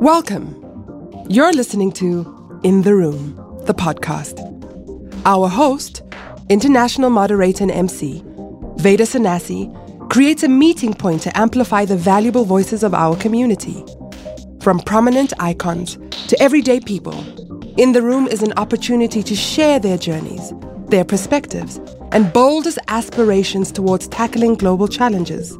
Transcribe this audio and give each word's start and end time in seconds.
Welcome. 0.00 0.54
You're 1.28 1.52
listening 1.52 1.90
to 1.94 2.60
In 2.62 2.82
the 2.82 2.94
Room, 2.94 3.34
the 3.66 3.74
podcast. 3.74 4.38
Our 5.24 5.48
host, 5.48 6.02
international 6.48 7.10
moderator 7.10 7.64
and 7.64 7.72
MC, 7.72 8.22
Veda 8.76 9.02
Sanasi, 9.02 9.68
creates 10.08 10.44
a 10.44 10.48
meeting 10.48 10.94
point 10.94 11.22
to 11.22 11.36
amplify 11.36 11.84
the 11.84 11.96
valuable 11.96 12.44
voices 12.44 12.84
of 12.84 12.94
our 12.94 13.16
community. 13.16 13.84
From 14.60 14.78
prominent 14.78 15.32
icons 15.40 15.98
to 16.28 16.40
everyday 16.40 16.78
people, 16.78 17.18
In 17.76 17.90
the 17.90 18.02
Room 18.02 18.28
is 18.28 18.44
an 18.44 18.52
opportunity 18.52 19.24
to 19.24 19.34
share 19.34 19.80
their 19.80 19.98
journeys, 19.98 20.52
their 20.86 21.04
perspectives, 21.04 21.78
and 22.12 22.32
boldest 22.32 22.78
aspirations 22.86 23.72
towards 23.72 24.06
tackling 24.06 24.54
global 24.54 24.86
challenges. 24.86 25.58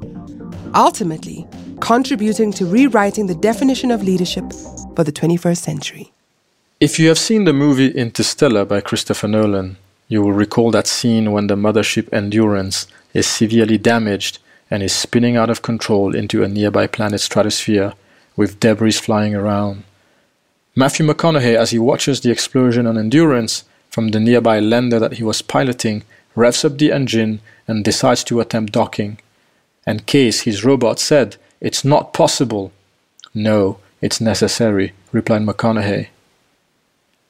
Ultimately, 0.76 1.44
contributing 1.80 2.52
to 2.52 2.66
rewriting 2.66 3.26
the 3.26 3.34
definition 3.34 3.90
of 3.90 4.02
leadership 4.02 4.52
for 4.94 5.04
the 5.04 5.12
21st 5.12 5.58
century. 5.58 6.12
If 6.80 6.98
you 6.98 7.08
have 7.08 7.18
seen 7.18 7.44
the 7.44 7.52
movie 7.52 7.90
Interstellar 7.90 8.64
by 8.64 8.80
Christopher 8.80 9.28
Nolan, 9.28 9.76
you 10.08 10.22
will 10.22 10.32
recall 10.32 10.70
that 10.70 10.86
scene 10.86 11.32
when 11.32 11.48
the 11.48 11.56
mothership 11.56 12.12
Endurance 12.12 12.86
is 13.14 13.26
severely 13.26 13.78
damaged 13.78 14.38
and 14.70 14.82
is 14.82 14.92
spinning 14.92 15.36
out 15.36 15.50
of 15.50 15.62
control 15.62 16.14
into 16.14 16.42
a 16.42 16.48
nearby 16.48 16.86
planet's 16.86 17.24
stratosphere 17.24 17.94
with 18.36 18.60
debris 18.60 18.92
flying 18.92 19.34
around. 19.34 19.84
Matthew 20.76 21.06
McConaughey, 21.06 21.56
as 21.56 21.70
he 21.70 21.78
watches 21.78 22.20
the 22.20 22.30
explosion 22.30 22.86
on 22.86 22.96
Endurance 22.96 23.64
from 23.90 24.08
the 24.08 24.20
nearby 24.20 24.60
lander 24.60 24.98
that 24.98 25.14
he 25.14 25.24
was 25.24 25.42
piloting, 25.42 26.04
revs 26.36 26.64
up 26.64 26.78
the 26.78 26.92
engine 26.92 27.40
and 27.66 27.84
decides 27.84 28.22
to 28.24 28.40
attempt 28.40 28.72
docking. 28.72 29.18
And 29.84 30.06
Case, 30.06 30.42
his 30.42 30.64
robot, 30.64 31.00
said 31.00 31.36
it's 31.60 31.84
not 31.84 32.12
possible. 32.12 32.72
No, 33.34 33.78
it's 34.00 34.20
necessary, 34.20 34.92
replied 35.12 35.42
McConaughey. 35.42 36.08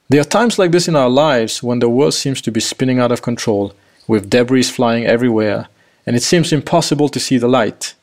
There 0.09 0.21
are 0.21 0.23
times 0.23 0.57
like 0.57 0.71
this 0.71 0.87
in 0.87 0.95
our 0.95 1.09
lives 1.09 1.61
when 1.61 1.79
the 1.79 1.89
world 1.89 2.13
seems 2.13 2.41
to 2.41 2.51
be 2.51 2.59
spinning 2.59 2.99
out 2.99 3.11
of 3.11 3.21
control, 3.21 3.73
with 4.07 4.29
debris 4.29 4.63
flying 4.63 5.05
everywhere, 5.05 5.67
and 6.05 6.15
it 6.15 6.23
seems 6.23 6.51
impossible 6.51 7.09
to 7.09 7.19
see 7.19 7.37
the 7.37 7.47
light. 7.47 7.93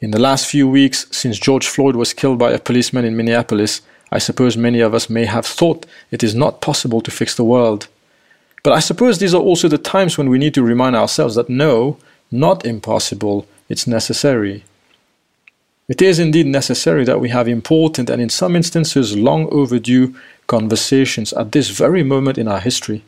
In 0.00 0.12
the 0.12 0.18
last 0.18 0.46
few 0.46 0.66
weeks, 0.66 1.06
since 1.10 1.38
George 1.38 1.68
Floyd 1.68 1.94
was 1.94 2.14
killed 2.14 2.38
by 2.38 2.52
a 2.52 2.58
policeman 2.58 3.04
in 3.04 3.16
Minneapolis, 3.16 3.82
I 4.10 4.18
suppose 4.18 4.56
many 4.56 4.80
of 4.80 4.94
us 4.94 5.10
may 5.10 5.26
have 5.26 5.44
thought 5.44 5.84
it 6.10 6.24
is 6.24 6.34
not 6.34 6.62
possible 6.62 7.02
to 7.02 7.10
fix 7.10 7.34
the 7.34 7.44
world. 7.44 7.86
But 8.62 8.72
I 8.72 8.80
suppose 8.80 9.18
these 9.18 9.34
are 9.34 9.42
also 9.42 9.68
the 9.68 9.78
times 9.78 10.16
when 10.16 10.30
we 10.30 10.38
need 10.38 10.54
to 10.54 10.62
remind 10.62 10.96
ourselves 10.96 11.34
that 11.34 11.50
no, 11.50 11.98
not 12.30 12.64
impossible, 12.64 13.46
it's 13.68 13.86
necessary. 13.86 14.64
It 15.90 16.00
is 16.00 16.20
indeed 16.20 16.46
necessary 16.46 17.04
that 17.06 17.18
we 17.18 17.30
have 17.30 17.48
important 17.48 18.10
and 18.10 18.22
in 18.22 18.28
some 18.28 18.54
instances 18.54 19.16
long 19.16 19.48
overdue 19.50 20.14
conversations 20.46 21.32
at 21.32 21.50
this 21.50 21.68
very 21.70 22.04
moment 22.04 22.38
in 22.38 22.46
our 22.46 22.60
history. 22.60 23.02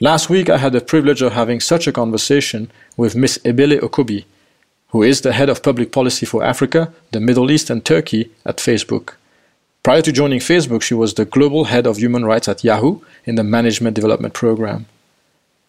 Last 0.00 0.28
week 0.28 0.50
I 0.50 0.58
had 0.58 0.72
the 0.72 0.80
privilege 0.80 1.22
of 1.22 1.34
having 1.34 1.60
such 1.60 1.86
a 1.86 1.92
conversation 1.92 2.72
with 2.96 3.14
Miss 3.14 3.38
Ebele 3.44 3.78
Okobi, 3.78 4.24
who 4.88 5.04
is 5.04 5.20
the 5.20 5.32
head 5.32 5.48
of 5.48 5.62
public 5.62 5.92
policy 5.92 6.26
for 6.26 6.42
Africa, 6.42 6.92
the 7.12 7.20
Middle 7.20 7.52
East 7.52 7.70
and 7.70 7.84
Turkey 7.84 8.30
at 8.44 8.56
Facebook. 8.56 9.14
Prior 9.84 10.02
to 10.02 10.10
joining 10.10 10.40
Facebook, 10.40 10.82
she 10.82 10.94
was 10.94 11.14
the 11.14 11.24
global 11.24 11.66
head 11.66 11.86
of 11.86 11.98
human 11.98 12.24
rights 12.24 12.48
at 12.48 12.64
Yahoo 12.64 12.98
in 13.24 13.36
the 13.36 13.44
management 13.44 13.94
development 13.94 14.34
program. 14.34 14.86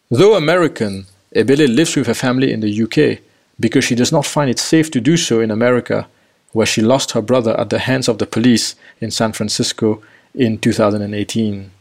Though 0.09 0.33
American, 0.35 1.05
Ebele 1.35 1.67
lives 1.67 1.95
with 1.95 2.07
her 2.07 2.15
family 2.15 2.51
in 2.51 2.61
the 2.61 2.81
UK 2.85 3.21
because 3.59 3.83
she 3.83 3.95
does 3.95 4.11
not 4.11 4.25
find 4.25 4.50
it 4.50 4.59
safe 4.59 4.91
to 4.91 5.02
do 5.02 5.17
so 5.17 5.39
in 5.39 5.52
America, 5.52 6.08
where 6.52 6.66
she 6.66 6.81
lost 6.81 7.11
her 7.11 7.22
brother 7.22 7.59
at 7.59 7.69
the 7.69 7.80
hands 7.80 8.08
of 8.08 8.17
the 8.17 8.25
police 8.25 8.75
in 9.02 9.11
San 9.11 9.33
Francisco 9.33 10.02
in 10.33 10.58
2018. 10.58 11.72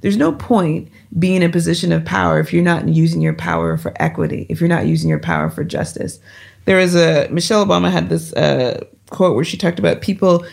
There's 0.00 0.16
no 0.16 0.32
point 0.32 0.88
being 1.18 1.36
in 1.36 1.42
a 1.42 1.52
position 1.52 1.92
of 1.92 2.04
power 2.04 2.40
if 2.40 2.52
you're 2.52 2.62
not 2.62 2.88
using 2.88 3.20
your 3.20 3.34
power 3.34 3.76
for 3.76 3.92
equity, 3.96 4.46
if 4.48 4.60
you're 4.60 4.68
not 4.68 4.86
using 4.86 5.10
your 5.10 5.18
power 5.18 5.50
for 5.50 5.62
justice. 5.62 6.20
There 6.64 6.80
is 6.80 6.94
a 6.94 7.28
Michelle 7.30 7.66
Obama 7.66 7.90
had 7.90 8.08
this 8.08 8.32
uh, 8.32 8.84
quote 9.10 9.34
where 9.34 9.44
she 9.44 9.58
talked 9.58 9.78
about 9.78 10.00
people 10.00 10.46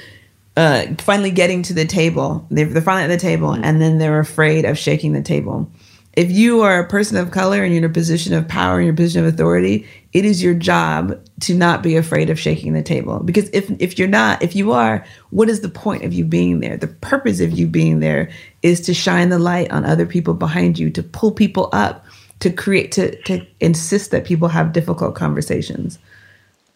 uh, 0.57 0.87
finally 0.97 1.31
getting 1.31 1.63
to 1.63 1.73
the 1.73 1.85
table. 1.85 2.45
They're, 2.51 2.65
they're 2.65 2.81
finally 2.81 3.05
at 3.05 3.15
the 3.15 3.25
table, 3.25 3.53
and 3.53 3.81
then 3.81 3.99
they're 3.99 4.19
afraid 4.19 4.65
of 4.65 4.77
shaking 4.77 5.13
the 5.13 5.21
table 5.21 5.71
if 6.19 6.29
you 6.29 6.59
are 6.63 6.79
a 6.79 6.85
person 6.85 7.15
of 7.15 7.31
color 7.31 7.63
and 7.63 7.71
you're 7.73 7.81
in 7.81 7.89
a 7.89 7.93
position 7.93 8.33
of 8.33 8.45
power 8.45 8.79
and 8.79 8.85
your 8.85 8.93
position 8.93 9.25
of 9.25 9.33
authority, 9.33 9.87
it 10.11 10.25
is 10.25 10.43
your 10.43 10.53
job 10.53 11.17
to 11.39 11.55
not 11.55 11.81
be 11.81 11.95
afraid 11.95 12.29
of 12.29 12.37
shaking 12.37 12.73
the 12.73 12.83
table. 12.83 13.21
Because 13.21 13.49
if 13.53 13.71
if 13.79 13.97
you're 13.97 14.09
not, 14.09 14.43
if 14.43 14.53
you 14.53 14.73
are, 14.73 15.05
what 15.29 15.47
is 15.47 15.61
the 15.61 15.69
point 15.69 16.03
of 16.03 16.11
you 16.11 16.25
being 16.25 16.59
there? 16.59 16.75
The 16.75 16.87
purpose 16.87 17.39
of 17.39 17.57
you 17.57 17.67
being 17.67 18.01
there 18.01 18.29
is 18.63 18.81
to 18.81 18.93
shine 18.93 19.29
the 19.29 19.39
light 19.39 19.71
on 19.71 19.85
other 19.85 20.05
people 20.05 20.33
behind 20.33 20.77
you, 20.77 20.89
to 20.89 21.01
pull 21.01 21.31
people 21.31 21.69
up, 21.71 22.03
to 22.41 22.49
create 22.49 22.91
to 22.91 23.15
to 23.21 23.45
insist 23.61 24.11
that 24.11 24.25
people 24.25 24.49
have 24.49 24.73
difficult 24.73 25.15
conversations. 25.15 25.99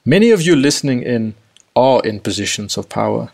Many 0.05 0.31
of 0.31 0.41
you 0.41 0.55
listening 0.55 1.03
in 1.03 1.33
are 1.75 2.01
in 2.05 2.21
positions 2.21 2.77
of 2.77 2.87
power. 2.87 3.33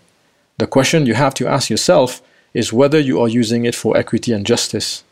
The 0.57 0.65
question 0.65 1.05
you 1.05 1.13
have 1.13 1.35
to 1.35 1.47
ask 1.47 1.69
yourself 1.69 2.23
is 2.55 2.73
whether 2.73 2.99
you 2.99 3.21
are 3.21 3.27
using 3.27 3.65
it 3.65 3.75
for 3.75 3.95
equity 3.95 4.33
and 4.33 4.43
justice 4.43 5.03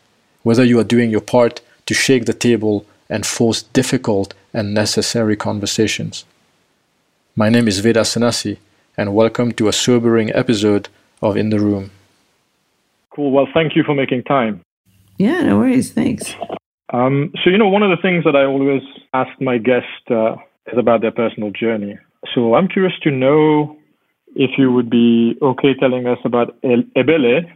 whether 0.47 0.63
you 0.63 0.79
are 0.79 0.93
doing 0.95 1.09
your 1.09 1.25
part 1.35 1.59
to 1.85 1.93
shake 1.93 2.23
the 2.23 2.33
table 2.33 2.85
and 3.09 3.25
force 3.25 3.63
difficult 3.79 4.33
and 4.53 4.73
necessary 4.73 5.35
conversations. 5.35 6.23
My 7.35 7.49
name 7.49 7.67
is 7.67 7.79
Veda 7.79 8.03
Sanasi, 8.05 8.57
and 8.97 9.13
welcome 9.13 9.51
to 9.51 9.67
a 9.67 9.73
sobering 9.73 10.31
episode 10.33 10.87
of 11.21 11.35
In 11.35 11.49
the 11.49 11.59
Room. 11.59 11.91
Cool. 13.09 13.31
Well, 13.31 13.49
thank 13.53 13.75
you 13.75 13.83
for 13.83 13.93
making 13.93 14.23
time. 14.23 14.61
Yeah, 15.17 15.41
no 15.41 15.57
worries. 15.57 15.91
Thanks. 15.91 16.33
Um, 16.93 17.33
so, 17.43 17.49
you 17.49 17.57
know, 17.57 17.67
one 17.67 17.83
of 17.83 17.89
the 17.89 18.01
things 18.01 18.23
that 18.23 18.37
I 18.37 18.45
always 18.45 18.83
ask 19.13 19.29
my 19.41 19.57
guests 19.57 19.99
uh, 20.09 20.35
is 20.71 20.77
about 20.77 21.01
their 21.01 21.11
personal 21.11 21.51
journey. 21.51 21.97
So, 22.33 22.55
I'm 22.55 22.69
curious 22.69 22.97
to 23.03 23.11
know 23.11 23.75
if 24.33 24.51
you 24.57 24.71
would 24.71 24.89
be 24.89 25.35
okay 25.41 25.73
telling 25.73 26.07
us 26.07 26.19
about 26.23 26.55
Ebele 26.61 27.51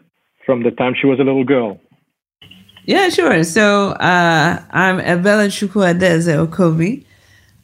from 0.46 0.63
the 0.63 0.72
time 0.72 0.94
she 1.00 1.07
was 1.07 1.19
a 1.22 1.24
little 1.24 1.46
girl. 1.46 1.80
Yeah, 2.91 3.07
sure. 3.07 3.46
So 3.46 3.91
uh, 3.91 4.62
I'm 4.69 4.97
Ebele 4.97 5.47
Chukwuadeze 5.47 6.46
Okobi. 6.46 7.06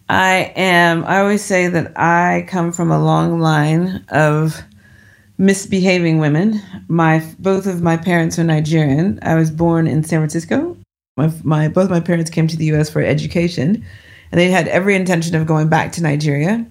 I 0.07 0.53
am, 0.55 1.03
I 1.03 1.19
always 1.19 1.43
say 1.43 1.67
that 1.67 1.99
I 1.99 2.45
come 2.47 2.71
from 2.71 2.91
a 2.91 3.03
long 3.03 3.41
line 3.41 4.05
of 4.07 4.61
misbehaving 5.37 6.19
women. 6.19 6.61
My 6.87 7.21
Both 7.39 7.67
of 7.67 7.81
my 7.81 7.97
parents 7.97 8.39
are 8.39 8.45
Nigerian. 8.45 9.19
I 9.21 9.35
was 9.35 9.51
born 9.51 9.85
in 9.85 10.01
San 10.05 10.21
Francisco. 10.21 10.77
My, 11.17 11.29
my 11.43 11.67
Both 11.67 11.89
my 11.89 11.99
parents 11.99 12.31
came 12.31 12.47
to 12.47 12.55
the 12.55 12.71
US 12.75 12.89
for 12.89 13.01
education, 13.01 13.85
and 14.31 14.39
they 14.39 14.49
had 14.49 14.69
every 14.69 14.95
intention 14.95 15.35
of 15.35 15.45
going 15.45 15.67
back 15.67 15.91
to 15.91 16.01
Nigeria 16.01 16.65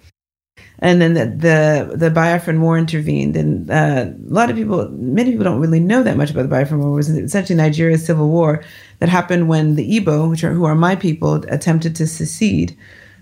and 0.79 1.01
then 1.01 1.15
the 1.15 1.25
the, 1.27 1.97
the 1.97 2.11
Biafran 2.11 2.61
War 2.61 2.77
intervened, 2.79 3.37
and 3.37 3.71
uh, 3.71 4.07
a 4.11 4.33
lot 4.33 4.51
of 4.51 4.57
people, 4.57 4.89
many 4.91 5.31
people 5.31 5.45
don't 5.45 5.61
really 5.61 5.81
know 5.81 6.03
that 6.03 6.17
much 6.17 6.31
about 6.31 6.49
the 6.49 6.55
Biafran 6.55 6.79
War. 6.79 6.91
It 6.91 6.97
was 6.97 7.09
essentially 7.09 7.57
Nigeria's 7.57 8.05
civil 8.05 8.29
war 8.29 8.63
that 8.99 9.09
happened 9.09 9.49
when 9.49 9.77
the 9.77 10.01
Igbo, 10.01 10.29
which 10.29 10.45
are 10.45 10.53
who 10.53 10.65
are 10.65 10.75
my 10.75 10.95
people, 10.97 11.35
attempted 11.49 11.97
to 11.97 12.07
secede. 12.07 12.77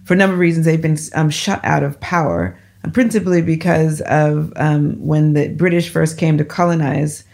For 0.04 0.14
a 0.14 0.16
number 0.16 0.34
of 0.34 0.40
reasons, 0.40 0.66
they've 0.66 0.82
been 0.82 0.98
um, 1.14 1.30
shut 1.30 1.64
out 1.64 1.82
of 1.82 1.98
power, 2.00 2.58
principally 2.92 3.40
because 3.40 4.00
of 4.02 4.52
um, 4.56 4.94
when 5.00 5.32
the 5.34 5.48
British 5.48 5.88
first 5.88 6.18
came 6.18 6.36
to 6.38 6.44
colonize. 6.44 7.24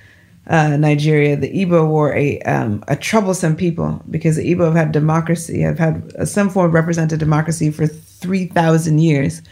Uh, 0.47 0.77
Nigeria, 0.77 1.37
the 1.37 1.53
Igbo 1.53 1.89
were 1.89 2.13
a 2.15 2.41
um, 2.43 2.83
a 2.89 2.97
troublesome 2.97 3.55
people 3.55 4.03
because 4.11 4.37
the 4.37 4.53
Igbo 4.53 4.67
have 4.67 4.75
had 4.75 4.93
democracy, 4.93 5.61
have 5.61 5.79
had 5.79 6.29
some 6.29 6.51
form 6.51 6.67
of 6.67 6.75
representative 6.75 7.19
democracy 7.21 7.71
for 7.71 7.87
three 7.87 8.47
thousand 8.47 8.99
years, 8.99 9.43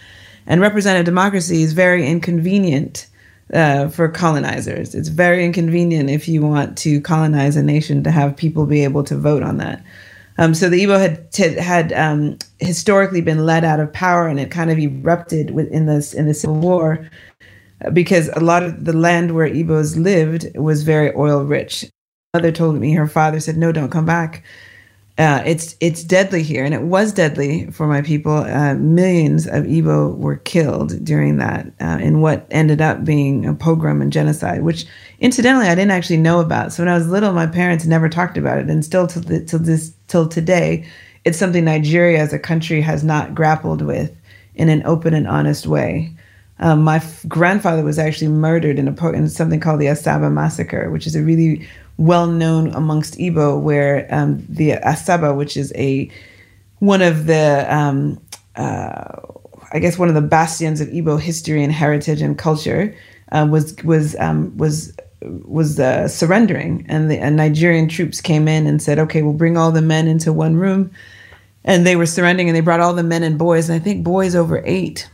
and 0.48 0.60
representative 0.60 1.04
democracy 1.04 1.62
is 1.62 1.72
very 1.74 2.04
inconvenient 2.06 3.06
uh, 3.52 3.88
for 3.88 4.08
colonizers. 4.08 4.94
It's 4.94 5.08
very 5.08 5.44
inconvenient 5.44 6.10
if 6.10 6.26
you 6.26 6.42
want 6.42 6.76
to 6.78 7.00
colonize 7.02 7.54
a 7.56 7.62
nation 7.62 8.02
to 8.04 8.10
have 8.10 8.36
people 8.36 8.66
be 8.66 8.82
able 8.82 9.04
to 9.04 9.16
vote 9.16 9.42
on 9.42 9.58
that. 9.58 9.84
Um, 10.38 10.54
so 10.54 10.68
the 10.68 10.82
Igbo 10.82 10.98
had 10.98 11.30
t- 11.32 11.54
had 11.54 11.92
um, 11.92 12.38
historically 12.60 13.20
been 13.20 13.44
let 13.44 13.64
out 13.64 13.80
of 13.80 13.92
power, 13.92 14.26
and 14.26 14.38
it 14.40 14.50
kind 14.50 14.70
of 14.70 14.78
erupted 14.78 15.50
within 15.50 15.86
this 15.86 16.14
in 16.14 16.26
the 16.26 16.34
Civil 16.34 16.56
War 16.56 17.08
uh, 17.84 17.90
because 17.90 18.28
a 18.30 18.40
lot 18.40 18.62
of 18.62 18.84
the 18.84 18.92
land 18.92 19.34
where 19.34 19.48
Igbos 19.48 19.96
lived 20.02 20.56
was 20.56 20.82
very 20.82 21.12
oil 21.14 21.44
rich. 21.44 21.86
Mother 22.34 22.52
told 22.52 22.76
me 22.76 22.92
her 22.92 23.08
father 23.08 23.40
said, 23.40 23.56
"No, 23.56 23.72
don't 23.72 23.90
come 23.90 24.06
back." 24.06 24.44
Uh, 25.18 25.42
it's 25.44 25.74
it's 25.80 26.04
deadly 26.04 26.44
here, 26.44 26.64
and 26.64 26.72
it 26.72 26.82
was 26.82 27.12
deadly 27.12 27.66
for 27.72 27.88
my 27.88 28.00
people. 28.00 28.32
Uh, 28.32 28.74
millions 28.74 29.48
of 29.48 29.64
Igbo 29.64 30.16
were 30.16 30.36
killed 30.36 31.04
during 31.04 31.38
that, 31.38 31.66
uh, 31.80 31.98
in 32.00 32.20
what 32.20 32.46
ended 32.52 32.80
up 32.80 33.04
being 33.04 33.44
a 33.44 33.52
pogrom 33.52 34.00
and 34.00 34.12
genocide, 34.12 34.62
which 34.62 34.86
incidentally 35.18 35.66
I 35.66 35.74
didn't 35.74 35.90
actually 35.90 36.18
know 36.18 36.38
about. 36.38 36.72
So 36.72 36.84
when 36.84 36.88
I 36.88 36.96
was 36.96 37.08
little, 37.08 37.32
my 37.32 37.48
parents 37.48 37.84
never 37.84 38.08
talked 38.08 38.38
about 38.38 38.58
it, 38.58 38.70
and 38.70 38.84
still 38.84 39.08
till 39.08 39.22
till 39.22 39.58
this 39.58 39.92
till 40.06 40.28
today, 40.28 40.86
it's 41.24 41.38
something 41.38 41.64
Nigeria 41.64 42.20
as 42.20 42.32
a 42.32 42.38
country 42.38 42.80
has 42.80 43.02
not 43.02 43.34
grappled 43.34 43.82
with 43.82 44.14
in 44.54 44.68
an 44.68 44.84
open 44.86 45.14
and 45.14 45.26
honest 45.26 45.66
way. 45.66 46.14
Um, 46.60 46.82
my 46.82 46.96
f- 46.96 47.24
grandfather 47.28 47.82
was 47.84 47.98
actually 47.98 48.28
murdered 48.28 48.78
in, 48.78 48.88
a, 48.88 49.08
in 49.12 49.28
something 49.28 49.60
called 49.60 49.80
the 49.80 49.86
Asaba 49.86 50.32
massacre, 50.32 50.90
which 50.90 51.06
is 51.06 51.14
a 51.14 51.22
really 51.22 51.68
well 51.98 52.26
known 52.26 52.72
amongst 52.74 53.18
Igbo, 53.18 53.60
where 53.60 54.06
um, 54.10 54.44
the 54.48 54.70
Asaba, 54.72 55.36
which 55.36 55.56
is 55.56 55.72
a 55.76 56.10
one 56.78 57.02
of 57.02 57.26
the 57.26 57.66
um, 57.68 58.20
uh, 58.56 59.04
I 59.72 59.78
guess 59.80 59.98
one 59.98 60.08
of 60.08 60.14
the 60.14 60.22
bastions 60.22 60.80
of 60.80 60.88
Igbo 60.88 61.20
history 61.20 61.62
and 61.62 61.72
heritage 61.72 62.22
and 62.22 62.38
culture, 62.38 62.94
uh, 63.32 63.46
was 63.50 63.76
was 63.84 64.16
um, 64.16 64.56
was 64.56 64.96
was 65.20 65.78
uh, 65.80 66.08
surrendering, 66.08 66.86
and 66.88 67.10
the 67.10 67.18
Nigerian 67.30 67.88
troops 67.88 68.20
came 68.20 68.48
in 68.48 68.66
and 68.66 68.80
said, 68.80 68.98
"Okay, 68.98 69.22
we'll 69.22 69.32
bring 69.34 69.56
all 69.56 69.72
the 69.72 69.82
men 69.82 70.06
into 70.06 70.32
one 70.32 70.56
room," 70.56 70.90
and 71.64 71.86
they 71.86 71.96
were 71.96 72.06
surrendering, 72.06 72.48
and 72.48 72.56
they 72.56 72.60
brought 72.60 72.80
all 72.80 72.94
the 72.94 73.02
men 73.02 73.22
and 73.22 73.38
boys, 73.38 73.68
and 73.68 73.80
I 73.80 73.82
think 73.82 74.04
boys 74.04 74.34
over 74.34 74.62
eight, 74.64 75.10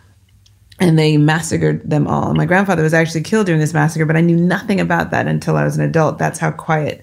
and 0.81 0.99
they 0.99 1.17
massacred 1.17 1.89
them 1.89 2.07
all. 2.07 2.35
My 2.35 2.47
grandfather 2.47 2.83
was 2.83 2.95
actually 2.95 3.23
killed 3.23 3.47
during 3.47 3.61
this 3.61 3.75
massacre, 3.75 4.07
but 4.07 4.17
I 4.17 4.21
knew 4.21 4.37
nothing 4.37 4.81
about 4.81 5.11
that 5.11 5.27
until 5.27 5.57
I 5.57 5.65
was 5.65 5.77
an 5.77 5.85
adult. 5.85 6.19
That's 6.19 6.39
how 6.39 6.51
quiet 6.51 7.03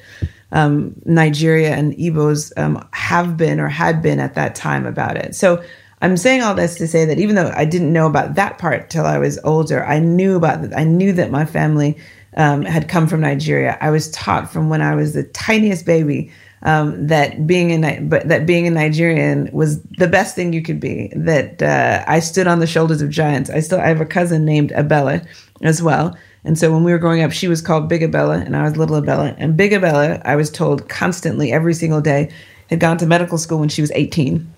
um, 0.51 0.93
Nigeria 1.05 1.73
and 1.73 1.93
Igbos 1.93 2.51
um, 2.57 2.87
have 2.91 3.37
been 3.37 3.59
or 3.59 3.67
had 3.67 4.01
been 4.01 4.19
at 4.19 4.35
that 4.35 4.55
time 4.55 4.85
about 4.85 5.15
it. 5.15 5.35
So 5.35 5.63
I'm 6.01 6.17
saying 6.17 6.41
all 6.41 6.55
this 6.55 6.75
to 6.75 6.87
say 6.87 7.05
that 7.05 7.19
even 7.19 7.35
though 7.35 7.51
I 7.55 7.63
didn't 7.63 7.93
know 7.93 8.07
about 8.07 8.35
that 8.35 8.57
part 8.57 8.89
till 8.89 9.05
I 9.05 9.17
was 9.17 9.39
older, 9.43 9.85
I 9.85 9.99
knew 9.99 10.35
about 10.35 10.61
that. 10.63 10.77
I 10.77 10.83
knew 10.83 11.13
that 11.13 11.31
my 11.31 11.45
family 11.45 11.97
um, 12.35 12.63
had 12.63 12.89
come 12.89 13.07
from 13.07 13.21
Nigeria. 13.21 13.77
I 13.81 13.89
was 13.91 14.09
taught 14.11 14.51
from 14.51 14.69
when 14.69 14.81
I 14.81 14.95
was 14.95 15.13
the 15.13 15.23
tiniest 15.23 15.85
baby 15.85 16.31
um, 16.63 17.07
that 17.07 17.47
being 17.47 17.83
a 17.83 17.99
but 18.01 18.27
that 18.27 18.45
being 18.45 18.67
a 18.67 18.71
Nigerian 18.71 19.49
was 19.51 19.81
the 19.83 20.07
best 20.07 20.35
thing 20.35 20.53
you 20.53 20.61
could 20.61 20.79
be. 20.79 21.11
That 21.15 21.61
uh, 21.61 22.03
I 22.07 22.19
stood 22.19 22.47
on 22.47 22.59
the 22.59 22.67
shoulders 22.67 23.01
of 23.01 23.09
giants. 23.09 23.49
I 23.49 23.59
still 23.61 23.79
I 23.79 23.87
have 23.87 24.01
a 24.01 24.05
cousin 24.05 24.45
named 24.45 24.71
Ebele 24.71 25.25
as 25.61 25.81
well. 25.81 26.15
And 26.43 26.57
so 26.57 26.71
when 26.71 26.83
we 26.83 26.91
were 26.91 26.97
growing 26.97 27.21
up, 27.21 27.31
she 27.31 27.47
was 27.47 27.61
called 27.61 27.87
Big 27.87 28.01
Ebele 28.01 28.43
and 28.43 28.55
I 28.55 28.63
was 28.63 28.75
Little 28.75 28.99
Ebele. 28.99 29.35
And 29.37 29.55
Big 29.55 29.71
Ebele, 29.71 30.21
I 30.25 30.35
was 30.35 30.49
told 30.49 30.89
constantly 30.89 31.51
every 31.51 31.73
single 31.73 32.01
day, 32.01 32.31
had 32.69 32.79
gone 32.79 32.97
to 32.97 33.05
medical 33.05 33.37
school 33.37 33.59
when 33.59 33.69
she 33.69 33.81
was 33.81 33.91
18. 33.91 34.51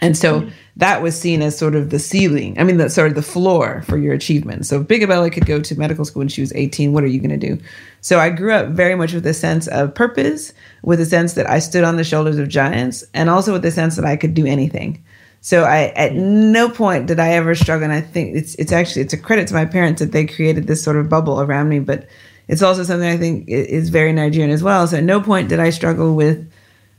And 0.00 0.16
so 0.16 0.40
mm-hmm. 0.40 0.50
that 0.76 1.02
was 1.02 1.18
seen 1.18 1.40
as 1.40 1.56
sort 1.56 1.74
of 1.74 1.90
the 1.90 1.98
ceiling. 1.98 2.58
I 2.58 2.64
mean, 2.64 2.78
the 2.78 2.90
sort 2.90 3.08
of 3.08 3.14
the 3.14 3.22
floor 3.22 3.82
for 3.82 3.96
your 3.96 4.12
achievement. 4.12 4.66
So 4.66 4.80
if 4.80 4.88
Big 4.88 5.02
Ebele 5.02 5.32
could 5.32 5.46
go 5.46 5.60
to 5.60 5.78
medical 5.78 6.04
school 6.04 6.20
when 6.20 6.28
she 6.28 6.40
was 6.40 6.52
18, 6.54 6.92
what 6.92 7.04
are 7.04 7.08
you 7.08 7.20
going 7.20 7.38
to 7.38 7.48
do? 7.48 7.58
So 8.00 8.18
I 8.18 8.30
grew 8.30 8.52
up 8.52 8.68
very 8.68 8.96
much 8.96 9.12
with 9.12 9.26
a 9.26 9.34
sense 9.34 9.66
of 9.68 9.94
purpose, 9.94 10.52
with 10.82 11.00
a 11.00 11.06
sense 11.06 11.34
that 11.34 11.48
I 11.48 11.58
stood 11.58 11.84
on 11.84 11.96
the 11.96 12.04
shoulders 12.04 12.38
of 12.38 12.48
giants, 12.48 13.04
and 13.14 13.30
also 13.30 13.52
with 13.52 13.62
the 13.62 13.70
sense 13.70 13.96
that 13.96 14.04
I 14.04 14.16
could 14.16 14.34
do 14.34 14.46
anything. 14.46 15.02
So 15.40 15.64
I 15.64 15.92
at 15.94 16.14
no 16.14 16.70
point 16.70 17.06
did 17.06 17.20
I 17.20 17.32
ever 17.32 17.54
struggle. 17.54 17.84
And 17.84 17.92
I 17.92 18.00
think 18.00 18.34
it's 18.34 18.54
it's 18.54 18.72
actually 18.72 19.02
it's 19.02 19.12
a 19.12 19.18
credit 19.18 19.46
to 19.48 19.54
my 19.54 19.66
parents 19.66 20.00
that 20.00 20.12
they 20.12 20.24
created 20.26 20.66
this 20.66 20.82
sort 20.82 20.96
of 20.96 21.10
bubble 21.10 21.40
around 21.40 21.68
me. 21.68 21.80
But 21.80 22.08
it's 22.48 22.62
also 22.62 22.82
something 22.82 23.08
I 23.08 23.18
think 23.18 23.48
is 23.48 23.90
very 23.90 24.12
Nigerian 24.12 24.50
as 24.50 24.62
well. 24.62 24.86
So 24.86 24.96
at 24.96 25.04
no 25.04 25.20
point 25.20 25.50
did 25.50 25.60
I 25.60 25.70
struggle 25.70 26.14
with 26.14 26.50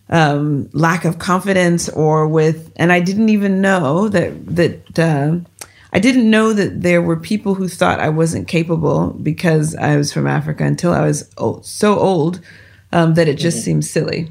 um, 0.10 0.70
lack 0.74 1.06
of 1.06 1.20
confidence 1.20 1.90
or 1.90 2.28
with, 2.28 2.72
and 2.76 2.92
I 2.92 3.00
didn't 3.00 3.30
even 3.30 3.62
know 3.62 4.08
that 4.10 4.56
that 4.56 5.00
uh, 5.00 5.38
I 5.94 6.00
didn't 6.00 6.30
know 6.30 6.54
that 6.54 6.82
there 6.82 7.02
were 7.02 7.16
people 7.16 7.56
who 7.56 7.68
thought 7.68 8.00
I 8.00 8.10
wasn't 8.10 8.48
capable 8.48 9.12
because 9.12 9.76
I 9.76 9.96
was 9.96 10.12
from 10.12 10.28
Africa 10.28 10.64
until 10.64 10.92
I 10.92 11.02
was 11.02 11.30
old, 11.38 11.66
so 11.66 11.98
old 11.98 12.42
um, 12.92 13.14
that 13.16 13.28
it 13.28 13.38
just 13.38 13.58
mm-hmm. 13.60 13.66
seemed 13.66 13.86
silly. 13.86 14.30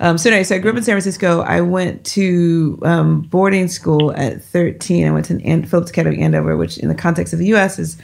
Um, 0.00 0.16
so 0.16 0.30
anyway, 0.30 0.44
so 0.44 0.54
I 0.54 0.58
grew 0.58 0.70
up 0.70 0.78
in 0.78 0.82
San 0.82 0.94
Francisco. 0.94 1.42
I 1.42 1.60
went 1.60 2.04
to 2.06 2.78
um, 2.82 3.20
boarding 3.20 3.68
school 3.68 4.12
at 4.12 4.42
13. 4.42 5.06
I 5.06 5.10
went 5.10 5.26
to 5.26 5.34
an 5.34 5.66
Phillips 5.66 5.90
Academy 5.90 6.20
Andover, 6.20 6.56
which 6.56 6.78
in 6.78 6.88
the 6.88 6.94
context 6.94 7.34
of 7.34 7.38
the 7.38 7.46
U.S. 7.48 7.78
is 7.78 7.98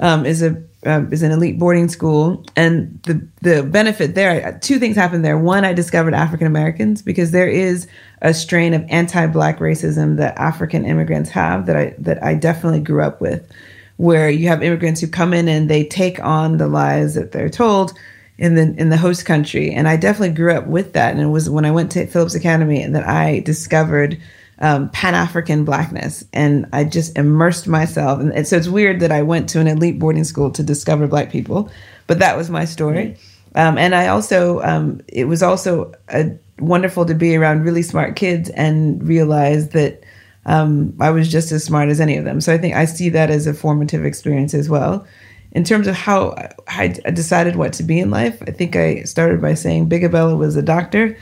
um, 0.00 0.26
is 0.26 0.42
a 0.42 0.62
uh, 0.86 1.04
is 1.10 1.22
an 1.22 1.32
elite 1.32 1.58
boarding 1.58 1.88
school, 1.88 2.44
and 2.54 3.00
the 3.02 3.26
the 3.42 3.62
benefit 3.62 4.14
there. 4.14 4.58
Two 4.60 4.78
things 4.78 4.96
happened 4.96 5.24
there. 5.24 5.38
One, 5.38 5.64
I 5.64 5.72
discovered 5.72 6.14
African 6.14 6.46
Americans 6.46 7.02
because 7.02 7.32
there 7.32 7.48
is 7.48 7.88
a 8.22 8.32
strain 8.32 8.74
of 8.74 8.84
anti-black 8.88 9.58
racism 9.58 10.16
that 10.18 10.38
African 10.38 10.84
immigrants 10.84 11.30
have 11.30 11.66
that 11.66 11.76
I 11.76 11.94
that 11.98 12.22
I 12.22 12.34
definitely 12.34 12.80
grew 12.80 13.02
up 13.02 13.20
with, 13.20 13.50
where 13.96 14.30
you 14.30 14.48
have 14.48 14.62
immigrants 14.62 15.00
who 15.00 15.08
come 15.08 15.34
in 15.34 15.48
and 15.48 15.68
they 15.68 15.84
take 15.84 16.20
on 16.20 16.58
the 16.58 16.68
lies 16.68 17.14
that 17.14 17.32
they're 17.32 17.50
told 17.50 17.92
in 18.38 18.54
the 18.54 18.72
in 18.80 18.88
the 18.88 18.96
host 18.96 19.26
country, 19.26 19.72
and 19.72 19.88
I 19.88 19.96
definitely 19.96 20.36
grew 20.36 20.52
up 20.52 20.68
with 20.68 20.92
that. 20.92 21.12
And 21.12 21.20
it 21.20 21.26
was 21.26 21.50
when 21.50 21.64
I 21.64 21.72
went 21.72 21.90
to 21.92 22.06
Phillips 22.06 22.36
Academy 22.36 22.80
and 22.82 22.94
that 22.94 23.06
I 23.06 23.40
discovered 23.40 24.20
um, 24.60 24.90
Pan 24.90 25.14
African 25.14 25.64
blackness. 25.64 26.24
And 26.32 26.66
I 26.72 26.84
just 26.84 27.16
immersed 27.16 27.66
myself. 27.68 28.20
And, 28.20 28.32
and, 28.32 28.46
so 28.46 28.56
it's 28.56 28.68
weird 28.68 29.00
that 29.00 29.12
I 29.12 29.22
went 29.22 29.48
to 29.50 29.60
an 29.60 29.66
elite 29.66 29.98
boarding 29.98 30.24
school 30.24 30.50
to 30.52 30.62
discover 30.62 31.06
black 31.06 31.30
people, 31.30 31.70
but 32.06 32.18
that 32.18 32.36
was 32.36 32.50
my 32.50 32.64
story. 32.64 33.16
Um, 33.54 33.78
and 33.78 33.94
I 33.94 34.08
also, 34.08 34.60
um, 34.62 35.00
it 35.08 35.24
was 35.24 35.42
also 35.42 35.92
a, 36.08 36.36
wonderful 36.58 37.06
to 37.06 37.14
be 37.14 37.36
around 37.36 37.64
really 37.64 37.82
smart 37.82 38.16
kids 38.16 38.50
and 38.50 39.06
realize 39.06 39.70
that 39.70 40.02
um, 40.46 40.94
I 41.00 41.10
was 41.10 41.28
just 41.28 41.52
as 41.52 41.64
smart 41.64 41.88
as 41.88 42.00
any 42.00 42.16
of 42.16 42.24
them. 42.24 42.40
So 42.40 42.52
I 42.52 42.58
think 42.58 42.74
I 42.74 42.84
see 42.84 43.08
that 43.10 43.30
as 43.30 43.46
a 43.46 43.54
formative 43.54 44.04
experience 44.04 44.54
as 44.54 44.68
well. 44.68 45.06
In 45.52 45.64
terms 45.64 45.86
of 45.86 45.94
how 45.94 46.34
I 46.66 46.88
decided 46.88 47.56
what 47.56 47.72
to 47.74 47.82
be 47.82 48.00
in 48.00 48.10
life, 48.10 48.42
I 48.46 48.50
think 48.50 48.76
I 48.76 49.02
started 49.02 49.40
by 49.40 49.54
saying 49.54 49.88
Big 49.88 50.02
Ebele 50.02 50.36
was 50.36 50.56
a 50.56 50.62
doctor. 50.62 51.16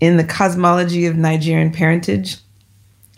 In 0.00 0.16
the 0.16 0.24
cosmology 0.24 1.06
of 1.06 1.16
Nigerian 1.16 1.72
parentage, 1.72 2.38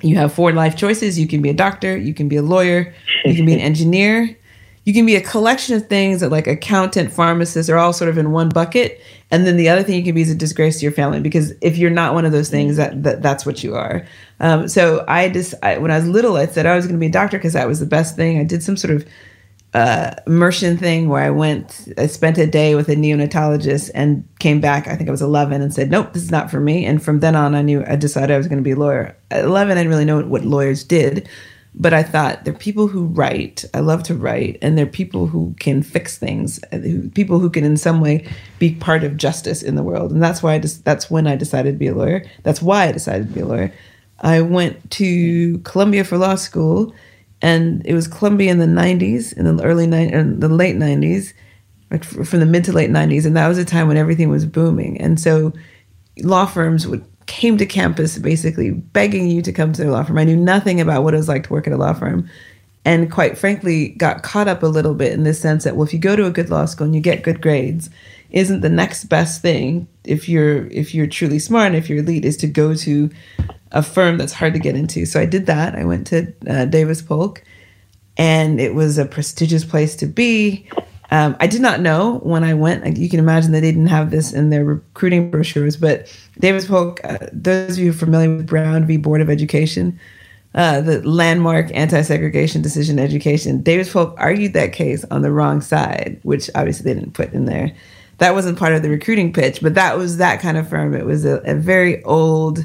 you 0.02 0.16
have 0.16 0.32
four 0.32 0.52
life 0.52 0.76
choices. 0.76 1.18
You 1.18 1.26
can 1.26 1.42
be 1.42 1.50
a 1.50 1.54
doctor, 1.54 1.96
you 1.96 2.14
can 2.14 2.28
be 2.28 2.36
a 2.36 2.42
lawyer, 2.42 2.94
you 3.24 3.34
can 3.34 3.46
be 3.46 3.54
an 3.54 3.60
engineer, 3.70 4.36
you 4.84 4.94
can 4.94 5.06
be 5.06 5.16
a 5.16 5.20
collection 5.20 5.76
of 5.76 5.86
things 5.88 6.20
that 6.20 6.30
like 6.30 6.46
accountant, 6.46 7.12
pharmacist 7.12 7.68
are 7.68 7.76
all 7.76 7.92
sort 7.92 8.08
of 8.08 8.18
in 8.18 8.32
one 8.32 8.48
bucket. 8.48 9.00
And 9.30 9.46
then 9.46 9.56
the 9.56 9.68
other 9.68 9.82
thing 9.82 9.94
you 9.94 10.02
can 10.02 10.14
be 10.14 10.22
is 10.22 10.30
a 10.30 10.34
disgrace 10.34 10.78
to 10.78 10.84
your 10.84 10.92
family 10.92 11.20
because 11.20 11.52
if 11.60 11.76
you're 11.76 11.90
not 11.90 12.14
one 12.14 12.24
of 12.24 12.32
those 12.32 12.48
things, 12.50 12.76
that, 12.76 13.02
that 13.02 13.22
that's 13.22 13.44
what 13.44 13.62
you 13.62 13.76
are. 13.76 14.06
Um, 14.40 14.68
so 14.68 15.04
I 15.06 15.28
just 15.28 15.54
I, 15.62 15.78
when 15.78 15.90
I 15.90 15.96
was 15.96 16.08
little, 16.08 16.36
I 16.36 16.46
said 16.46 16.66
I 16.66 16.74
was 16.74 16.86
going 16.86 16.96
to 16.96 17.00
be 17.00 17.06
a 17.06 17.12
doctor 17.12 17.38
because 17.38 17.52
that 17.52 17.68
was 17.68 17.78
the 17.78 17.86
best 17.86 18.16
thing. 18.16 18.38
I 18.38 18.44
did 18.44 18.62
some 18.62 18.76
sort 18.76 18.94
of 18.94 19.06
uh, 19.72 20.14
immersion 20.26 20.76
thing 20.76 21.08
where 21.08 21.22
I 21.22 21.30
went, 21.30 21.88
I 21.96 22.06
spent 22.06 22.38
a 22.38 22.46
day 22.46 22.74
with 22.74 22.88
a 22.88 22.96
neonatologist 22.96 23.90
and 23.94 24.26
came 24.40 24.60
back. 24.60 24.88
I 24.88 24.96
think 24.96 25.08
I 25.08 25.12
was 25.12 25.22
11 25.22 25.62
and 25.62 25.72
said, 25.72 25.90
nope, 25.90 26.12
this 26.12 26.22
is 26.22 26.30
not 26.30 26.50
for 26.50 26.60
me. 26.60 26.84
And 26.84 27.02
from 27.02 27.20
then 27.20 27.36
on, 27.36 27.54
I 27.54 27.62
knew 27.62 27.84
I 27.86 27.96
decided 27.96 28.34
I 28.34 28.38
was 28.38 28.48
going 28.48 28.58
to 28.58 28.64
be 28.64 28.72
a 28.72 28.76
lawyer. 28.76 29.16
At 29.30 29.44
11, 29.44 29.72
I 29.72 29.80
didn't 29.80 29.90
really 29.90 30.04
know 30.04 30.22
what 30.22 30.44
lawyers 30.44 30.82
did, 30.82 31.28
but 31.72 31.94
I 31.94 32.02
thought 32.02 32.44
there 32.44 32.52
are 32.52 32.58
people 32.58 32.88
who 32.88 33.04
write. 33.04 33.64
I 33.72 33.78
love 33.78 34.02
to 34.04 34.14
write, 34.14 34.58
and 34.60 34.76
there 34.76 34.86
are 34.86 34.90
people 34.90 35.28
who 35.28 35.54
can 35.60 35.84
fix 35.84 36.18
things, 36.18 36.58
people 37.14 37.38
who 37.38 37.48
can 37.48 37.62
in 37.62 37.76
some 37.76 38.00
way 38.00 38.26
be 38.58 38.74
part 38.74 39.04
of 39.04 39.16
justice 39.16 39.62
in 39.62 39.76
the 39.76 39.84
world. 39.84 40.10
And 40.10 40.20
that's 40.20 40.42
why 40.42 40.54
I 40.54 40.58
just, 40.58 40.84
that's 40.84 41.12
when 41.12 41.28
I 41.28 41.36
decided 41.36 41.72
to 41.72 41.78
be 41.78 41.86
a 41.86 41.94
lawyer. 41.94 42.24
That's 42.42 42.60
why 42.60 42.88
I 42.88 42.92
decided 42.92 43.28
to 43.28 43.34
be 43.34 43.40
a 43.40 43.46
lawyer. 43.46 43.72
I 44.18 44.40
went 44.40 44.90
to 44.92 45.58
Columbia 45.58 46.02
for 46.02 46.18
law 46.18 46.34
school 46.34 46.92
and 47.42 47.84
it 47.86 47.94
was 47.94 48.06
Columbia 48.06 48.50
in 48.50 48.58
the 48.58 48.66
90s, 48.66 49.32
in 49.36 49.56
the 49.56 49.62
early 49.62 49.86
ni- 49.86 50.12
in 50.12 50.40
the 50.40 50.48
late 50.48 50.76
90s, 50.76 51.32
like 51.90 52.04
from 52.04 52.40
the 52.40 52.46
mid 52.46 52.64
to 52.64 52.72
late 52.72 52.90
90s, 52.90 53.24
and 53.24 53.36
that 53.36 53.48
was 53.48 53.58
a 53.58 53.64
time 53.64 53.88
when 53.88 53.96
everything 53.96 54.28
was 54.28 54.46
booming. 54.46 55.00
And 55.00 55.18
so 55.18 55.52
law 56.22 56.46
firms 56.46 56.86
would 56.86 57.04
came 57.26 57.56
to 57.56 57.64
campus 57.64 58.18
basically 58.18 58.72
begging 58.72 59.30
you 59.30 59.40
to 59.40 59.52
come 59.52 59.72
to 59.72 59.82
their 59.82 59.90
law 59.92 60.02
firm. 60.02 60.18
I 60.18 60.24
knew 60.24 60.36
nothing 60.36 60.80
about 60.80 61.04
what 61.04 61.14
it 61.14 61.18
was 61.18 61.28
like 61.28 61.44
to 61.44 61.52
work 61.52 61.68
at 61.68 61.72
a 61.72 61.76
law 61.76 61.92
firm. 61.92 62.28
And 62.84 63.10
quite 63.10 63.38
frankly, 63.38 63.90
got 63.90 64.22
caught 64.22 64.48
up 64.48 64.64
a 64.64 64.66
little 64.66 64.94
bit 64.94 65.12
in 65.12 65.22
the 65.22 65.32
sense 65.32 65.64
that 65.64 65.76
well, 65.76 65.86
if 65.86 65.92
you 65.92 66.00
go 66.00 66.16
to 66.16 66.26
a 66.26 66.30
good 66.30 66.50
law 66.50 66.64
school 66.64 66.86
and 66.86 66.94
you 66.94 67.00
get 67.00 67.22
good 67.22 67.40
grades, 67.40 67.88
isn't 68.30 68.60
the 68.60 68.68
next 68.68 69.04
best 69.04 69.42
thing 69.42 69.88
if 70.04 70.28
you're 70.28 70.66
if 70.68 70.94
you're 70.94 71.06
truly 71.06 71.38
smart 71.38 71.68
and 71.68 71.76
if 71.76 71.88
you're 71.88 71.98
elite 71.98 72.24
is 72.24 72.36
to 72.38 72.46
go 72.46 72.74
to 72.74 73.10
a 73.72 73.82
firm 73.82 74.18
that's 74.18 74.32
hard 74.32 74.52
to 74.52 74.58
get 74.58 74.76
into. 74.76 75.06
So 75.06 75.20
I 75.20 75.26
did 75.26 75.46
that. 75.46 75.74
I 75.74 75.84
went 75.84 76.06
to 76.08 76.32
uh, 76.48 76.64
Davis 76.64 77.02
Polk, 77.02 77.44
and 78.16 78.60
it 78.60 78.74
was 78.74 78.98
a 78.98 79.06
prestigious 79.06 79.64
place 79.64 79.96
to 79.96 80.06
be. 80.06 80.68
Um, 81.12 81.36
I 81.40 81.48
did 81.48 81.60
not 81.60 81.80
know 81.80 82.18
when 82.22 82.44
I 82.44 82.54
went. 82.54 82.96
You 82.96 83.08
can 83.08 83.18
imagine 83.18 83.52
that 83.52 83.60
they 83.60 83.72
didn't 83.72 83.88
have 83.88 84.10
this 84.10 84.32
in 84.32 84.50
their 84.50 84.64
recruiting 84.64 85.30
brochures. 85.30 85.76
But 85.76 86.16
Davis 86.38 86.66
Polk, 86.66 87.00
uh, 87.04 87.18
those 87.32 87.72
of 87.72 87.78
you 87.78 87.92
familiar 87.92 88.36
with 88.36 88.46
Brown 88.46 88.86
v. 88.86 88.96
Board 88.96 89.20
of 89.20 89.28
Education, 89.28 89.98
uh, 90.54 90.80
the 90.80 91.06
landmark 91.08 91.70
anti-segregation 91.74 92.62
decision 92.62 92.98
education, 92.98 93.62
Davis 93.62 93.92
Polk 93.92 94.14
argued 94.18 94.52
that 94.52 94.72
case 94.72 95.04
on 95.10 95.22
the 95.22 95.32
wrong 95.32 95.60
side, 95.60 96.20
which 96.22 96.48
obviously 96.54 96.92
they 96.92 96.98
didn't 96.98 97.14
put 97.14 97.32
in 97.32 97.44
there. 97.44 97.72
That 98.20 98.34
wasn't 98.34 98.58
part 98.58 98.74
of 98.74 98.82
the 98.82 98.90
recruiting 98.90 99.32
pitch, 99.32 99.60
but 99.60 99.74
that 99.74 99.96
was 99.96 100.18
that 100.18 100.40
kind 100.40 100.56
of 100.56 100.68
firm. 100.68 100.94
It 100.94 101.04
was 101.04 101.24
a, 101.24 101.38
a 101.44 101.54
very 101.54 102.02
old 102.04 102.64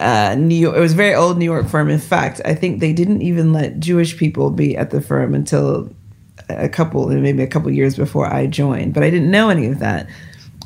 uh, 0.00 0.34
New 0.36 0.54
York. 0.54 0.76
It 0.76 0.80
was 0.80 0.92
a 0.92 0.96
very 0.96 1.14
old 1.14 1.38
New 1.38 1.44
York 1.44 1.68
firm. 1.68 1.88
In 1.88 1.98
fact, 1.98 2.40
I 2.44 2.54
think 2.54 2.80
they 2.80 2.92
didn't 2.92 3.22
even 3.22 3.52
let 3.52 3.80
Jewish 3.80 4.16
people 4.16 4.50
be 4.50 4.76
at 4.76 4.90
the 4.90 5.00
firm 5.00 5.34
until 5.34 5.90
a 6.48 6.68
couple, 6.68 7.06
maybe 7.08 7.42
a 7.42 7.46
couple 7.46 7.70
years 7.70 7.96
before 7.96 8.26
I 8.26 8.46
joined. 8.46 8.94
But 8.94 9.02
I 9.02 9.10
didn't 9.10 9.30
know 9.30 9.50
any 9.50 9.66
of 9.66 9.78
that. 9.78 10.08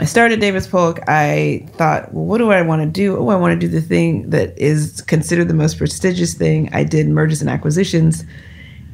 I 0.00 0.06
started 0.06 0.40
Davis 0.40 0.66
Polk. 0.66 1.00
I 1.06 1.66
thought, 1.76 2.12
well, 2.12 2.24
what 2.24 2.38
do 2.38 2.50
I 2.50 2.62
want 2.62 2.82
to 2.82 2.88
do? 2.88 3.16
Oh, 3.16 3.28
I 3.28 3.36
want 3.36 3.60
to 3.60 3.66
do 3.66 3.70
the 3.70 3.80
thing 3.80 4.30
that 4.30 4.58
is 4.58 5.02
considered 5.02 5.48
the 5.48 5.54
most 5.54 5.78
prestigious 5.78 6.34
thing. 6.34 6.68
I 6.72 6.84
did 6.84 7.08
mergers 7.08 7.40
and 7.40 7.50
acquisitions. 7.50 8.24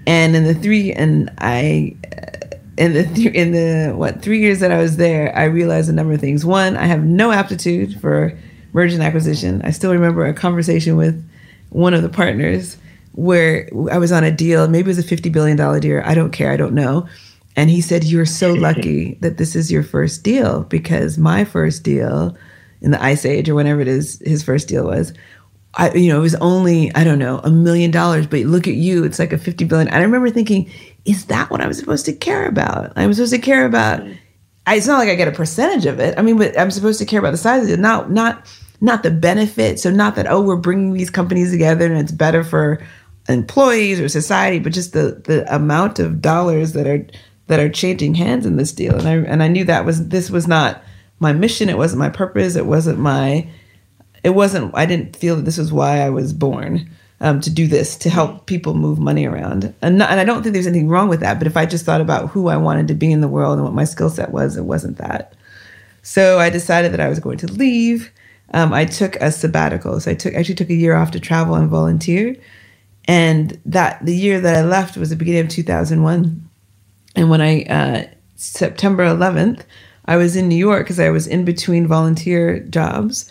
And 0.07 0.37
in 0.37 0.45
the 0.45 0.55
three, 0.55 0.93
and 0.93 1.31
I, 1.39 1.97
uh, 2.17 2.40
in 2.81 2.95
the 2.95 3.05
th- 3.05 3.35
in 3.35 3.53
the 3.53 3.93
what 3.95 4.23
three 4.23 4.41
years 4.41 4.61
that 4.61 4.73
I 4.73 4.79
was 4.79 4.97
there, 4.97 5.37
I 5.37 5.45
realized 5.45 5.91
a 5.91 5.93
number 5.93 6.15
of 6.15 6.21
things. 6.21 6.45
One, 6.45 6.77
I 6.77 6.87
have 6.87 7.05
no 7.05 7.31
aptitude 7.31 8.01
for 8.01 8.37
merger 8.73 8.95
and 8.95 9.03
acquisition. 9.03 9.61
I 9.63 9.71
still 9.71 9.93
remember 9.93 10.25
a 10.27 10.33
conversation 10.33 10.97
with 10.97 11.23
one 11.69 11.93
of 11.93 12.03
the 12.03 12.09
partners 12.09 12.79
where 13.13 13.69
I 13.93 13.99
was 13.99 14.13
on 14.13 14.25
a 14.25 14.31
deal. 14.31 14.67
Maybe 14.67 14.87
it 14.87 14.97
was 14.97 14.99
a 14.99 15.03
fifty 15.03 15.29
billion 15.29 15.59
dollar 15.59 15.79
deal. 15.79 16.01
I 16.05 16.15
don't 16.15 16.31
care. 16.31 16.51
I 16.51 16.57
don't 16.57 16.75
know. 16.75 17.07
And 17.55 17.69
he 17.69 17.83
said, 17.83 18.03
"You're 18.03 18.25
so 18.25 18.53
lucky 18.69 19.19
that 19.21 19.37
this 19.37 19.55
is 19.55 19.71
your 19.71 19.83
first 19.83 20.25
deal 20.25 20.63
because 20.65 21.19
my 21.19 21.45
first 21.45 21.85
deal." 21.85 22.37
in 22.83 22.93
the 22.93 23.03
ice 23.05 23.27
age 23.27 23.47
or 23.47 23.55
whenever 23.55 23.83
it 23.83 23.89
is 23.89 24.23
his 24.25 24.43
first 24.43 24.67
deal 24.67 24.87
was 24.87 25.13
I, 25.75 25.93
you 25.93 26.09
know, 26.09 26.19
it 26.19 26.23
was 26.23 26.35
only, 26.37 26.93
I 26.95 27.05
don't 27.05 27.19
know, 27.19 27.39
a 27.45 27.51
million 27.51 27.93
dollars, 27.93 28.27
but 28.27 28.41
look 28.41 28.67
at 28.67 28.75
you, 28.75 29.05
it's 29.05 29.19
like 29.21 29.33
a 29.33 29.39
50 29.39 29.65
billion. 29.67 29.89
I 29.89 30.01
remember 30.01 30.29
thinking, 30.31 30.69
is 31.05 31.27
that 31.27 31.51
what 31.51 31.61
I'm 31.61 31.73
supposed 31.73 32.07
to 32.07 32.13
care 32.13 32.47
about? 32.47 32.93
I'm 32.97 33.13
supposed 33.15 33.33
to 33.33 33.39
care 33.39 33.65
about, 33.65 34.07
it's 34.69 34.87
not 34.87 34.99
like 34.99 35.09
I 35.09 35.15
get 35.15 35.29
a 35.29 35.33
percentage 35.33 35.87
of 35.87 36.01
it. 36.01 36.19
I 36.19 36.23
mean, 36.23 36.39
but 36.39 36.59
I'm 36.59 36.71
supposed 36.71 36.99
to 37.01 37.07
care 37.07 37.21
about 37.21 37.33
the 37.33 37.39
size 37.39 37.65
of 37.65 37.71
it, 37.71 37.81
not, 37.81 38.11
not, 38.11 38.47
not 38.81 39.03
the 39.03 39.11
benefit. 39.11 39.81
So 39.81 39.91
not 39.91 40.15
that, 40.17 40.27
oh, 40.29 40.41
we're 40.41 40.57
bringing 40.57 40.93
these 40.93 41.11
companies 41.11 41.51
together 41.51 41.87
and 41.87 41.99
it's 41.99 42.13
better 42.13 42.45
for 42.45 42.83
employees 43.29 44.01
or 44.01 44.09
society, 44.09 44.59
but 44.59 44.73
just 44.73 44.93
the, 44.93 45.23
the 45.25 45.55
amount 45.55 45.99
of 45.99 46.21
dollars 46.21 46.73
that 46.73 46.87
are, 46.87 47.07
that 47.47 47.61
are 47.61 47.69
changing 47.69 48.15
hands 48.15 48.47
in 48.47 48.57
this 48.57 48.73
deal. 48.73 48.97
And 48.97 49.09
I, 49.09 49.15
and 49.31 49.43
I 49.43 49.49
knew 49.49 49.65
that 49.65 49.85
was, 49.85 50.09
this 50.09 50.31
was 50.31 50.47
not 50.47 50.83
my 51.19 51.33
mission. 51.33 51.69
It 51.69 51.79
wasn't 51.79 52.01
my 52.01 52.11
purpose. 52.11 52.57
It 52.57 52.67
wasn't 52.67 52.99
my, 52.99 53.49
it 54.23 54.31
wasn't 54.31 54.75
i 54.75 54.87
didn't 54.87 55.17
feel 55.17 55.37
that 55.37 55.45
this 55.45 55.59
was 55.59 55.73
why 55.73 56.01
i 56.01 56.11
was 56.11 56.33
born 56.33 56.91
um, 57.21 57.41
to 57.41 57.51
do 57.51 57.67
this 57.67 57.97
to 57.99 58.11
help 58.11 58.47
people 58.47 58.75
move 58.75 58.99
money 58.99 59.27
around. 59.27 59.75
And, 59.83 59.99
not, 59.99 60.11
and 60.11 60.21
i 60.21 60.25
don't 60.25 60.43
think 60.43 60.53
there's 60.53 60.67
anything 60.67 60.89
wrong 60.89 61.09
with 61.09 61.21
that 61.21 61.39
but 61.39 61.47
if 61.47 61.57
i 61.57 61.67
just 61.67 61.85
thought 61.85 62.01
about 62.01 62.31
who 62.31 62.49
i 62.49 62.57
wanted 62.57 62.89
to 62.89 62.95
be 62.95 63.13
in 63.13 63.21
the 63.21 63.29
world 63.29 63.55
and 63.55 63.65
what 63.65 63.75
my 63.75 63.85
skill 63.85 64.11
set 64.11 64.31
was 64.31 64.57
it 64.57 64.65
wasn't 64.65 64.99
that. 64.99 65.35
So 66.03 66.39
i 66.39 66.51
decided 66.51 66.93
that 66.93 67.01
i 67.01 67.09
was 67.09 67.21
going 67.21 67.39
to 67.39 67.47
leave. 67.47 68.11
Um, 68.53 68.73
i 68.73 68.85
took 68.85 69.17
a 69.17 69.31
sabbatical. 69.31 70.01
So 70.01 70.11
i 70.11 70.15
took 70.15 70.35
actually 70.35 70.55
took 70.57 70.71
a 70.71 70.75
year 70.75 70.97
off 70.97 71.11
to 71.13 71.21
travel 71.21 71.55
and 71.55 71.69
volunteer. 71.69 72.37
And 73.07 73.61
that 73.65 74.05
the 74.05 74.15
year 74.15 74.41
that 74.41 74.57
i 74.57 74.63
left 74.63 74.97
was 74.97 75.11
the 75.11 75.17
beginning 75.17 75.43
of 75.43 75.49
2001 75.49 76.49
and 77.17 77.31
when 77.31 77.41
i 77.41 77.63
uh, 77.65 78.05
september 78.37 79.05
11th 79.05 79.63
i 80.05 80.17
was 80.17 80.37
in 80.37 80.49
new 80.49 80.57
york 80.57 80.85
because 80.85 81.01
i 81.01 81.11
was 81.11 81.27
in 81.27 81.45
between 81.45 81.87
volunteer 81.87 82.61
jobs 82.61 83.31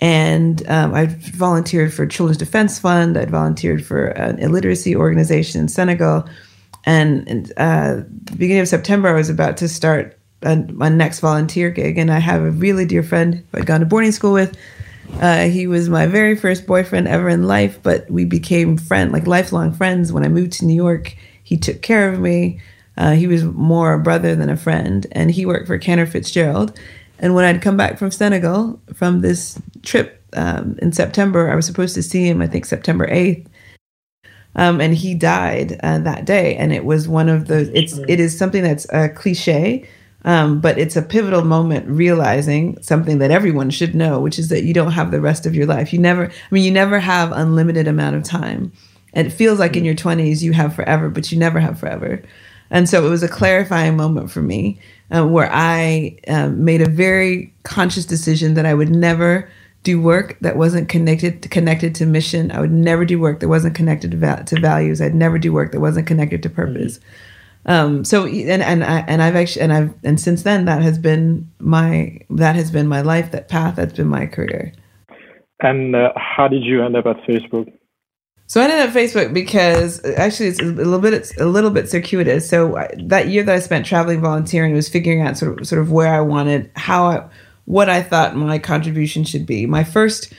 and 0.00 0.66
um, 0.68 0.94
I 0.94 1.06
volunteered 1.06 1.92
for 1.92 2.06
Children's 2.06 2.38
Defense 2.38 2.78
Fund. 2.78 3.18
I'd 3.18 3.30
volunteered 3.30 3.84
for 3.84 4.06
an 4.06 4.38
illiteracy 4.38 4.96
organization 4.96 5.60
in 5.60 5.68
Senegal. 5.68 6.26
And, 6.84 7.28
and 7.28 7.52
uh, 7.58 7.96
the 8.24 8.36
beginning 8.36 8.62
of 8.62 8.68
September, 8.68 9.08
I 9.08 9.12
was 9.12 9.28
about 9.28 9.58
to 9.58 9.68
start 9.68 10.18
a, 10.42 10.56
my 10.56 10.88
next 10.88 11.20
volunteer 11.20 11.70
gig. 11.70 11.98
And 11.98 12.10
I 12.10 12.18
have 12.18 12.40
a 12.40 12.50
really 12.50 12.86
dear 12.86 13.02
friend 13.02 13.46
I'd 13.52 13.66
gone 13.66 13.80
to 13.80 13.86
boarding 13.86 14.12
school 14.12 14.32
with. 14.32 14.56
Uh, 15.20 15.48
he 15.48 15.66
was 15.66 15.90
my 15.90 16.06
very 16.06 16.34
first 16.34 16.66
boyfriend 16.66 17.06
ever 17.06 17.28
in 17.28 17.46
life, 17.46 17.78
but 17.82 18.10
we 18.10 18.24
became 18.24 18.78
friend, 18.78 19.12
like 19.12 19.26
lifelong 19.26 19.72
friends. 19.72 20.12
When 20.12 20.24
I 20.24 20.28
moved 20.28 20.52
to 20.52 20.64
New 20.64 20.74
York, 20.74 21.14
he 21.42 21.58
took 21.58 21.82
care 21.82 22.10
of 22.10 22.20
me. 22.20 22.60
Uh, 22.96 23.12
he 23.12 23.26
was 23.26 23.44
more 23.44 23.94
a 23.94 23.98
brother 23.98 24.34
than 24.34 24.48
a 24.48 24.56
friend, 24.56 25.06
and 25.12 25.30
he 25.30 25.44
worked 25.44 25.66
for 25.66 25.78
Cantor 25.78 26.06
Fitzgerald. 26.06 26.78
And 27.20 27.34
when 27.34 27.44
I'd 27.44 27.62
come 27.62 27.76
back 27.76 27.98
from 27.98 28.10
Senegal 28.10 28.80
from 28.94 29.20
this 29.20 29.60
trip 29.82 30.24
um, 30.32 30.76
in 30.80 30.92
September, 30.92 31.50
I 31.50 31.54
was 31.54 31.66
supposed 31.66 31.94
to 31.94 32.02
see 32.02 32.26
him, 32.26 32.40
I 32.40 32.46
think 32.46 32.64
September 32.64 33.06
8th. 33.06 33.46
Um, 34.56 34.80
and 34.80 34.94
he 34.94 35.14
died 35.14 35.78
uh, 35.82 35.98
that 35.98 36.24
day. 36.24 36.56
And 36.56 36.72
it 36.72 36.84
was 36.84 37.06
one 37.06 37.28
of 37.28 37.46
the, 37.46 37.70
it's, 37.78 37.98
it 38.08 38.18
is 38.18 38.36
something 38.36 38.62
that's 38.62 38.86
a 38.90 39.08
cliche, 39.10 39.86
um, 40.24 40.60
but 40.60 40.78
it's 40.78 40.96
a 40.96 41.02
pivotal 41.02 41.44
moment 41.44 41.86
realizing 41.86 42.80
something 42.82 43.18
that 43.18 43.30
everyone 43.30 43.70
should 43.70 43.94
know, 43.94 44.18
which 44.18 44.38
is 44.38 44.48
that 44.48 44.64
you 44.64 44.74
don't 44.74 44.92
have 44.92 45.10
the 45.10 45.20
rest 45.20 45.46
of 45.46 45.54
your 45.54 45.66
life. 45.66 45.92
You 45.92 45.98
never, 45.98 46.26
I 46.26 46.32
mean, 46.50 46.64
you 46.64 46.72
never 46.72 46.98
have 46.98 47.32
unlimited 47.32 47.86
amount 47.86 48.16
of 48.16 48.24
time. 48.24 48.72
And 49.12 49.26
it 49.26 49.30
feels 49.30 49.58
like 49.58 49.76
in 49.76 49.84
your 49.84 49.94
20s 49.94 50.42
you 50.42 50.52
have 50.52 50.74
forever, 50.74 51.10
but 51.10 51.30
you 51.30 51.38
never 51.38 51.60
have 51.60 51.78
forever. 51.78 52.22
And 52.70 52.88
so 52.88 53.06
it 53.06 53.10
was 53.10 53.22
a 53.22 53.28
clarifying 53.28 53.96
moment 53.96 54.30
for 54.30 54.42
me 54.42 54.80
uh, 55.14 55.26
where 55.26 55.50
I 55.52 56.18
um, 56.28 56.64
made 56.64 56.82
a 56.82 56.88
very 56.88 57.52
conscious 57.62 58.04
decision 58.06 58.54
that 58.54 58.66
I 58.66 58.74
would 58.74 58.90
never 58.90 59.50
do 59.82 60.00
work 60.00 60.38
that 60.40 60.56
wasn't 60.56 60.88
connected 60.88 61.42
to, 61.42 61.48
connected 61.48 61.94
to 61.96 62.06
mission. 62.06 62.52
I 62.52 62.60
would 62.60 62.72
never 62.72 63.04
do 63.04 63.18
work 63.18 63.40
that 63.40 63.48
wasn't 63.48 63.74
connected 63.74 64.10
to, 64.10 64.42
to 64.44 64.60
values. 64.60 65.00
I'd 65.00 65.14
never 65.14 65.38
do 65.38 65.52
work 65.52 65.72
that 65.72 65.80
wasn't 65.80 66.06
connected 66.06 66.42
to 66.42 66.50
purpose. 66.50 66.98
Mm-hmm. 66.98 67.06
Um, 67.66 68.04
so 68.04 68.24
and 68.24 68.62
and 68.62 68.82
I 68.82 69.04
and 69.06 69.22
I've 69.22 69.36
actually 69.36 69.62
and 69.62 69.72
I've 69.72 69.94
and 70.02 70.18
since 70.18 70.44
then 70.44 70.64
that 70.64 70.80
has 70.80 70.98
been 70.98 71.50
my 71.58 72.18
that 72.30 72.56
has 72.56 72.70
been 72.70 72.88
my 72.88 73.02
life. 73.02 73.32
That 73.32 73.48
path 73.48 73.76
that's 73.76 73.92
been 73.92 74.08
my 74.08 74.26
career. 74.26 74.72
And 75.60 75.94
uh, 75.94 76.12
how 76.16 76.48
did 76.48 76.64
you 76.64 76.82
end 76.82 76.96
up 76.96 77.04
at 77.06 77.16
Facebook? 77.24 77.70
So 78.50 78.60
I 78.60 78.64
ended 78.64 78.80
up 78.80 78.92
Facebook 78.92 79.32
because 79.32 80.04
actually 80.04 80.48
it's 80.48 80.58
a 80.58 80.64
little 80.64 80.98
bit 80.98 81.14
it's 81.14 81.36
a 81.36 81.46
little 81.46 81.70
bit 81.70 81.88
circuitous. 81.88 82.48
So 82.48 82.84
that 82.96 83.28
year 83.28 83.44
that 83.44 83.54
I 83.54 83.60
spent 83.60 83.86
traveling 83.86 84.20
volunteering 84.20 84.74
was 84.74 84.88
figuring 84.88 85.20
out 85.20 85.38
sort 85.38 85.60
of 85.60 85.68
sort 85.68 85.80
of 85.80 85.92
where 85.92 86.12
I 86.12 86.20
wanted 86.20 86.68
how 86.74 87.06
I 87.06 87.28
what 87.66 87.88
I 87.88 88.02
thought 88.02 88.34
my 88.34 88.58
contribution 88.58 89.22
should 89.22 89.46
be. 89.46 89.66
My 89.66 89.84
first 89.84 90.32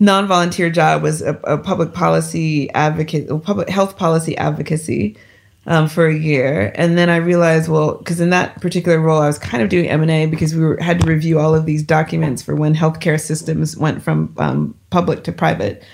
non-volunteer 0.00 0.70
job 0.70 1.02
was 1.02 1.20
a, 1.20 1.34
a 1.44 1.58
public 1.58 1.92
policy 1.92 2.70
advocate, 2.70 3.28
public 3.42 3.68
health 3.68 3.98
policy 3.98 4.34
advocacy 4.38 5.18
um, 5.66 5.90
for 5.90 6.06
a 6.06 6.16
year, 6.16 6.72
and 6.74 6.96
then 6.96 7.10
I 7.10 7.16
realized, 7.16 7.68
well, 7.68 7.96
because 7.96 8.18
in 8.18 8.30
that 8.30 8.62
particular 8.62 8.98
role, 8.98 9.20
I 9.20 9.26
was 9.26 9.38
kind 9.38 9.62
of 9.62 9.68
doing 9.68 9.90
M 9.90 10.00
and 10.00 10.10
A 10.10 10.24
because 10.24 10.54
we 10.54 10.64
were, 10.64 10.78
had 10.80 11.00
to 11.00 11.06
review 11.06 11.38
all 11.38 11.54
of 11.54 11.66
these 11.66 11.82
documents 11.82 12.40
for 12.40 12.56
when 12.56 12.74
healthcare 12.74 13.20
systems 13.20 13.76
went 13.76 14.02
from 14.02 14.34
um, 14.38 14.74
public 14.88 15.22
to 15.24 15.32
private. 15.32 15.84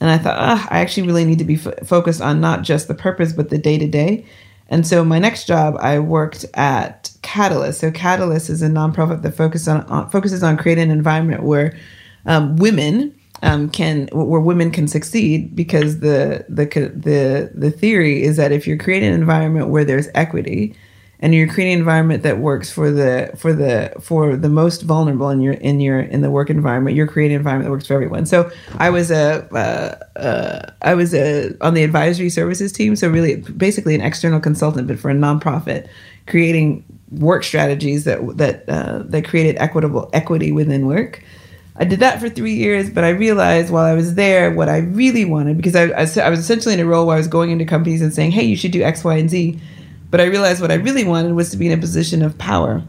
And 0.00 0.10
I 0.10 0.18
thought, 0.18 0.38
I 0.38 0.80
actually 0.80 1.06
really 1.06 1.24
need 1.24 1.38
to 1.38 1.44
be 1.44 1.54
f- 1.54 1.86
focused 1.86 2.20
on 2.20 2.40
not 2.40 2.62
just 2.62 2.88
the 2.88 2.94
purpose, 2.94 3.32
but 3.32 3.50
the 3.50 3.58
day 3.58 3.78
to 3.78 3.86
day. 3.86 4.26
And 4.68 4.86
so 4.86 5.04
my 5.04 5.18
next 5.18 5.46
job, 5.46 5.76
I 5.80 5.98
worked 6.00 6.44
at 6.54 7.12
Catalyst. 7.22 7.80
So 7.80 7.90
Catalyst 7.90 8.50
is 8.50 8.62
a 8.62 8.68
nonprofit 8.68 9.22
that 9.22 9.32
focuses 9.32 9.68
on, 9.68 9.82
on 9.86 10.10
focuses 10.10 10.42
on 10.42 10.56
creating 10.56 10.84
an 10.84 10.90
environment 10.90 11.44
where 11.44 11.76
um, 12.26 12.56
women 12.56 13.14
um, 13.42 13.68
can 13.70 14.08
where 14.12 14.40
women 14.40 14.70
can 14.70 14.88
succeed 14.88 15.54
because 15.54 16.00
the 16.00 16.44
the 16.48 16.64
the 16.94 17.50
the 17.54 17.70
theory 17.70 18.22
is 18.22 18.36
that 18.38 18.50
if 18.50 18.66
you're 18.66 18.78
creating 18.78 19.10
an 19.10 19.20
environment 19.20 19.68
where 19.68 19.84
there's 19.84 20.08
equity, 20.14 20.74
and 21.20 21.34
you're 21.34 21.48
creating 21.48 21.74
an 21.74 21.78
environment 21.78 22.22
that 22.22 22.38
works 22.38 22.70
for 22.70 22.90
the 22.90 23.30
for 23.36 23.52
the 23.52 23.92
for 24.00 24.36
the 24.36 24.48
most 24.48 24.82
vulnerable 24.82 25.30
in 25.30 25.40
your 25.40 25.54
in 25.54 25.80
your 25.80 26.00
in 26.00 26.20
the 26.20 26.30
work 26.30 26.50
environment 26.50 26.96
you're 26.96 27.06
creating 27.06 27.34
an 27.34 27.40
environment 27.40 27.66
that 27.66 27.70
works 27.70 27.86
for 27.86 27.94
everyone 27.94 28.26
so 28.26 28.50
i 28.78 28.90
was 28.90 29.10
a 29.10 29.46
uh, 29.54 30.18
uh, 30.18 30.72
I 30.82 30.94
was 30.94 31.14
a 31.14 31.54
on 31.60 31.74
the 31.74 31.82
advisory 31.82 32.30
services 32.30 32.72
team 32.72 32.96
so 32.96 33.08
really 33.08 33.36
basically 33.36 33.94
an 33.94 34.00
external 34.00 34.40
consultant 34.40 34.88
but 34.88 34.98
for 34.98 35.10
a 35.10 35.14
nonprofit 35.14 35.88
creating 36.26 36.84
work 37.10 37.44
strategies 37.44 38.04
that 38.04 38.36
that 38.36 38.68
uh, 38.68 39.02
that 39.06 39.24
created 39.24 39.56
equitable 39.56 40.10
equity 40.12 40.52
within 40.52 40.86
work 40.86 41.22
I 41.78 41.84
did 41.84 42.00
that 42.00 42.20
for 42.20 42.30
three 42.30 42.54
years, 42.54 42.88
but 42.88 43.04
I 43.04 43.10
realized 43.10 43.70
while 43.70 43.84
I 43.84 43.92
was 43.92 44.14
there 44.14 44.50
what 44.50 44.70
I 44.70 44.78
really 44.78 45.26
wanted 45.26 45.58
because 45.58 45.76
I, 45.76 45.88
I, 45.88 46.26
I 46.26 46.30
was 46.30 46.38
essentially 46.38 46.72
in 46.72 46.80
a 46.80 46.86
role 46.86 47.06
where 47.06 47.16
I 47.16 47.18
was 47.18 47.28
going 47.28 47.50
into 47.50 47.66
companies 47.66 48.00
and 48.00 48.14
saying, 48.14 48.30
"Hey, 48.30 48.44
you 48.44 48.56
should 48.56 48.72
do 48.72 48.82
X, 48.82 49.04
Y, 49.04 49.14
and 49.14 49.28
Z." 49.28 49.60
But 50.10 50.20
I 50.20 50.24
realized 50.24 50.60
what 50.60 50.70
I 50.70 50.74
really 50.74 51.04
wanted 51.04 51.34
was 51.34 51.50
to 51.50 51.56
be 51.56 51.66
in 51.66 51.78
a 51.78 51.80
position 51.80 52.22
of 52.22 52.38
power. 52.38 52.82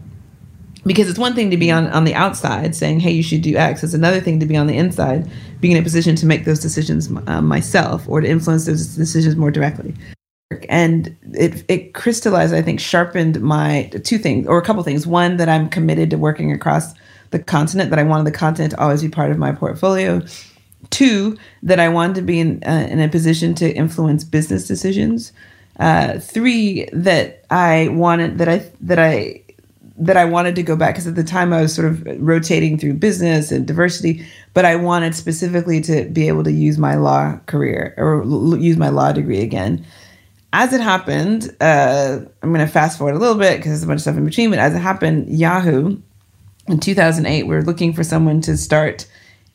Because 0.86 1.10
it's 1.10 1.20
one 1.20 1.36
thing 1.36 1.52
to 1.52 1.58
be 1.58 1.70
on, 1.70 1.88
on 1.88 2.06
the 2.06 2.16
outside 2.16 2.74
saying, 2.74 3.02
hey, 3.02 3.12
you 3.12 3.24
should 3.24 3.42
do 3.42 3.58
X. 3.58 3.84
It's 3.84 3.94
another 3.94 4.22
thing 4.22 4.40
to 4.40 4.46
be 4.46 4.56
on 4.56 4.68
the 4.68 4.78
inside, 4.78 5.30
being 5.60 5.76
in 5.76 5.82
a 5.82 5.84
position 5.84 6.16
to 6.16 6.26
make 6.26 6.46
those 6.46 6.60
decisions 6.60 7.10
uh, 7.28 7.42
myself 7.42 8.08
or 8.08 8.22
to 8.22 8.28
influence 8.28 8.66
those 8.66 8.96
decisions 8.96 9.36
more 9.36 9.52
directly. 9.52 9.94
And 10.70 11.18
it, 11.34 11.66
it 11.68 11.94
crystallized, 11.94 12.54
I 12.54 12.62
think, 12.62 12.80
sharpened 12.80 13.42
my 13.42 13.92
two 14.06 14.18
things, 14.18 14.48
or 14.48 14.58
a 14.58 14.62
couple 14.62 14.82
things. 14.84 15.06
One, 15.06 15.36
that 15.38 15.50
I'm 15.50 15.68
committed 15.68 16.10
to 16.12 16.18
working 16.18 16.54
across 16.54 16.94
the 17.32 17.40
continent, 17.40 17.90
that 17.90 18.00
I 18.00 18.04
wanted 18.04 18.26
the 18.26 18.38
continent 18.38 18.72
to 18.72 18.82
always 18.82 19.02
be 19.02 19.10
part 19.10 19.30
of 19.30 19.38
my 19.38 19.52
portfolio. 19.52 20.22
Two, 20.90 21.38
that 21.64 21.82
I 21.82 21.90
wanted 21.90 22.16
to 22.16 22.22
be 22.22 22.40
in, 22.40 22.64
uh, 22.66 22.88
in 22.90 23.02
a 23.02 23.10
position 23.10 23.56
to 23.56 23.70
influence 23.70 24.24
business 24.24 24.68
decisions 24.68 25.34
uh, 25.80 26.20
three 26.20 26.88
that 26.94 27.46
I 27.50 27.90
wanted 27.90 28.38
that 28.40 28.50
I 28.50 28.70
that 28.82 29.00
I 29.00 29.44
that 30.00 30.18
I 30.18 30.26
wanted 30.26 30.56
to 30.56 30.64
go 30.64 30.76
back 30.76 30.96
because 30.96 31.08
at 31.08 31.16
the 31.16 31.24
time 31.24 31.52
I 31.52 31.62
was 31.62 31.74
sort 31.74 31.88
of 31.88 32.06
rotating 32.20 32.78
through 32.78 32.94
business 32.96 33.52
and 33.52 33.66
diversity, 33.66 34.26
but 34.54 34.64
I 34.64 34.76
wanted 34.76 35.16
specifically 35.16 35.82
to 35.82 36.06
be 36.06 36.28
able 36.28 36.44
to 36.44 36.52
use 36.52 36.78
my 36.78 36.96
law 36.96 37.38
career 37.48 37.96
or 37.98 38.22
l- 38.22 38.58
use 38.58 38.78
my 38.78 38.90
law 38.90 39.12
degree 39.12 39.42
again. 39.42 39.86
As 40.54 40.72
it 40.72 40.82
happened, 40.82 41.56
uh, 41.62 42.20
I'm 42.42 42.54
going 42.54 42.66
to 42.66 42.72
fast 42.72 42.98
forward 42.98 43.16
a 43.16 43.20
little 43.20 43.38
bit 43.38 43.58
because 43.58 43.72
there's 43.72 43.84
a 43.84 43.88
bunch 43.88 43.98
of 43.98 44.02
stuff 44.04 44.18
in 44.18 44.26
between. 44.26 44.50
But 44.50 44.60
as 44.60 44.76
it 44.76 44.80
happened, 44.80 45.30
Yahoo 45.30 45.98
in 46.68 46.80
2008 46.80 47.44
we 47.44 47.50
we're 47.50 47.62
looking 47.62 47.94
for 47.94 48.04
someone 48.04 48.42
to 48.42 48.58
start 48.58 49.08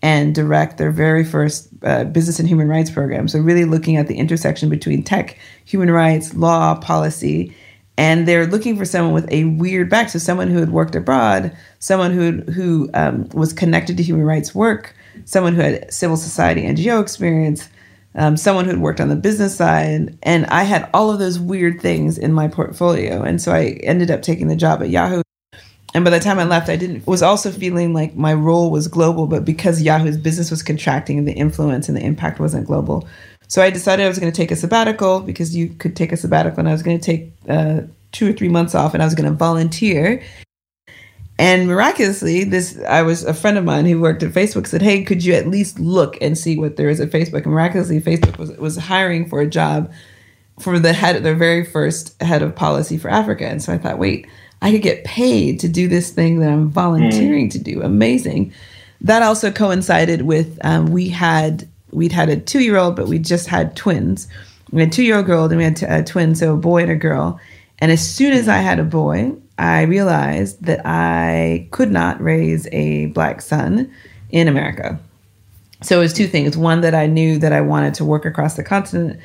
and 0.02 0.34
direct 0.34 0.78
their 0.78 0.90
very 0.90 1.24
first 1.24 1.68
uh, 1.84 2.04
business 2.04 2.40
and 2.40 2.48
human 2.48 2.68
rights 2.68 2.90
program. 2.90 3.28
So, 3.28 3.38
really 3.38 3.64
looking 3.64 3.96
at 3.96 4.08
the 4.08 4.16
intersection 4.16 4.68
between 4.68 5.02
tech, 5.04 5.38
human 5.64 5.90
rights, 5.90 6.34
law, 6.34 6.74
policy. 6.74 7.54
And 7.98 8.26
they're 8.26 8.46
looking 8.46 8.76
for 8.76 8.84
someone 8.84 9.12
with 9.14 9.30
a 9.30 9.44
weird 9.44 9.88
back. 9.88 10.08
So, 10.08 10.18
someone 10.18 10.48
who 10.50 10.58
had 10.58 10.70
worked 10.70 10.96
abroad, 10.96 11.56
someone 11.78 12.12
who, 12.12 12.40
who 12.52 12.90
um, 12.94 13.28
was 13.32 13.52
connected 13.52 13.96
to 13.96 14.02
human 14.02 14.26
rights 14.26 14.54
work, 14.54 14.94
someone 15.24 15.54
who 15.54 15.62
had 15.62 15.92
civil 15.92 16.16
society 16.16 16.62
NGO 16.62 17.00
experience, 17.00 17.68
um, 18.16 18.36
someone 18.36 18.64
who 18.64 18.72
had 18.72 18.80
worked 18.80 19.00
on 19.00 19.08
the 19.08 19.16
business 19.16 19.56
side. 19.56 20.18
And 20.22 20.46
I 20.46 20.64
had 20.64 20.90
all 20.92 21.10
of 21.10 21.20
those 21.20 21.38
weird 21.38 21.80
things 21.80 22.18
in 22.18 22.32
my 22.32 22.48
portfolio. 22.48 23.22
And 23.22 23.40
so 23.40 23.52
I 23.52 23.78
ended 23.84 24.10
up 24.10 24.22
taking 24.22 24.48
the 24.48 24.56
job 24.56 24.82
at 24.82 24.90
Yahoo 24.90 25.22
and 25.94 26.04
by 26.04 26.10
the 26.10 26.20
time 26.20 26.38
I 26.38 26.44
left, 26.44 26.68
I 26.68 26.76
didn't 26.76 27.06
was 27.06 27.22
also 27.22 27.50
feeling 27.50 27.92
like 27.92 28.16
my 28.16 28.32
role 28.32 28.70
was 28.70 28.88
global, 28.88 29.26
but 29.26 29.44
because 29.44 29.82
Yahoo's 29.82 30.16
business 30.16 30.50
was 30.50 30.62
contracting, 30.62 31.24
the 31.24 31.32
influence 31.32 31.88
and 31.88 31.96
the 31.96 32.02
impact 32.02 32.40
wasn't 32.40 32.66
global. 32.66 33.06
So 33.48 33.60
I 33.60 33.68
decided 33.68 34.04
I 34.04 34.08
was 34.08 34.18
going 34.18 34.32
to 34.32 34.36
take 34.36 34.50
a 34.50 34.56
sabbatical 34.56 35.20
because 35.20 35.54
you 35.54 35.68
could 35.68 35.94
take 35.94 36.12
a 36.12 36.16
sabbatical, 36.16 36.60
and 36.60 36.68
I 36.68 36.72
was 36.72 36.82
going 36.82 36.98
to 36.98 37.04
take 37.04 37.32
uh, 37.48 37.82
two 38.12 38.30
or 38.30 38.32
three 38.32 38.48
months 38.48 38.74
off, 38.74 38.94
and 38.94 39.02
I 39.02 39.06
was 39.06 39.14
going 39.14 39.30
to 39.30 39.36
volunteer. 39.36 40.22
And 41.38 41.66
miraculously, 41.66 42.44
this 42.44 42.78
I 42.88 43.02
was 43.02 43.24
a 43.24 43.34
friend 43.34 43.58
of 43.58 43.64
mine 43.64 43.84
who 43.84 44.00
worked 44.00 44.22
at 44.22 44.32
Facebook 44.32 44.66
said, 44.66 44.80
"Hey, 44.80 45.04
could 45.04 45.22
you 45.22 45.34
at 45.34 45.48
least 45.48 45.78
look 45.78 46.16
and 46.22 46.38
see 46.38 46.58
what 46.58 46.76
there 46.76 46.88
is 46.88 47.00
at 47.00 47.10
Facebook?" 47.10 47.42
And 47.42 47.52
miraculously, 47.52 48.00
Facebook 48.00 48.38
was 48.38 48.50
was 48.52 48.76
hiring 48.76 49.28
for 49.28 49.40
a 49.40 49.46
job 49.46 49.92
for 50.58 50.78
the 50.78 50.94
head, 50.94 51.22
their 51.22 51.34
very 51.34 51.64
first 51.64 52.20
head 52.22 52.42
of 52.42 52.54
policy 52.54 52.96
for 52.96 53.10
Africa. 53.10 53.46
And 53.46 53.62
so 53.62 53.72
I 53.72 53.78
thought, 53.78 53.98
wait 53.98 54.26
I 54.62 54.70
could 54.70 54.82
get 54.82 55.04
paid 55.04 55.58
to 55.60 55.68
do 55.68 55.88
this 55.88 56.10
thing 56.10 56.38
that 56.38 56.48
I'm 56.48 56.70
volunteering 56.70 57.48
mm. 57.48 57.52
to 57.52 57.58
do. 57.58 57.82
Amazing. 57.82 58.52
That 59.00 59.22
also 59.22 59.50
coincided 59.50 60.22
with 60.22 60.58
um, 60.64 60.86
we 60.86 61.08
had 61.08 61.68
we'd 61.90 62.12
had 62.12 62.28
a 62.28 62.36
two 62.36 62.60
year 62.60 62.76
old, 62.76 62.94
but 62.94 63.08
we 63.08 63.18
just 63.18 63.48
had 63.48 63.76
twins. 63.76 64.28
We 64.70 64.80
had 64.80 64.90
a 64.90 64.92
two 64.92 65.02
year 65.02 65.16
old 65.16 65.26
girl, 65.26 65.44
and 65.44 65.56
we 65.56 65.64
had 65.64 65.76
t- 65.76 65.86
a 65.86 66.04
twin, 66.04 66.36
so 66.36 66.54
a 66.54 66.56
boy 66.56 66.82
and 66.82 66.92
a 66.92 66.96
girl. 66.96 67.40
And 67.80 67.90
as 67.90 68.08
soon 68.08 68.32
as 68.32 68.48
I 68.48 68.58
had 68.58 68.78
a 68.78 68.84
boy, 68.84 69.32
I 69.58 69.82
realized 69.82 70.64
that 70.64 70.80
I 70.86 71.66
could 71.72 71.90
not 71.90 72.22
raise 72.22 72.68
a 72.70 73.06
black 73.06 73.42
son 73.42 73.92
in 74.30 74.46
America. 74.46 74.98
So 75.82 75.98
it 75.98 76.02
was 76.02 76.12
two 76.12 76.28
things. 76.28 76.56
One, 76.56 76.82
that 76.82 76.94
I 76.94 77.06
knew 77.06 77.38
that 77.38 77.52
I 77.52 77.60
wanted 77.60 77.94
to 77.94 78.04
work 78.04 78.24
across 78.24 78.54
the 78.54 78.62
continent, 78.62 79.20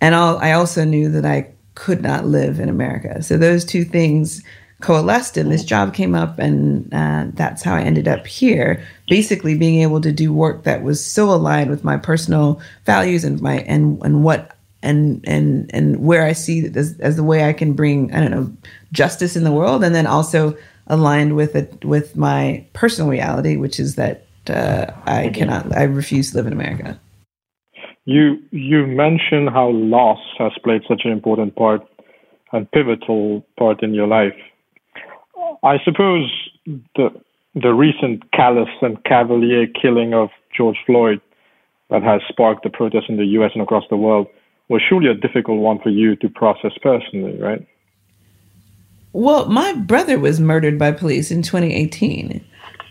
and 0.00 0.16
all, 0.16 0.38
I 0.38 0.52
also 0.52 0.84
knew 0.84 1.08
that 1.10 1.24
I 1.24 1.48
could 1.76 2.02
not 2.02 2.26
live 2.26 2.58
in 2.58 2.68
America. 2.68 3.22
So 3.22 3.38
those 3.38 3.64
two 3.64 3.84
things 3.84 4.42
coalesced 4.80 5.36
and 5.36 5.52
this 5.52 5.64
job 5.64 5.94
came 5.94 6.14
up 6.14 6.38
and 6.38 6.92
uh, 6.92 7.26
that's 7.34 7.62
how 7.62 7.74
i 7.74 7.82
ended 7.82 8.08
up 8.08 8.26
here. 8.26 8.82
Basically 9.08 9.56
being 9.56 9.82
able 9.82 10.00
to 10.00 10.12
do 10.12 10.32
work 10.32 10.64
that 10.64 10.82
was 10.82 11.04
so 11.04 11.30
aligned 11.30 11.70
with 11.70 11.84
my 11.84 11.96
personal 11.96 12.60
values 12.84 13.24
and 13.24 13.40
my 13.40 13.60
and 13.60 14.02
and 14.02 14.24
what 14.24 14.56
and 14.82 15.22
and 15.26 15.70
and 15.74 16.00
where 16.00 16.24
i 16.24 16.32
see 16.32 16.66
as, 16.74 16.98
as 17.00 17.16
the 17.16 17.24
way 17.24 17.44
i 17.44 17.52
can 17.52 17.74
bring 17.74 18.12
i 18.14 18.20
don't 18.20 18.30
know 18.30 18.50
justice 18.92 19.36
in 19.36 19.44
the 19.44 19.52
world. 19.52 19.84
And 19.84 19.94
then 19.94 20.06
also 20.06 20.56
aligned 20.86 21.36
with 21.36 21.54
it 21.54 21.84
with 21.84 22.16
my 22.16 22.64
personal 22.72 23.10
reality 23.10 23.56
which 23.56 23.78
is 23.78 23.94
that 23.96 24.26
uh, 24.48 24.86
i 25.06 25.28
cannot 25.28 25.76
i 25.76 25.82
refuse 25.82 26.30
to 26.30 26.36
live 26.36 26.46
in 26.46 26.52
america. 26.52 26.98
You 28.06 28.38
you 28.50 28.86
mentioned 28.86 29.50
how 29.50 29.68
loss 29.68 30.18
has 30.38 30.52
played 30.64 30.82
such 30.88 31.02
an 31.04 31.12
important 31.12 31.54
part 31.54 31.82
and 32.52 32.70
pivotal 32.72 33.46
part 33.58 33.82
in 33.82 33.94
your 33.94 34.06
life 34.08 34.34
I 35.62 35.78
suppose 35.84 36.30
the 36.96 37.10
the 37.54 37.74
recent 37.74 38.30
callous 38.32 38.68
and 38.80 39.02
cavalier 39.04 39.66
killing 39.66 40.14
of 40.14 40.30
George 40.56 40.76
Floyd 40.86 41.20
that 41.90 42.02
has 42.02 42.20
sparked 42.28 42.62
the 42.62 42.70
protests 42.70 43.08
in 43.08 43.16
the 43.16 43.26
U.S. 43.26 43.50
and 43.54 43.62
across 43.62 43.84
the 43.90 43.96
world 43.96 44.28
was 44.68 44.80
surely 44.88 45.08
a 45.08 45.14
difficult 45.14 45.58
one 45.58 45.80
for 45.80 45.88
you 45.88 46.14
to 46.16 46.28
process 46.28 46.70
personally, 46.80 47.36
right? 47.38 47.66
Well, 49.12 49.46
my 49.46 49.72
brother 49.72 50.20
was 50.20 50.38
murdered 50.38 50.78
by 50.78 50.92
police 50.92 51.32
in 51.32 51.42
2018. 51.42 52.44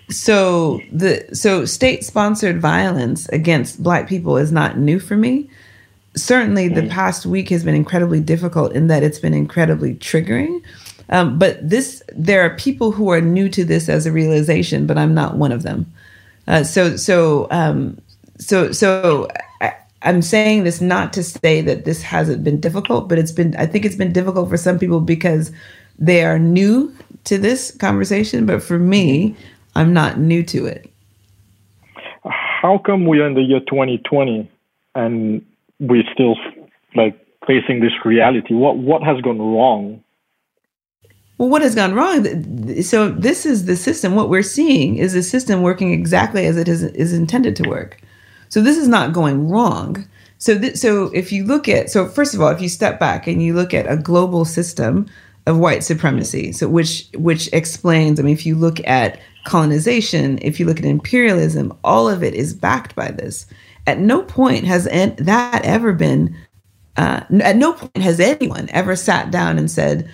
So 0.09 0.81
the 0.91 1.25
so 1.33 1.65
state 1.65 2.03
sponsored 2.03 2.59
violence 2.59 3.29
against 3.29 3.81
black 3.81 4.09
people 4.09 4.35
is 4.37 4.51
not 4.51 4.77
new 4.77 4.99
for 4.99 5.15
me. 5.15 5.49
Certainly 6.17 6.69
the 6.69 6.81
mm. 6.81 6.89
past 6.89 7.25
week 7.25 7.49
has 7.49 7.63
been 7.63 7.75
incredibly 7.75 8.19
difficult 8.19 8.73
in 8.73 8.87
that 8.87 9.03
it's 9.03 9.19
been 9.19 9.35
incredibly 9.35 9.93
triggering. 9.95 10.61
Um, 11.09 11.39
but 11.39 11.67
this, 11.67 12.03
there 12.09 12.41
are 12.41 12.55
people 12.55 12.91
who 12.91 13.09
are 13.09 13.21
new 13.21 13.49
to 13.49 13.65
this 13.65 13.89
as 13.89 14.05
a 14.05 14.11
realization, 14.11 14.85
but 14.85 14.97
I'm 14.97 15.13
not 15.13 15.35
one 15.35 15.51
of 15.51 15.63
them. 15.63 15.91
Uh, 16.47 16.63
so, 16.63 16.95
so, 16.97 17.47
um, 17.51 17.99
so, 18.37 18.71
so 18.71 19.27
I, 19.61 19.73
I'm 20.03 20.21
saying 20.21 20.63
this 20.63 20.81
not 20.81 21.11
to 21.13 21.23
say 21.23 21.61
that 21.61 21.85
this 21.85 22.01
hasn't 22.01 22.43
been 22.43 22.59
difficult, 22.59 23.09
but 23.09 23.17
it's 23.17 23.31
been, 23.31 23.55
I 23.57 23.65
think 23.65 23.85
it's 23.85 23.95
been 23.95 24.13
difficult 24.13 24.49
for 24.49 24.57
some 24.57 24.77
people 24.77 25.01
because 25.01 25.51
they 25.97 26.23
are 26.23 26.39
new 26.39 26.93
to 27.25 27.37
this 27.37 27.71
conversation. 27.77 28.45
But 28.45 28.61
for 28.61 28.77
me, 28.77 29.35
I'm 29.75 29.93
not 29.93 30.19
new 30.19 30.43
to 30.43 30.65
it. 30.67 30.91
How 32.23 32.77
come 32.77 33.07
we 33.07 33.19
are 33.19 33.27
in 33.27 33.33
the 33.33 33.41
year 33.41 33.61
2020 33.61 34.49
and 34.95 35.45
we're 35.79 36.03
still 36.13 36.35
like 36.95 37.17
facing 37.47 37.79
this 37.79 37.93
reality? 38.03 38.53
What 38.53 38.77
what 38.77 39.01
has 39.03 39.21
gone 39.21 39.39
wrong 39.39 40.03
well, 41.39 41.47
what 41.47 41.61
has 41.61 41.73
gone 41.73 41.93
wrong? 41.95 42.83
So 42.83 43.09
this 43.09 43.45
is 43.45 43.65
the 43.65 43.77
system. 43.77 44.13
What 44.13 44.29
we're 44.29 44.43
seeing 44.43 44.97
is 44.97 45.13
the 45.13 45.23
system 45.23 45.61
working 45.61 45.93
exactly 45.93 46.45
as 46.45 46.57
it 46.57 46.67
is, 46.67 46.83
is 46.83 47.13
intended 47.13 47.55
to 47.55 47.69
work. 47.69 47.99
So 48.49 48.61
this 48.61 48.77
is 48.77 48.89
not 48.89 49.13
going 49.13 49.49
wrong. 49.49 50.05
So, 50.37 50.59
th- 50.59 50.75
so 50.75 51.05
if 51.13 51.31
you 51.31 51.45
look 51.45 51.69
at, 51.69 51.89
so 51.89 52.09
first 52.09 52.33
of 52.35 52.41
all, 52.41 52.49
if 52.49 52.61
you 52.61 52.67
step 52.67 52.99
back 52.99 53.25
and 53.25 53.41
you 53.41 53.53
look 53.53 53.73
at 53.73 53.89
a 53.89 53.95
global 53.95 54.43
system 54.43 55.07
of 55.47 55.57
white 55.57 55.81
supremacy, 55.81 56.51
so 56.51 56.67
which 56.67 57.07
which 57.15 57.51
explains, 57.53 58.19
I 58.19 58.23
mean, 58.23 58.33
if 58.33 58.45
you 58.45 58.55
look 58.55 58.85
at 58.85 59.19
colonization, 59.45 60.39
if 60.41 60.59
you 60.59 60.65
look 60.65 60.79
at 60.79 60.85
imperialism, 60.85 61.71
all 61.85 62.09
of 62.09 62.21
it 62.21 62.33
is 62.33 62.53
backed 62.53 62.95
by 62.95 63.11
this. 63.11 63.45
At 63.87 63.99
no 63.99 64.23
point 64.23 64.65
has 64.65 64.87
en- 64.87 65.15
that 65.19 65.63
ever 65.63 65.93
been. 65.93 66.35
Uh, 66.97 67.21
at 67.41 67.55
no 67.55 67.71
point 67.71 68.03
has 68.03 68.19
anyone 68.19 68.67
ever 68.71 68.93
sat 68.93 69.31
down 69.31 69.57
and 69.57 69.71
said, 69.71 70.09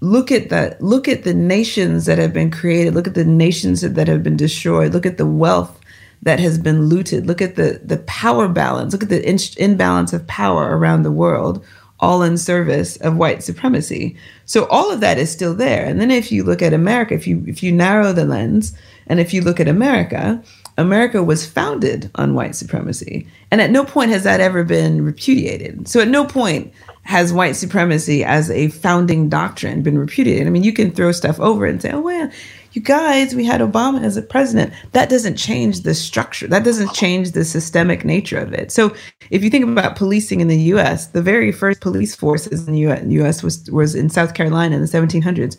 look 0.00 0.30
at 0.30 0.50
the 0.50 0.76
look 0.80 1.08
at 1.08 1.24
the 1.24 1.34
nations 1.34 2.06
that 2.06 2.18
have 2.18 2.32
been 2.32 2.50
created. 2.50 2.94
Look 2.94 3.06
at 3.06 3.14
the 3.14 3.24
nations 3.24 3.80
that 3.80 4.08
have 4.08 4.22
been 4.22 4.36
destroyed. 4.36 4.92
Look 4.92 5.06
at 5.06 5.18
the 5.18 5.26
wealth 5.26 5.80
that 6.22 6.40
has 6.40 6.58
been 6.58 6.86
looted. 6.86 7.26
Look 7.26 7.42
at 7.42 7.56
the 7.56 7.80
the 7.84 7.98
power 7.98 8.48
balance. 8.48 8.92
Look 8.92 9.02
at 9.02 9.08
the 9.08 9.26
in- 9.28 9.38
imbalance 9.56 10.12
of 10.12 10.26
power 10.26 10.76
around 10.76 11.02
the 11.02 11.12
world 11.12 11.64
all 12.00 12.22
in 12.22 12.36
service 12.36 12.96
of 12.96 13.16
white 13.16 13.42
supremacy. 13.42 14.16
So 14.46 14.66
all 14.66 14.90
of 14.90 15.00
that 15.00 15.16
is 15.16 15.30
still 15.30 15.54
there. 15.54 15.86
And 15.86 16.00
then 16.00 16.10
if 16.10 16.30
you 16.32 16.42
look 16.42 16.60
at 16.60 16.74
america 16.74 17.14
if 17.14 17.26
you 17.26 17.42
if 17.46 17.62
you 17.62 17.72
narrow 17.72 18.12
the 18.12 18.24
lens 18.24 18.76
and 19.06 19.20
if 19.20 19.32
you 19.32 19.40
look 19.40 19.60
at 19.60 19.68
america 19.68 20.42
America 20.76 21.22
was 21.22 21.46
founded 21.46 22.10
on 22.16 22.34
white 22.34 22.56
supremacy. 22.56 23.26
And 23.50 23.60
at 23.60 23.70
no 23.70 23.84
point 23.84 24.10
has 24.10 24.24
that 24.24 24.40
ever 24.40 24.64
been 24.64 25.04
repudiated. 25.04 25.86
So 25.88 26.00
at 26.00 26.08
no 26.08 26.24
point 26.24 26.72
has 27.04 27.32
white 27.32 27.54
supremacy 27.54 28.24
as 28.24 28.50
a 28.50 28.68
founding 28.68 29.28
doctrine 29.28 29.82
been 29.82 29.98
repudiated. 29.98 30.46
I 30.46 30.50
mean, 30.50 30.64
you 30.64 30.72
can 30.72 30.90
throw 30.90 31.12
stuff 31.12 31.38
over 31.38 31.66
and 31.66 31.80
say, 31.80 31.92
oh, 31.92 32.00
well, 32.00 32.30
you 32.72 32.80
guys, 32.80 33.34
we 33.34 33.44
had 33.44 33.60
Obama 33.60 34.02
as 34.02 34.16
a 34.16 34.22
president. 34.22 34.72
That 34.92 35.10
doesn't 35.10 35.36
change 35.36 35.82
the 35.82 35.94
structure. 35.94 36.48
That 36.48 36.64
doesn't 36.64 36.92
change 36.94 37.32
the 37.32 37.44
systemic 37.44 38.04
nature 38.04 38.38
of 38.38 38.52
it. 38.52 38.72
So 38.72 38.94
if 39.30 39.44
you 39.44 39.50
think 39.50 39.64
about 39.64 39.96
policing 39.96 40.40
in 40.40 40.48
the 40.48 40.58
US, 40.72 41.08
the 41.08 41.22
very 41.22 41.52
first 41.52 41.80
police 41.80 42.14
forces 42.14 42.66
in 42.66 42.72
the 42.74 43.20
US 43.22 43.42
was, 43.42 43.70
was 43.70 43.94
in 43.94 44.08
South 44.08 44.34
Carolina 44.34 44.74
in 44.74 44.80
the 44.80 44.88
1700s. 44.88 45.56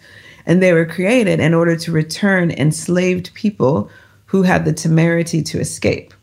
And 0.47 0.62
they 0.62 0.73
were 0.73 0.86
created 0.86 1.39
in 1.39 1.53
order 1.53 1.75
to 1.75 1.91
return 1.91 2.51
enslaved 2.51 3.34
people 3.34 3.89
who 4.25 4.41
had 4.41 4.65
the 4.65 4.73
temerity 4.73 5.41
to 5.43 5.60
escape. 5.60 6.13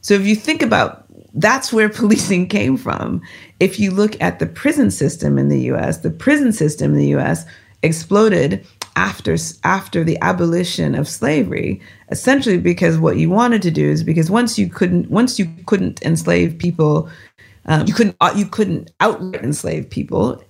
So 0.00 0.14
if 0.14 0.26
you 0.26 0.36
think 0.36 0.62
about 0.62 1.04
that's 1.34 1.72
where 1.72 1.88
policing 2.00 2.48
came 2.48 2.76
from. 2.76 3.20
If 3.60 3.78
you 3.78 3.90
look 3.90 4.20
at 4.20 4.38
the 4.38 4.46
prison 4.46 4.90
system 4.90 5.38
in 5.38 5.48
the 5.48 5.60
US, 5.72 5.98
the 5.98 6.10
prison 6.10 6.52
system 6.52 6.92
in 6.92 6.98
the 6.98 7.14
US 7.16 7.44
exploded 7.82 8.66
after 8.96 9.36
after 9.64 10.04
the 10.04 10.18
abolition 10.22 10.94
of 10.94 11.08
slavery 11.08 11.80
essentially 12.10 12.58
because 12.58 12.96
what 12.96 13.16
you 13.16 13.28
wanted 13.28 13.60
to 13.60 13.70
do 13.70 13.88
is 13.90 14.04
because 14.04 14.30
once 14.30 14.56
you 14.56 14.68
couldn't 14.68 15.10
once 15.10 15.38
you 15.38 15.46
couldn't 15.66 16.00
enslave 16.02 16.56
people 16.58 17.08
um, 17.66 17.84
you 17.86 17.92
couldn't 17.92 18.16
uh, 18.20 18.32
you 18.36 18.46
couldn't 18.46 18.92
outright 19.00 19.42
enslave 19.42 19.90
people 19.90 20.42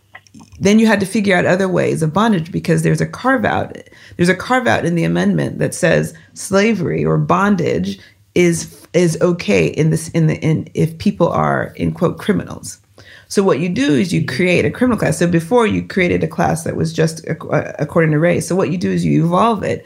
then 0.60 0.78
you 0.78 0.86
had 0.86 1.00
to 1.00 1.06
figure 1.06 1.34
out 1.34 1.46
other 1.46 1.68
ways 1.68 2.02
of 2.02 2.12
bondage 2.12 2.52
because 2.52 2.82
there's 2.82 3.00
a 3.00 3.06
carve 3.06 3.46
out 3.46 3.76
there's 4.16 4.28
a 4.28 4.36
carve 4.36 4.66
out 4.66 4.84
in 4.84 4.94
the 4.94 5.04
amendment 5.04 5.58
that 5.58 5.74
says 5.74 6.12
slavery 6.34 7.02
or 7.04 7.16
bondage 7.16 7.98
is 8.34 8.86
is 8.92 9.20
okay 9.20 9.66
in 9.66 9.90
this 9.90 10.08
in 10.10 10.26
the 10.26 10.36
in 10.40 10.68
if 10.74 10.96
people 10.98 11.28
are 11.28 11.72
in 11.76 11.92
quote 11.92 12.18
criminals. 12.18 12.80
So 13.28 13.42
what 13.42 13.60
you 13.60 13.68
do 13.68 13.94
is 13.94 14.12
you 14.12 14.24
create 14.24 14.64
a 14.64 14.70
criminal 14.70 14.98
class. 14.98 15.18
So 15.18 15.26
before 15.26 15.66
you 15.66 15.86
created 15.86 16.22
a 16.22 16.28
class 16.28 16.64
that 16.64 16.76
was 16.76 16.92
just 16.92 17.26
according 17.28 18.12
to 18.12 18.18
race. 18.18 18.46
So 18.46 18.56
what 18.56 18.70
you 18.70 18.78
do 18.78 18.90
is 18.90 19.04
you 19.04 19.24
evolve 19.24 19.62
it, 19.62 19.84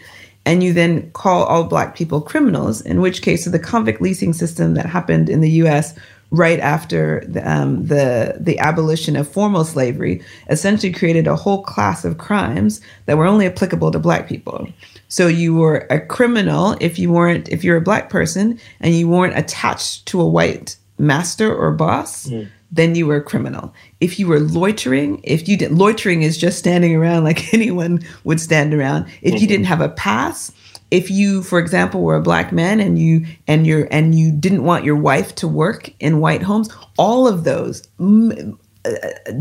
and 0.49 0.63
you 0.63 0.73
then 0.73 1.11
call 1.11 1.45
all 1.45 1.65
black 1.65 1.95
people 1.95 2.23
criminals, 2.23 2.81
in 2.81 3.03
which 3.03 3.21
case, 3.21 3.45
so 3.45 3.51
the 3.51 3.59
convict 3.59 4.01
leasing 4.01 4.33
system 4.33 4.73
that 4.75 4.87
happened 4.87 5.29
in 5.29 5.43
the 5.43 5.51
US 5.63 5.95
right 6.31 6.59
after 6.61 7.23
the, 7.29 7.43
um, 7.51 7.87
the, 7.87 8.35
the 8.41 8.59
abolition 8.59 9.15
of 9.15 9.29
formal 9.29 9.65
slavery 9.65 10.23
essentially 10.49 10.91
created 10.91 11.27
a 11.27 11.37
whole 11.37 11.63
class 11.63 12.03
of 12.03 12.17
crimes 12.17 12.81
that 13.05 13.19
were 13.19 13.27
only 13.27 13.47
applicable 13.47 13.91
to 13.91 13.99
black 13.99 14.27
people. 14.27 14.67
So 15.09 15.27
you 15.27 15.55
were 15.55 15.87
a 15.91 16.01
criminal 16.01 16.77
if 16.81 16.99
you 16.99 17.13
weren't 17.13 17.49
if 17.51 17.63
you're 17.63 17.77
a 17.77 17.83
black 17.83 18.09
person 18.09 18.59
and 18.81 18.95
you 18.95 19.07
weren't 19.07 19.37
attached 19.37 20.07
to 20.07 20.21
a 20.21 20.29
white 20.29 20.77
master 20.99 21.55
or 21.55 21.73
boss. 21.73 22.27
Mm 22.27 22.49
then 22.71 22.95
you 22.95 23.07
were 23.07 23.17
a 23.17 23.23
criminal. 23.23 23.73
If 24.01 24.19
you 24.19 24.27
were 24.27 24.41
loitering, 24.41 25.21
if 25.25 25.49
you 25.49 25.57
did 25.57 25.73
loitering 25.73 26.23
is 26.23 26.37
just 26.37 26.59
standing 26.59 26.95
around 26.95 27.25
like 27.31 27.53
anyone 27.55 28.01
would 28.25 28.41
stand 28.41 28.75
around. 28.75 29.07
If 29.23 29.35
mm-hmm. 29.35 29.37
you 29.43 29.49
didn't 29.49 29.67
have 29.67 29.81
a 29.81 29.89
pass, 29.89 30.53
if 30.91 31.11
you, 31.11 31.43
for 31.43 31.59
example, 31.59 32.03
were 32.03 32.17
a 32.17 32.23
black 32.23 32.53
man 32.53 32.81
and 32.81 32.99
you 32.99 33.27
and 33.47 33.67
you 33.67 33.87
and 33.91 34.15
you 34.15 34.33
didn't 34.33 34.65
want 34.65 34.85
your 34.85 34.97
wife 34.97 35.35
to 35.37 35.49
work 35.49 35.93
in 36.01 36.21
white 36.21 36.43
homes, 36.43 36.71
all 36.97 37.29
of 37.29 37.45
those 37.45 37.87
uh, 38.01 38.93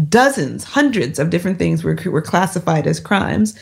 dozens, 0.09 0.63
hundreds 0.63 1.19
of 1.19 1.29
different 1.29 1.57
things 1.57 1.83
were 1.83 1.97
were 2.05 2.21
classified 2.21 2.85
as 2.85 2.99
crimes 2.99 3.57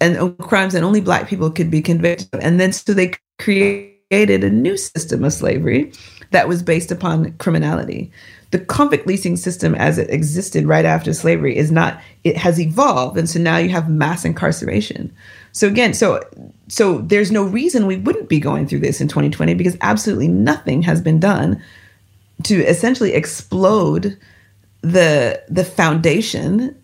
and 0.00 0.16
uh, 0.16 0.28
crimes 0.42 0.72
that 0.72 0.82
only 0.82 1.00
black 1.00 1.28
people 1.28 1.50
could 1.50 1.70
be 1.70 1.82
convicted 1.82 2.28
of. 2.32 2.40
And 2.40 2.58
then 2.58 2.72
so 2.72 2.94
they 2.94 3.12
created 3.38 4.44
a 4.44 4.50
new 4.50 4.76
system 4.76 5.24
of 5.24 5.32
slavery 5.32 5.92
that 6.30 6.48
was 6.48 6.62
based 6.62 6.90
upon 6.90 7.32
criminality. 7.38 8.10
The 8.50 8.58
convict 8.58 9.06
leasing 9.06 9.36
system 9.36 9.74
as 9.74 9.98
it 9.98 10.10
existed 10.10 10.66
right 10.66 10.84
after 10.84 11.12
slavery 11.12 11.56
is 11.56 11.70
not 11.70 12.00
it 12.24 12.36
has 12.36 12.58
evolved 12.60 13.18
and 13.18 13.28
so 13.28 13.38
now 13.38 13.58
you 13.58 13.68
have 13.70 13.90
mass 13.90 14.24
incarceration. 14.24 15.12
So 15.52 15.66
again 15.68 15.94
so 15.94 16.22
so 16.68 16.98
there's 16.98 17.30
no 17.30 17.44
reason 17.44 17.86
we 17.86 17.96
wouldn't 17.96 18.28
be 18.28 18.40
going 18.40 18.66
through 18.66 18.80
this 18.80 19.00
in 19.00 19.08
2020 19.08 19.54
because 19.54 19.76
absolutely 19.80 20.28
nothing 20.28 20.82
has 20.82 21.00
been 21.00 21.20
done 21.20 21.62
to 22.44 22.64
essentially 22.64 23.12
explode 23.12 24.16
the 24.82 25.42
the 25.48 25.64
foundation 25.64 26.76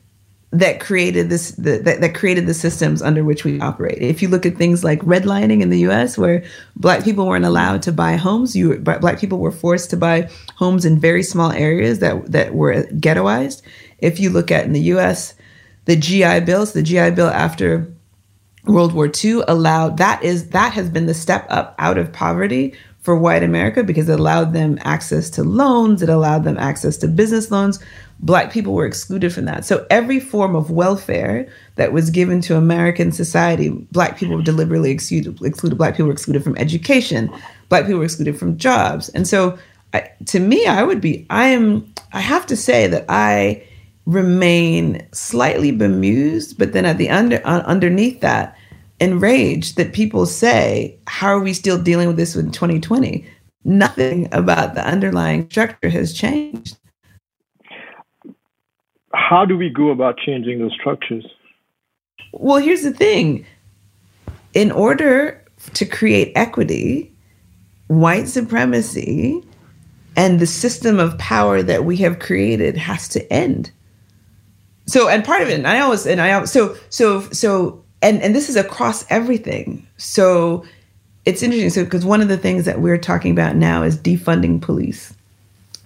that 0.55 0.79
created 0.79 1.31
this 1.31 1.51
the, 1.53 1.79
that, 1.79 2.01
that 2.01 2.14
created 2.14 2.47
the 2.47 2.55
systems 2.55 3.03
under 3.03 3.25
which 3.25 3.45
we 3.45 3.61
operate. 3.61 3.99
If 3.99 4.23
you 4.23 4.29
look 4.29 4.47
at 4.47 4.57
things 4.57 4.85
like 4.85 5.01
redlining 5.01 5.62
in 5.62 5.71
the 5.71 5.81
U.S., 5.81 6.17
where 6.17 6.45
black 6.77 7.03
people 7.03 7.27
weren't 7.27 7.45
allowed 7.45 7.83
to 7.83 7.93
buy 7.93 8.14
homes, 8.14 8.55
you 8.55 8.79
black 8.79 9.19
people 9.19 9.38
were 9.38 9.51
forced 9.51 9.90
to 9.90 9.97
buy 9.97 10.31
homes 10.55 10.85
in 10.85 10.99
very 10.99 11.25
small 11.25 11.51
areas 11.51 11.99
that 11.99 12.31
that 12.31 12.55
were 12.55 12.85
ghettoized. 12.95 13.62
If 13.99 14.21
you 14.21 14.31
look 14.31 14.53
at 14.53 14.64
in 14.64 14.73
the 14.73 14.81
U.S., 14.95 15.35
the 15.87 15.97
GI 15.97 16.40
bills, 16.40 16.73
the 16.73 16.83
GI 16.83 17.11
Bill 17.11 17.29
after 17.29 17.93
World 18.64 18.93
War 18.93 19.11
II 19.23 19.43
allowed 19.49 19.97
that 19.99 20.23
is 20.23 20.51
that 20.51 20.73
has 20.73 20.88
been 20.88 21.07
the 21.07 21.14
step 21.14 21.47
up 21.51 21.75
out 21.79 21.99
of 21.99 22.12
poverty 22.12 22.75
for 23.01 23.14
white 23.14 23.43
America 23.43 23.85
because 23.85 24.09
it 24.09 24.19
allowed 24.19 24.55
them 24.55 24.79
access 24.83 25.29
to 25.31 25.45
loans, 25.45 26.01
it 26.01 26.09
allowed 26.09 26.45
them 26.45 26.57
access 26.57 26.97
to 26.97 27.09
business 27.09 27.51
loans, 27.51 27.79
black 28.24 28.50
people 28.50 28.72
were 28.72 28.87
excluded 28.87 29.32
from 29.32 29.44
that. 29.44 29.66
So 29.66 29.87
every 29.90 30.18
form 30.18 30.56
of 30.56 30.70
welfare 30.70 31.46
that 31.76 31.92
was 31.92 32.08
given 32.08 32.40
to 32.42 32.56
American 32.56 33.12
society, 33.12 33.68
black 33.68 34.16
people 34.16 34.37
were 34.37 34.42
deliberately 34.42 34.90
excluded. 34.90 35.40
excluded 35.42 35.76
black 35.76 35.92
people 35.94 36.06
were 36.06 36.12
excluded 36.12 36.42
from 36.42 36.56
education. 36.56 37.30
Black 37.68 37.84
people 37.84 37.98
were 37.98 38.04
excluded 38.04 38.38
from 38.38 38.56
jobs. 38.56 39.10
And 39.10 39.28
so, 39.28 39.58
I, 39.92 40.10
to 40.26 40.40
me, 40.40 40.66
I 40.66 40.82
would 40.82 41.00
be. 41.00 41.26
I 41.30 41.48
am. 41.48 41.92
I 42.12 42.20
have 42.20 42.46
to 42.46 42.56
say 42.56 42.88
that 42.88 43.04
I 43.08 43.62
remain 44.06 45.06
slightly 45.12 45.70
bemused, 45.70 46.58
but 46.58 46.72
then 46.72 46.84
at 46.84 46.98
the 46.98 47.10
under 47.10 47.40
uh, 47.46 47.60
underneath 47.60 48.20
that, 48.20 48.56
enraged 48.98 49.76
that 49.76 49.92
people 49.92 50.26
say, 50.26 50.98
"How 51.06 51.28
are 51.28 51.40
we 51.40 51.52
still 51.52 51.80
dealing 51.80 52.08
with 52.08 52.16
this 52.16 52.34
in 52.34 52.50
2020?" 52.50 53.24
Nothing 53.64 54.28
about 54.32 54.74
the 54.74 54.84
underlying 54.84 55.48
structure 55.48 55.90
has 55.90 56.12
changed 56.12 56.76
how 59.14 59.44
do 59.44 59.57
we 59.57 59.70
go 59.70 59.90
about 59.90 60.18
changing 60.18 60.59
those 60.59 60.72
structures? 60.79 61.27
Well, 62.33 62.59
here's 62.59 62.83
the 62.83 62.92
thing 62.92 63.46
in 64.53 64.70
order 64.70 65.42
to 65.74 65.85
create 65.85 66.33
equity, 66.35 67.12
white 67.88 68.29
supremacy 68.29 69.42
and 70.16 70.38
the 70.38 70.46
system 70.46 71.00
of 71.00 71.18
power 71.18 71.62
that 71.62 71.85
we 71.85 71.96
have 71.98 72.18
created 72.18 72.77
has 72.77 73.09
to 73.09 73.33
end. 73.33 73.70
So, 74.87 75.09
and 75.09 75.24
part 75.24 75.42
of 75.42 75.48
it, 75.48 75.55
and 75.55 75.66
I 75.66 75.81
always, 75.81 76.07
and 76.07 76.20
I 76.20 76.44
so, 76.44 76.77
so, 76.90 77.22
so, 77.31 77.85
and, 78.03 78.22
and 78.22 78.35
this 78.35 78.48
is 78.48 78.57
across 78.57 79.11
everything. 79.11 79.87
So 79.96 80.64
it's 81.24 81.42
interesting. 81.42 81.70
So, 81.70 81.85
because 81.85 82.05
one 82.05 82.20
of 82.20 82.29
the 82.29 82.37
things 82.37 82.64
that 82.66 82.81
we're 82.81 82.98
talking 82.98 83.33
about 83.33 83.57
now 83.57 83.83
is 83.83 83.96
defunding 83.96 84.61
police. 84.61 85.14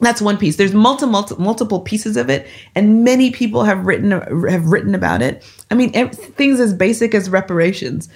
That's 0.00 0.22
one 0.22 0.38
piece. 0.38 0.56
There's 0.56 0.74
multiple, 0.74 1.10
multiple 1.10 1.42
multiple 1.42 1.80
pieces 1.80 2.16
of 2.16 2.30
it, 2.30 2.46
and 2.74 3.04
many 3.04 3.30
people 3.30 3.64
have 3.64 3.84
written 3.84 4.12
have 4.12 4.66
written 4.66 4.94
about 4.94 5.22
it. 5.22 5.44
I 5.70 5.74
mean, 5.74 5.92
things 6.10 6.60
as 6.60 6.72
basic 6.72 7.14
as 7.14 7.28
reparations 7.28 8.08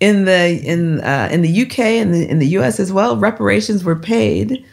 in 0.00 0.24
the 0.24 0.60
in 0.64 1.00
uh, 1.00 1.28
in 1.30 1.42
the 1.42 1.62
UK 1.62 1.78
and 1.78 2.14
the, 2.14 2.28
in 2.28 2.38
the 2.38 2.48
US 2.48 2.78
as 2.78 2.92
well. 2.92 3.16
Reparations 3.16 3.84
were 3.84 3.96
paid 3.96 4.64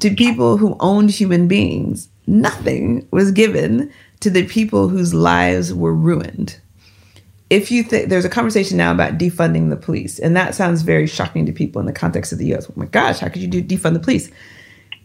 to 0.00 0.14
people 0.14 0.56
who 0.56 0.76
owned 0.80 1.10
human 1.10 1.48
beings. 1.48 2.08
Nothing 2.26 3.06
was 3.10 3.32
given 3.32 3.92
to 4.20 4.30
the 4.30 4.46
people 4.46 4.88
whose 4.88 5.12
lives 5.12 5.74
were 5.74 5.94
ruined. 5.94 6.58
If 7.48 7.70
you 7.70 7.82
think 7.82 8.08
there's 8.08 8.24
a 8.24 8.30
conversation 8.30 8.76
now 8.76 8.92
about 8.92 9.18
defunding 9.18 9.70
the 9.70 9.76
police, 9.76 10.18
and 10.18 10.36
that 10.36 10.54
sounds 10.54 10.82
very 10.82 11.06
shocking 11.06 11.46
to 11.46 11.52
people 11.52 11.80
in 11.80 11.86
the 11.86 11.92
context 11.92 12.32
of 12.32 12.38
the 12.38 12.54
US. 12.54 12.66
Oh 12.70 12.74
my 12.76 12.86
gosh, 12.86 13.18
how 13.18 13.28
could 13.28 13.42
you 13.42 13.48
do 13.48 13.62
defund 13.62 13.94
the 13.94 14.00
police? 14.00 14.30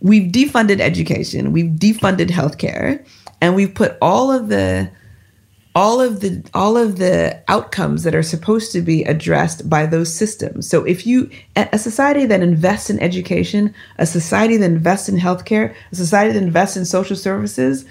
We've 0.05 0.31
defunded 0.31 0.79
education, 0.79 1.51
we've 1.51 1.71
defunded 1.71 2.29
healthcare, 2.29 3.03
and 3.41 3.55
we've 3.55 3.73
put 3.73 3.97
all 4.01 4.31
of 4.31 4.49
the 4.49 4.89
all 5.73 5.99
of 5.99 6.21
the 6.21 6.41
all 6.53 6.77
of 6.77 6.99
the 6.99 7.43
outcomes 7.49 8.03
that 8.03 8.15
are 8.15 8.23
supposed 8.23 8.71
to 8.71 8.81
be 8.81 9.03
addressed 9.03 9.69
by 9.69 9.85
those 9.85 10.13
systems. 10.13 10.69
So 10.69 10.85
if 10.85 11.05
you 11.05 11.29
a 11.55 11.79
society 11.79 12.25
that 12.27 12.41
invests 12.41 12.89
in 12.89 12.99
education, 12.99 13.73
a 13.97 14.05
society 14.05 14.57
that 14.57 14.71
invests 14.71 15.09
in 15.09 15.17
healthcare, 15.17 15.73
a 15.91 15.95
society 15.95 16.31
that 16.33 16.43
invests 16.43 16.77
in 16.77 16.85
social 16.85 17.17
services, 17.17 17.83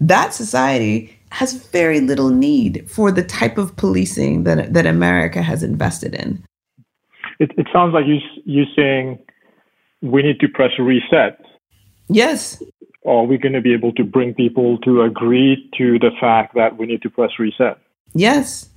that 0.00 0.34
society 0.34 1.16
has 1.30 1.52
very 1.68 2.00
little 2.00 2.30
need 2.30 2.90
for 2.90 3.12
the 3.12 3.22
type 3.22 3.56
of 3.58 3.76
policing 3.76 4.42
that 4.42 4.74
that 4.74 4.86
America 4.86 5.40
has 5.40 5.62
invested 5.62 6.14
in. 6.14 6.44
It, 7.38 7.52
it 7.56 7.68
sounds 7.72 7.94
like 7.94 8.06
you 8.06 8.18
you're 8.44 8.66
saying 8.76 9.20
we 10.02 10.22
need 10.22 10.40
to 10.40 10.48
press 10.48 10.72
reset 10.78 11.38
Yes. 12.10 12.62
Are 13.06 13.24
we 13.24 13.38
going 13.38 13.52
to 13.52 13.60
be 13.60 13.72
able 13.72 13.92
to 13.92 14.04
bring 14.04 14.34
people 14.34 14.78
to 14.78 15.02
agree 15.02 15.70
to 15.78 15.98
the 15.98 16.10
fact 16.20 16.54
that 16.54 16.76
we 16.76 16.86
need 16.86 17.02
to 17.02 17.10
press 17.10 17.38
reset? 17.38 17.78
Yes. 18.12 18.68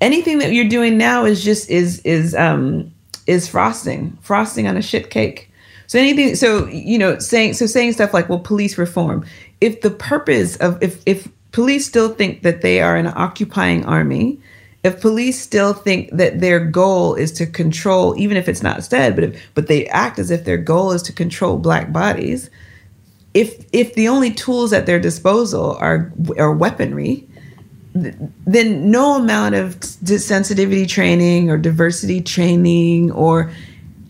Anything 0.00 0.38
that 0.38 0.52
you're 0.52 0.68
doing 0.68 0.98
now 0.98 1.24
is 1.24 1.44
just 1.44 1.70
is 1.70 2.00
is 2.00 2.34
um 2.34 2.92
is 3.26 3.48
frosting, 3.48 4.18
frosting 4.22 4.66
on 4.66 4.76
a 4.76 4.82
shit 4.82 5.10
cake. 5.10 5.50
So 5.86 5.98
anything 5.98 6.34
so 6.34 6.66
you 6.66 6.98
know 6.98 7.18
saying 7.18 7.54
so 7.54 7.66
saying 7.66 7.92
stuff 7.92 8.12
like 8.12 8.28
well 8.28 8.40
police 8.40 8.76
reform. 8.76 9.24
If 9.60 9.82
the 9.82 9.90
purpose 9.90 10.56
of 10.56 10.82
if 10.82 11.02
if 11.06 11.28
police 11.52 11.86
still 11.86 12.08
think 12.08 12.42
that 12.42 12.62
they 12.62 12.80
are 12.80 12.96
an 12.96 13.06
occupying 13.06 13.84
army, 13.84 14.40
if 14.84 15.00
police 15.00 15.40
still 15.40 15.72
think 15.72 16.10
that 16.10 16.40
their 16.40 16.60
goal 16.60 17.14
is 17.14 17.32
to 17.32 17.46
control, 17.46 18.14
even 18.18 18.36
if 18.36 18.48
it's 18.48 18.62
not 18.62 18.84
said, 18.84 19.14
but 19.14 19.24
if, 19.24 19.42
but 19.54 19.66
they 19.66 19.86
act 19.86 20.18
as 20.18 20.30
if 20.30 20.44
their 20.44 20.58
goal 20.58 20.92
is 20.92 21.02
to 21.02 21.12
control 21.12 21.56
black 21.56 21.90
bodies, 21.90 22.50
if 23.32 23.64
if 23.72 23.94
the 23.94 24.06
only 24.06 24.30
tools 24.30 24.72
at 24.74 24.84
their 24.84 25.00
disposal 25.00 25.74
are 25.80 26.12
are 26.38 26.52
weaponry, 26.52 27.26
then 27.94 28.90
no 28.90 29.16
amount 29.16 29.54
of 29.54 29.82
sensitivity 29.82 30.86
training 30.86 31.50
or 31.50 31.56
diversity 31.56 32.20
training 32.20 33.10
or 33.12 33.50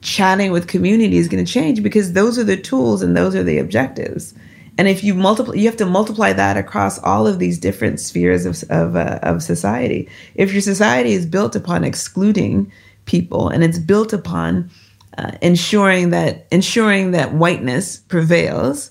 chatting 0.02 0.50
with 0.50 0.66
community 0.66 1.16
is 1.16 1.28
going 1.28 1.42
to 1.42 1.50
change 1.50 1.82
because 1.82 2.12
those 2.12 2.38
are 2.38 2.44
the 2.44 2.56
tools 2.56 3.00
and 3.00 3.16
those 3.16 3.34
are 3.34 3.44
the 3.44 3.58
objectives. 3.58 4.34
And 4.76 4.88
if 4.88 5.04
you 5.04 5.14
multiply, 5.14 5.54
you 5.54 5.66
have 5.66 5.76
to 5.76 5.86
multiply 5.86 6.32
that 6.32 6.56
across 6.56 6.98
all 7.00 7.26
of 7.26 7.38
these 7.38 7.58
different 7.58 8.00
spheres 8.00 8.44
of 8.44 8.62
of, 8.70 8.96
uh, 8.96 9.20
of 9.22 9.42
society. 9.42 10.08
If 10.34 10.52
your 10.52 10.62
society 10.62 11.12
is 11.12 11.26
built 11.26 11.54
upon 11.54 11.84
excluding 11.84 12.72
people 13.04 13.48
and 13.48 13.62
it's 13.62 13.78
built 13.78 14.12
upon 14.12 14.70
uh, 15.18 15.32
ensuring 15.42 16.10
that 16.10 16.46
ensuring 16.50 17.12
that 17.12 17.34
whiteness 17.34 17.98
prevails 17.98 18.90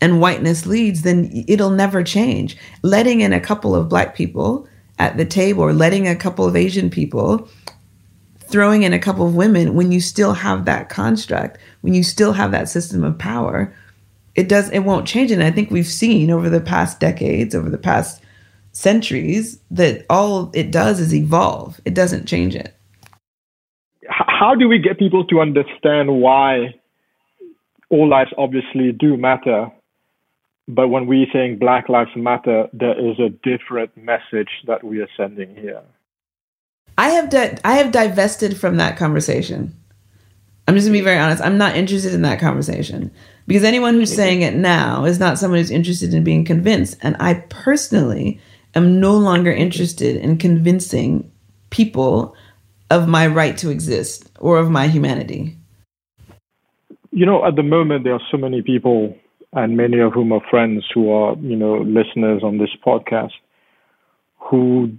and 0.00 0.20
whiteness 0.20 0.66
leads, 0.66 1.02
then 1.02 1.44
it'll 1.46 1.70
never 1.70 2.02
change. 2.02 2.56
Letting 2.82 3.20
in 3.20 3.32
a 3.32 3.40
couple 3.40 3.74
of 3.74 3.88
black 3.88 4.14
people 4.16 4.68
at 4.98 5.16
the 5.16 5.24
table 5.24 5.62
or 5.62 5.72
letting 5.72 6.08
a 6.08 6.16
couple 6.16 6.44
of 6.44 6.56
Asian 6.56 6.90
people 6.90 7.48
throwing 8.46 8.82
in 8.82 8.92
a 8.92 8.98
couple 8.98 9.26
of 9.26 9.34
women 9.34 9.74
when 9.74 9.90
you 9.90 10.00
still 10.00 10.32
have 10.32 10.64
that 10.64 10.88
construct, 10.88 11.58
when 11.80 11.94
you 11.94 12.02
still 12.02 12.32
have 12.32 12.50
that 12.50 12.68
system 12.68 13.02
of 13.02 13.18
power 13.18 13.74
it 14.34 14.48
does 14.48 14.70
it 14.70 14.80
won't 14.80 15.06
change 15.06 15.30
and 15.30 15.42
i 15.42 15.50
think 15.50 15.70
we've 15.70 15.86
seen 15.86 16.30
over 16.30 16.48
the 16.48 16.60
past 16.60 17.00
decades 17.00 17.54
over 17.54 17.70
the 17.70 17.78
past 17.78 18.22
centuries 18.72 19.60
that 19.70 20.04
all 20.10 20.50
it 20.54 20.70
does 20.70 21.00
is 21.00 21.14
evolve 21.14 21.80
it 21.84 21.94
doesn't 21.94 22.26
change 22.26 22.54
it 22.56 22.74
how 24.08 24.54
do 24.54 24.68
we 24.68 24.78
get 24.78 24.98
people 24.98 25.24
to 25.26 25.40
understand 25.40 26.20
why 26.20 26.74
all 27.90 28.08
lives 28.08 28.30
obviously 28.36 28.92
do 28.92 29.16
matter, 29.16 29.70
but 30.66 30.88
when 30.88 31.06
we're 31.06 31.26
saying 31.32 31.58
Black 31.58 31.88
Lives 31.88 32.10
Matter, 32.16 32.68
there 32.72 32.98
is 32.98 33.18
a 33.18 33.28
different 33.28 33.96
message 33.96 34.48
that 34.66 34.82
we 34.82 35.00
are 35.00 35.08
sending 35.16 35.54
here. 35.54 35.82
I 36.96 37.10
have 37.10 37.30
di- 37.30 37.58
I 37.64 37.74
have 37.74 37.92
divested 37.92 38.56
from 38.56 38.76
that 38.76 38.96
conversation. 38.96 39.74
I'm 40.66 40.74
just 40.74 40.86
gonna 40.86 40.98
be 40.98 41.04
very 41.04 41.18
honest. 41.18 41.42
I'm 41.42 41.58
not 41.58 41.76
interested 41.76 42.14
in 42.14 42.22
that 42.22 42.40
conversation 42.40 43.10
because 43.46 43.64
anyone 43.64 43.94
who's 43.94 44.14
saying 44.14 44.42
it 44.42 44.54
now 44.54 45.04
is 45.04 45.18
not 45.18 45.38
someone 45.38 45.58
who's 45.58 45.70
interested 45.70 46.14
in 46.14 46.24
being 46.24 46.44
convinced. 46.44 46.96
And 47.02 47.16
I 47.20 47.34
personally 47.50 48.40
am 48.74 49.00
no 49.00 49.16
longer 49.16 49.52
interested 49.52 50.16
in 50.16 50.38
convincing 50.38 51.30
people 51.70 52.34
of 52.90 53.08
my 53.08 53.26
right 53.26 53.56
to 53.58 53.70
exist 53.70 54.30
or 54.40 54.58
of 54.58 54.70
my 54.70 54.88
humanity. 54.88 55.56
You 57.10 57.26
know, 57.26 57.44
at 57.44 57.56
the 57.56 57.62
moment, 57.62 58.04
there 58.04 58.14
are 58.14 58.22
so 58.30 58.36
many 58.36 58.62
people, 58.62 59.16
and 59.52 59.76
many 59.76 60.00
of 60.00 60.12
whom 60.12 60.32
are 60.32 60.42
friends 60.50 60.84
who 60.92 61.10
are, 61.12 61.36
you 61.36 61.56
know, 61.56 61.78
listeners 61.78 62.42
on 62.42 62.58
this 62.58 62.70
podcast, 62.84 63.32
who 64.38 64.92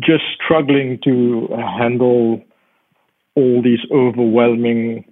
just 0.00 0.24
struggling 0.42 0.98
to 1.04 1.48
handle 1.78 2.42
all 3.36 3.62
these 3.62 3.78
overwhelming 3.92 5.04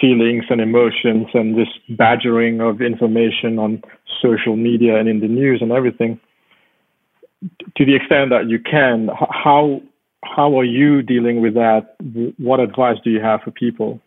feelings 0.00 0.44
and 0.50 0.60
emotions 0.60 1.28
and 1.34 1.56
this 1.56 1.68
badgering 1.90 2.60
of 2.60 2.80
information 2.80 3.58
on 3.58 3.82
social 4.22 4.56
media 4.56 4.98
and 4.98 5.08
in 5.08 5.20
the 5.20 5.28
news 5.28 5.60
and 5.60 5.72
everything. 5.72 6.18
To 7.76 7.84
the 7.86 7.94
extent 7.94 8.30
that 8.30 8.48
you 8.48 8.58
can 8.58 9.08
how 9.30 9.80
how 10.24 10.58
are 10.58 10.64
you 10.64 11.02
dealing 11.02 11.40
with 11.40 11.54
that? 11.54 11.94
What 12.38 12.60
advice 12.60 12.98
do 13.02 13.10
you 13.10 13.20
have 13.20 13.42
for 13.42 13.50
people? 13.50 14.00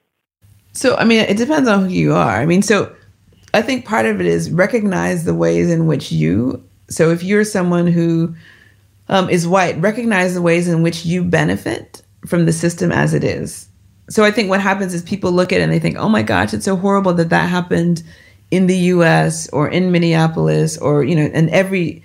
So 0.73 0.95
i 0.95 1.03
mean 1.03 1.19
it 1.21 1.37
depends 1.37 1.67
on 1.67 1.85
who 1.85 1.89
you 1.89 2.13
are. 2.13 2.41
I 2.41 2.45
mean 2.45 2.61
so 2.61 2.93
i 3.53 3.61
think 3.61 3.85
part 3.85 4.05
of 4.05 4.19
it 4.19 4.27
is 4.27 4.51
recognize 4.51 5.25
the 5.25 5.33
ways 5.33 5.71
in 5.71 5.87
which 5.87 6.11
you 6.11 6.63
so 6.89 7.11
if 7.11 7.23
you're 7.23 7.43
someone 7.43 7.87
who 7.87 8.35
um, 9.09 9.29
is 9.29 9.47
white 9.47 9.79
recognize 9.81 10.33
the 10.33 10.41
ways 10.41 10.67
in 10.67 10.81
which 10.81 11.05
you 11.05 11.23
benefit 11.23 12.01
from 12.25 12.45
the 12.45 12.53
system 12.53 12.91
as 12.91 13.13
it 13.13 13.23
is 13.23 13.67
so 14.09 14.23
I 14.23 14.31
think 14.31 14.49
what 14.49 14.61
happens 14.61 14.93
is 14.93 15.01
people 15.01 15.31
look 15.31 15.51
at 15.53 15.59
it 15.59 15.63
and 15.63 15.71
they 15.71 15.79
think, 15.79 15.97
oh 15.97 16.09
my 16.09 16.23
gosh, 16.23 16.53
it's 16.53 16.65
so 16.65 16.75
horrible 16.75 17.13
that 17.15 17.29
that 17.29 17.49
happened 17.49 18.03
in 18.51 18.67
the 18.67 18.77
US 18.77 19.49
or 19.49 19.69
in 19.69 19.91
Minneapolis 19.91 20.77
or, 20.77 21.03
you 21.03 21.15
know, 21.15 21.29
and 21.33 21.49
every, 21.49 22.03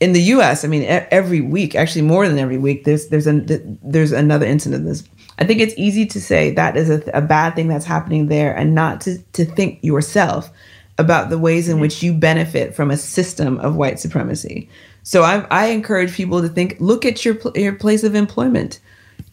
in 0.00 0.12
the 0.12 0.22
US, 0.22 0.64
I 0.64 0.68
mean, 0.68 0.84
every 0.88 1.40
week, 1.40 1.74
actually 1.74 2.02
more 2.02 2.26
than 2.26 2.38
every 2.38 2.58
week, 2.58 2.84
there's, 2.84 3.08
there's, 3.08 3.26
an, 3.26 3.78
there's 3.82 4.12
another 4.12 4.46
incident 4.46 4.82
of 4.82 4.88
this. 4.88 5.04
I 5.38 5.44
think 5.44 5.60
it's 5.60 5.74
easy 5.76 6.06
to 6.06 6.20
say 6.20 6.50
that 6.52 6.76
is 6.76 6.90
a, 6.90 7.02
a 7.12 7.20
bad 7.20 7.54
thing 7.54 7.68
that's 7.68 7.84
happening 7.84 8.28
there 8.28 8.56
and 8.56 8.74
not 8.74 9.00
to, 9.02 9.18
to 9.34 9.44
think 9.44 9.82
yourself 9.82 10.50
about 10.96 11.28
the 11.28 11.38
ways 11.38 11.68
in 11.68 11.74
mm-hmm. 11.74 11.82
which 11.82 12.02
you 12.02 12.14
benefit 12.14 12.74
from 12.74 12.90
a 12.90 12.96
system 12.96 13.58
of 13.58 13.76
white 13.76 13.98
supremacy. 13.98 14.68
So 15.02 15.22
I, 15.22 15.46
I 15.50 15.66
encourage 15.66 16.14
people 16.14 16.40
to 16.40 16.48
think, 16.48 16.76
look 16.80 17.04
at 17.04 17.24
your, 17.24 17.36
your 17.54 17.74
place 17.74 18.04
of 18.04 18.14
employment 18.14 18.80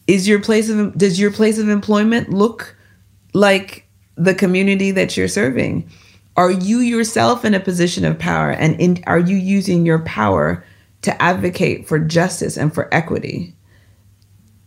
is 0.06 0.28
your 0.28 0.40
place 0.40 0.68
of 0.68 0.96
does 0.96 1.18
your 1.18 1.30
place 1.30 1.58
of 1.58 1.68
employment 1.68 2.30
look 2.30 2.76
like 3.34 3.86
the 4.16 4.34
community 4.34 4.90
that 4.90 5.16
you're 5.16 5.28
serving 5.28 5.88
are 6.36 6.50
you 6.50 6.78
yourself 6.78 7.44
in 7.44 7.54
a 7.54 7.60
position 7.60 8.04
of 8.04 8.18
power 8.18 8.50
and 8.50 8.80
in, 8.80 9.02
are 9.06 9.18
you 9.18 9.36
using 9.36 9.84
your 9.84 9.98
power 10.00 10.64
to 11.02 11.22
advocate 11.22 11.86
for 11.86 11.98
justice 11.98 12.56
and 12.56 12.74
for 12.74 12.92
equity 12.92 13.54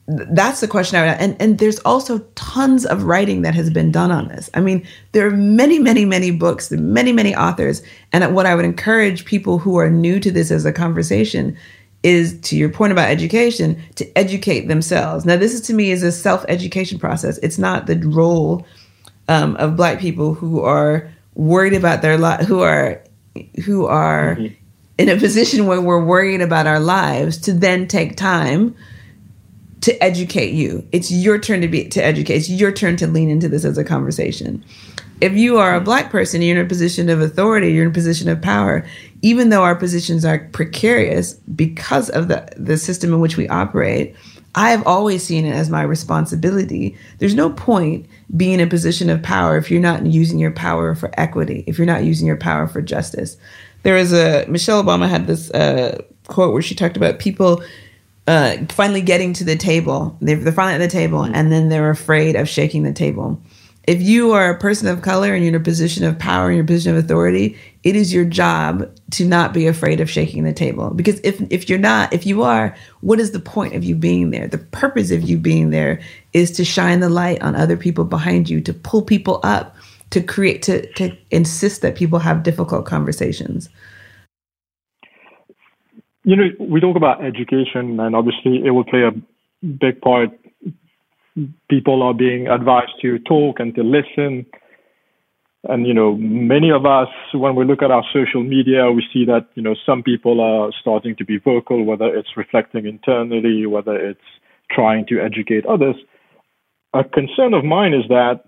that's 0.08 0.62
the 0.62 0.68
question 0.68 1.00
I 1.00 1.02
would 1.02 1.20
and 1.20 1.42
and 1.42 1.58
there's 1.58 1.80
also 1.80 2.20
tons 2.36 2.86
of 2.86 3.04
writing 3.04 3.42
that 3.42 3.56
has 3.56 3.72
been 3.72 3.92
done 3.92 4.12
on 4.12 4.28
this. 4.28 4.52
I 4.54 4.60
mean, 4.60 4.86
there 5.14 5.26
are 5.26 5.32
many, 5.32 5.80
many, 5.80 6.06
many 6.06 6.30
books, 6.30 6.70
many, 6.70 7.12
many 7.12 7.36
authors, 7.36 7.82
and 8.14 8.36
what 8.36 8.46
I 8.46 8.54
would 8.54 8.66
encourage 8.66 9.26
people 9.26 9.58
who 9.58 9.78
are 9.78 9.90
new 9.90 10.20
to 10.20 10.30
this 10.30 10.52
as 10.52 10.64
a 10.64 10.72
conversation 10.72 11.58
is 12.06 12.40
to 12.42 12.56
your 12.56 12.70
point 12.70 12.92
about 12.92 13.10
education 13.10 13.82
to 13.96 14.18
educate 14.18 14.68
themselves. 14.68 15.26
Now, 15.26 15.38
this 15.38 15.56
is 15.56 15.62
to 15.62 15.74
me 15.74 15.90
is 15.90 16.04
a 16.04 16.12
self 16.12 16.46
education 16.48 17.00
process. 17.00 17.40
It's 17.40 17.58
not 17.58 17.88
the 17.88 17.98
role 17.98 18.66
um, 19.28 19.56
of 19.56 19.76
Black 19.76 20.00
people 20.00 20.36
who 20.36 20.62
are 20.62 21.12
worried 21.34 21.74
about 21.74 22.04
their 22.04 22.18
life, 22.18 22.46
who 22.46 22.62
are 22.62 23.02
who 23.66 23.88
are 23.88 24.36
mm-hmm. 24.36 24.54
in 25.00 25.10
a 25.10 25.18
position 25.18 25.66
where 25.66 25.82
we're 25.82 26.06
worried 26.06 26.42
about 26.42 26.68
our 26.68 26.80
lives 26.80 27.38
to 27.40 27.54
then 27.54 27.88
take 27.88 28.16
time 28.16 28.76
to 29.82 30.04
educate 30.04 30.54
you. 30.54 30.88
It's 30.92 31.12
your 31.12 31.40
turn 31.40 31.62
to 31.62 31.68
be 31.68 31.90
to 31.90 32.06
educate. 32.06 32.36
It's 32.36 32.50
your 32.50 32.72
turn 32.72 32.98
to 32.98 33.08
lean 33.08 33.32
into 33.32 33.50
this 33.50 33.66
as 33.66 33.80
a 33.80 33.84
conversation 33.84 34.64
if 35.22 35.34
you 35.34 35.58
are 35.58 35.76
a 35.76 35.82
black 35.82 36.12
person, 36.12 36.42
you're 36.42 36.58
in 36.58 36.66
a 36.66 36.68
position 36.68 37.10
of 37.10 37.22
authority, 37.22 37.72
you're 37.72 37.86
in 37.86 37.92
a 37.92 37.94
position 37.94 38.28
of 38.28 38.42
power, 38.42 38.86
even 39.22 39.50
though 39.50 39.64
our 39.64 39.76
positions 39.76 40.26
are 40.26 40.40
precarious 40.52 41.34
because 41.56 42.10
of 42.10 42.28
the, 42.28 42.48
the 42.58 42.78
system 42.78 43.14
in 43.14 43.20
which 43.20 43.38
we 43.38 43.48
operate, 43.48 44.16
I 44.56 44.72
have 44.72 44.86
always 44.88 45.24
seen 45.24 45.46
it 45.46 45.54
as 45.54 45.70
my 45.70 45.84
responsibility. 45.84 46.98
There's 47.20 47.36
no 47.36 47.50
point 47.50 48.08
being 48.36 48.54
in 48.54 48.60
a 48.62 48.68
position 48.68 49.10
of 49.10 49.22
power 49.22 49.58
if 49.58 49.70
you're 49.70 49.82
not 49.82 50.06
using 50.06 50.40
your 50.40 50.52
power 50.52 50.96
for 50.96 51.12
equity, 51.20 51.64
if 51.68 51.78
you're 51.78 51.88
not 51.88 52.04
using 52.04 52.28
your 52.28 52.38
power 52.38 52.68
for 52.68 52.82
justice. 52.82 53.38
There 53.84 53.96
was 53.96 54.14
a, 54.14 54.46
Michelle 54.48 54.84
Obama 54.84 55.10
had 55.10 55.28
this 55.28 55.52
uh, 55.52 56.02
quote 56.28 56.54
where 56.54 56.62
she 56.62 56.76
talked 56.76 56.98
about 56.98 57.20
people 57.20 57.64
uh, 58.28 58.58
finally 58.70 59.02
getting 59.02 59.34
to 59.34 59.44
the 59.44 59.56
table. 59.56 60.18
They're, 60.22 60.38
they're 60.38 60.54
finally 60.54 60.76
at 60.76 60.80
the 60.80 60.88
table 60.88 61.24
and 61.24 61.52
then 61.52 61.70
they're 61.70 61.90
afraid 61.90 62.36
of 62.36 62.50
shaking 62.50 62.84
the 62.84 62.94
table 62.94 63.42
if 63.88 64.02
you 64.02 64.32
are 64.32 64.50
a 64.50 64.58
person 64.58 64.88
of 64.88 65.02
color 65.02 65.34
and 65.34 65.44
you're 65.44 65.54
in 65.54 65.62
a 65.62 65.64
position 65.64 66.04
of 66.04 66.18
power 66.18 66.50
and 66.50 66.60
a 66.60 66.64
position 66.64 66.96
of 66.96 67.04
authority, 67.04 67.58
it 67.84 67.96
is 67.96 68.14
your 68.14 68.26
job 68.26 68.90
to 69.12 69.26
not 69.26 69.54
be 69.54 69.68
afraid 69.68 70.00
of 70.00 70.10
shaking 70.10 70.44
the 70.44 70.54
table. 70.54 70.90
Because 70.90 71.20
if 71.24 71.40
if 71.52 71.70
you're 71.70 71.80
not, 71.80 72.12
if 72.12 72.26
you 72.26 72.42
are, 72.42 72.76
what 73.02 73.20
is 73.20 73.32
the 73.32 73.40
point 73.40 73.76
of 73.76 73.84
you 73.84 73.96
being 73.96 74.32
there? 74.32 74.48
The 74.48 74.58
purpose 74.58 75.12
of 75.12 75.22
you 75.22 75.38
being 75.38 75.70
there 75.70 76.02
is 76.34 76.52
to 76.52 76.66
shine 76.66 77.00
the 77.00 77.10
light 77.10 77.42
on 77.42 77.56
other 77.56 77.78
people 77.78 78.06
behind 78.06 78.50
you, 78.50 78.60
to 78.62 78.74
pull 78.74 79.04
people 79.04 79.40
up, 79.44 79.76
to 80.10 80.22
create 80.22 80.64
to 80.64 80.92
to 80.94 81.16
insist 81.30 81.82
that 81.84 81.96
people 81.96 82.20
have 82.20 82.44
difficult 82.44 82.86
conversations. 82.86 83.70
You 86.24 86.36
know, 86.36 86.50
we 86.60 86.80
talk 86.80 86.96
about 86.96 87.24
education 87.24 88.00
and 88.00 88.16
obviously 88.16 88.66
it 88.66 88.72
will 88.72 88.84
play 88.84 89.04
a 89.04 89.12
big 89.64 90.02
part 90.02 90.32
people 91.70 92.02
are 92.04 92.14
being 92.14 92.48
advised 92.48 92.94
to 93.02 93.20
talk 93.20 93.60
and 93.60 93.76
to 93.76 93.84
listen. 93.84 94.46
And 95.68 95.88
you 95.88 95.94
know, 95.94 96.16
many 96.16 96.72
of 96.72 96.86
us, 96.86 97.10
when 97.34 97.56
we 97.56 97.66
look 97.66 97.82
at 97.82 97.92
our 97.92 98.06
social 98.14 98.44
media, 98.44 98.92
we 98.92 99.04
see 99.12 99.26
that 99.26 99.48
you 99.56 99.64
know 99.64 99.76
some 99.86 100.04
people 100.04 100.40
are 100.40 100.72
starting 100.80 101.16
to 101.18 101.26
be 101.26 101.38
vocal, 101.38 101.84
whether 101.84 102.06
it's 102.06 102.38
reflecting 102.38 102.86
internally, 102.86 103.66
whether 103.66 103.96
it's 103.96 104.20
trying 104.70 105.06
to 105.08 105.20
educate 105.20 105.66
others. 105.66 105.96
A 106.94 107.04
concern 107.04 107.54
of 107.54 107.66
mine 107.66 107.94
is 107.94 108.08
that 108.10 108.46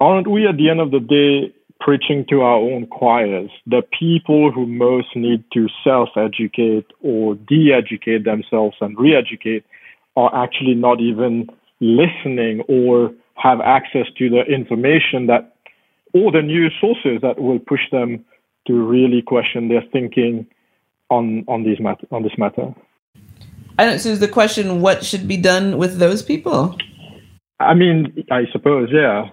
aren't 0.00 0.28
we 0.28 0.46
at 0.46 0.56
the 0.56 0.68
end 0.68 0.80
of 0.80 0.90
the 0.90 1.00
day 1.00 1.54
preaching 1.80 2.24
to 2.30 2.40
our 2.40 2.56
own 2.56 2.86
choirs? 2.86 3.50
The 3.66 3.82
people 3.98 4.50
who 4.50 4.66
most 4.66 5.14
need 5.14 5.44
to 5.52 5.68
self-educate 5.84 6.86
or 7.02 7.34
de-educate 7.34 8.24
themselves 8.24 8.76
and 8.80 8.98
re-educate 8.98 9.64
are 10.16 10.34
actually 10.34 10.74
not 10.74 11.00
even 11.00 11.48
listening 11.80 12.62
or 12.68 13.12
have 13.36 13.60
access 13.60 14.06
to 14.18 14.30
the 14.30 14.42
information 14.42 15.26
that 15.26 15.56
or 16.12 16.30
the 16.30 16.42
news 16.42 16.72
sources 16.80 17.20
that 17.22 17.40
will 17.40 17.58
push 17.58 17.80
them 17.90 18.24
to 18.66 18.74
really 18.74 19.20
question 19.20 19.68
their 19.68 19.82
thinking 19.92 20.46
on 21.10 21.44
on 21.48 21.64
these 21.64 21.80
mat- 21.80 22.04
on 22.10 22.22
this 22.22 22.38
matter. 22.38 22.74
I 23.78 23.84
don't. 23.84 23.98
So 23.98 24.10
is 24.10 24.20
the 24.20 24.28
question 24.28 24.80
what 24.80 25.04
should 25.04 25.26
be 25.26 25.36
done 25.36 25.78
with 25.78 25.98
those 25.98 26.22
people? 26.22 26.76
I 27.60 27.74
mean, 27.74 28.24
I 28.30 28.44
suppose, 28.52 28.88
yeah. 28.92 29.28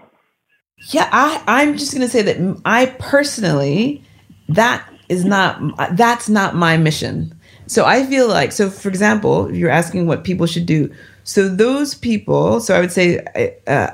Yeah, 0.89 1.07
I 1.11 1.43
I'm 1.47 1.77
just 1.77 1.93
gonna 1.93 2.07
say 2.07 2.23
that 2.23 2.61
I 2.65 2.87
personally 2.97 4.03
that 4.49 4.87
is 5.09 5.23
not 5.25 5.95
that's 5.95 6.27
not 6.27 6.55
my 6.55 6.77
mission. 6.77 7.33
So 7.71 7.85
I 7.85 8.05
feel 8.05 8.27
like, 8.27 8.51
so 8.51 8.69
for 8.69 8.89
example, 8.89 9.49
you're 9.55 9.69
asking 9.69 10.05
what 10.05 10.25
people 10.25 10.45
should 10.45 10.65
do, 10.65 10.93
so 11.23 11.47
those 11.47 11.95
people, 11.95 12.59
so 12.59 12.75
I 12.75 12.81
would 12.81 12.91
say 12.91 13.23
uh, 13.65 13.91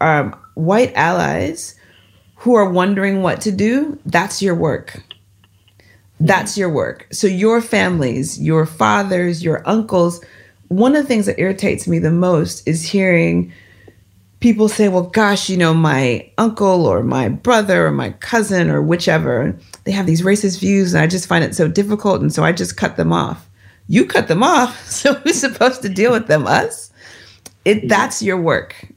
um, 0.00 0.36
white 0.54 0.94
allies 0.94 1.74
who 2.36 2.54
are 2.54 2.70
wondering 2.70 3.20
what 3.20 3.40
to 3.40 3.50
do, 3.50 3.98
that's 4.06 4.40
your 4.40 4.54
work. 4.54 5.02
That's 6.20 6.56
your 6.56 6.70
work. 6.70 7.08
So 7.10 7.26
your 7.26 7.60
families, 7.60 8.40
your 8.40 8.66
fathers, 8.66 9.42
your 9.42 9.68
uncles, 9.68 10.24
one 10.68 10.94
of 10.94 11.02
the 11.02 11.08
things 11.08 11.26
that 11.26 11.40
irritates 11.40 11.88
me 11.88 11.98
the 11.98 12.12
most 12.12 12.68
is 12.68 12.84
hearing 12.84 13.52
people 14.38 14.68
say, 14.68 14.88
well, 14.88 15.02
gosh, 15.02 15.50
you 15.50 15.56
know, 15.56 15.74
my 15.74 16.30
uncle 16.38 16.86
or 16.86 17.02
my 17.02 17.28
brother 17.30 17.84
or 17.84 17.90
my 17.90 18.10
cousin 18.10 18.70
or 18.70 18.80
whichever, 18.80 19.58
they 19.84 19.92
have 19.92 20.06
these 20.06 20.22
racist 20.22 20.60
views 20.60 20.94
and 20.94 21.02
I 21.02 21.06
just 21.06 21.26
find 21.26 21.44
it 21.44 21.54
so 21.54 21.68
difficult. 21.68 22.20
And 22.20 22.32
so 22.32 22.44
I 22.44 22.52
just 22.52 22.76
cut 22.76 22.96
them 22.96 23.12
off. 23.12 23.48
You 23.88 24.06
cut 24.06 24.28
them 24.28 24.42
off. 24.42 24.78
So 24.92 25.14
who's 25.14 25.40
supposed 25.40 25.82
to 25.82 25.88
deal 25.88 26.12
with 26.12 26.28
them? 26.28 26.46
Us? 26.46 26.92
it 27.64 27.88
that's 27.88 28.22
your 28.22 28.40
work. 28.40 28.88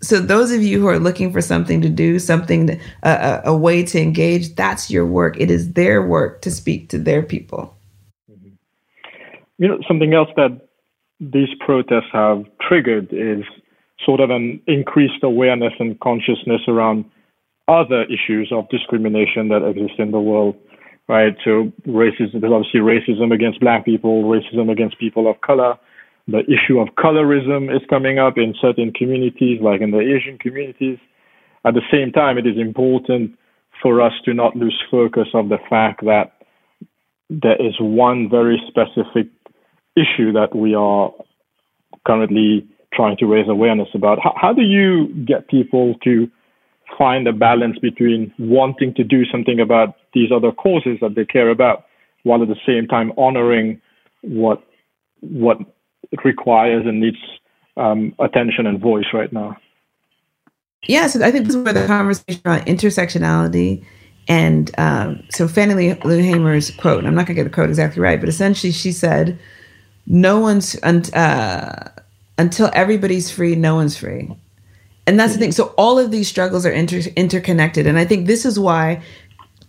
So 0.00 0.20
those 0.20 0.52
of 0.52 0.62
you 0.62 0.80
who 0.80 0.86
are 0.86 0.98
looking 0.98 1.32
for 1.32 1.40
something 1.40 1.80
to 1.80 1.88
do, 1.88 2.18
something 2.18 2.68
to, 2.68 2.78
uh, 3.02 3.40
a, 3.44 3.50
a 3.50 3.56
way 3.56 3.82
to 3.84 4.00
engage, 4.00 4.54
that's 4.54 4.90
your 4.90 5.04
work. 5.04 5.36
It 5.40 5.50
is 5.50 5.72
their 5.72 6.06
work 6.06 6.40
to 6.42 6.50
speak 6.50 6.88
to 6.90 6.98
their 6.98 7.22
people. 7.22 7.76
You 9.58 9.66
know, 9.66 9.78
something 9.88 10.14
else 10.14 10.28
that 10.36 10.68
these 11.18 11.48
protests 11.58 12.10
have 12.12 12.44
triggered 12.60 13.08
is 13.10 13.42
sort 14.04 14.20
of 14.20 14.30
an 14.30 14.60
increased 14.68 15.24
awareness 15.24 15.72
and 15.80 15.98
consciousness 15.98 16.60
around 16.68 17.04
other 17.68 18.04
issues 18.04 18.50
of 18.52 18.68
discrimination 18.70 19.48
that 19.48 19.66
exist 19.66 19.98
in 19.98 20.10
the 20.10 20.20
world, 20.20 20.56
right? 21.08 21.36
So 21.44 21.72
racism, 21.86 22.40
there's 22.40 22.52
obviously 22.52 22.80
racism 22.80 23.32
against 23.32 23.60
black 23.60 23.84
people, 23.84 24.24
racism 24.24 24.70
against 24.70 24.98
people 24.98 25.30
of 25.30 25.40
color. 25.42 25.78
The 26.26 26.40
issue 26.40 26.78
of 26.78 26.88
colorism 26.98 27.74
is 27.74 27.82
coming 27.88 28.18
up 28.18 28.36
in 28.36 28.54
certain 28.60 28.92
communities, 28.92 29.60
like 29.62 29.80
in 29.80 29.90
the 29.90 30.00
Asian 30.00 30.38
communities. 30.38 30.98
At 31.64 31.74
the 31.74 31.82
same 31.90 32.12
time, 32.12 32.38
it 32.38 32.46
is 32.46 32.58
important 32.58 33.38
for 33.82 34.00
us 34.00 34.12
to 34.24 34.34
not 34.34 34.56
lose 34.56 34.78
focus 34.90 35.28
of 35.34 35.48
the 35.48 35.58
fact 35.70 36.04
that 36.04 36.32
there 37.30 37.56
is 37.60 37.74
one 37.78 38.28
very 38.30 38.60
specific 38.66 39.28
issue 39.96 40.32
that 40.32 40.54
we 40.54 40.74
are 40.74 41.12
currently 42.06 42.66
trying 42.92 43.16
to 43.18 43.26
raise 43.26 43.48
awareness 43.48 43.88
about. 43.94 44.18
How, 44.22 44.34
how 44.40 44.52
do 44.52 44.62
you 44.62 45.08
get 45.26 45.48
people 45.48 45.94
to 46.04 46.30
find 46.96 47.26
a 47.26 47.32
balance 47.32 47.78
between 47.78 48.32
wanting 48.38 48.94
to 48.94 49.04
do 49.04 49.24
something 49.26 49.60
about 49.60 49.96
these 50.14 50.30
other 50.32 50.52
causes 50.52 50.98
that 51.00 51.14
they 51.14 51.24
care 51.24 51.50
about, 51.50 51.84
while 52.22 52.42
at 52.42 52.48
the 52.48 52.56
same 52.66 52.86
time 52.86 53.12
honoring 53.16 53.80
what 54.22 54.62
what 55.20 55.58
requires 56.24 56.86
and 56.86 57.00
needs 57.00 57.18
um, 57.76 58.14
attention 58.18 58.66
and 58.66 58.80
voice 58.80 59.06
right 59.12 59.32
now? 59.32 59.56
Yeah, 60.84 61.08
so 61.08 61.24
I 61.24 61.30
think 61.30 61.46
this 61.46 61.56
is 61.56 61.62
where 61.64 61.72
the 61.72 61.86
conversation 61.86 62.40
around 62.44 62.66
intersectionality 62.66 63.84
and 64.28 64.70
um, 64.76 65.22
so 65.30 65.48
Fannie 65.48 65.94
Lou 66.04 66.18
Hamer's 66.18 66.70
quote, 66.70 66.98
and 66.98 67.08
I'm 67.08 67.14
not 67.14 67.26
going 67.26 67.34
to 67.34 67.42
get 67.42 67.44
the 67.44 67.54
quote 67.54 67.70
exactly 67.70 68.02
right, 68.02 68.20
but 68.20 68.28
essentially 68.28 68.72
she 68.72 68.92
said, 68.92 69.38
"No 70.06 70.38
one's 70.38 70.76
uh, 70.82 71.90
until 72.36 72.70
everybody's 72.74 73.30
free, 73.30 73.56
no 73.56 73.74
one's 73.74 73.96
free." 73.96 74.30
And 75.08 75.18
that's 75.18 75.32
the 75.32 75.38
thing. 75.38 75.52
So 75.52 75.72
all 75.78 75.98
of 75.98 76.10
these 76.10 76.28
struggles 76.28 76.66
are 76.66 76.70
inter- 76.70 77.10
interconnected, 77.16 77.86
and 77.86 77.98
I 77.98 78.04
think 78.04 78.26
this 78.26 78.44
is 78.44 78.60
why 78.60 79.02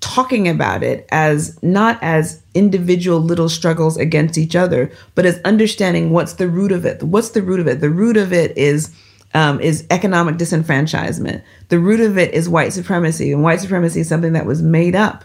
talking 0.02 0.50
about 0.50 0.84
it 0.84 1.08
as 1.12 1.58
not 1.64 1.98
as 2.02 2.44
individual 2.54 3.22
little 3.22 3.48
struggles 3.48 3.96
against 3.96 4.38
each 4.38 4.54
other, 4.54 4.92
but 5.16 5.26
as 5.26 5.40
understanding 5.46 6.10
what's 6.12 6.34
the 6.34 6.50
root 6.50 6.74
of 6.74 6.86
it. 6.86 7.02
What's 7.04 7.30
the 7.30 7.42
root 7.42 7.62
of 7.62 7.68
it? 7.68 7.80
The 7.80 7.90
root 7.90 8.18
of 8.18 8.34
it 8.34 8.58
is 8.58 8.94
um, 9.34 9.62
is 9.62 9.88
economic 9.90 10.36
disenfranchisement. 10.36 11.42
The 11.70 11.80
root 11.80 12.02
of 12.02 12.18
it 12.18 12.34
is 12.34 12.50
white 12.50 12.74
supremacy, 12.74 13.32
and 13.32 13.42
white 13.42 13.62
supremacy 13.62 14.02
is 14.02 14.10
something 14.10 14.34
that 14.34 14.46
was 14.46 14.62
made 14.62 14.96
up, 14.96 15.24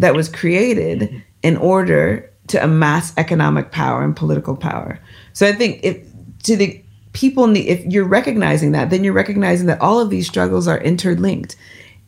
that 0.00 0.14
was 0.14 0.28
created 0.28 1.22
in 1.42 1.56
order 1.56 2.30
to 2.48 2.62
amass 2.62 3.16
economic 3.16 3.70
power 3.70 4.04
and 4.04 4.14
political 4.14 4.54
power. 4.54 5.00
So 5.32 5.46
I 5.46 5.52
think 5.52 5.80
if 5.82 6.06
to 6.42 6.56
the 6.56 6.82
people 7.16 7.46
need, 7.46 7.66
if 7.66 7.82
you're 7.86 8.04
recognizing 8.04 8.72
that, 8.72 8.90
then 8.90 9.02
you're 9.02 9.14
recognizing 9.14 9.66
that 9.66 9.80
all 9.80 9.98
of 9.98 10.10
these 10.10 10.26
struggles 10.26 10.68
are 10.68 10.78
interlinked. 10.78 11.56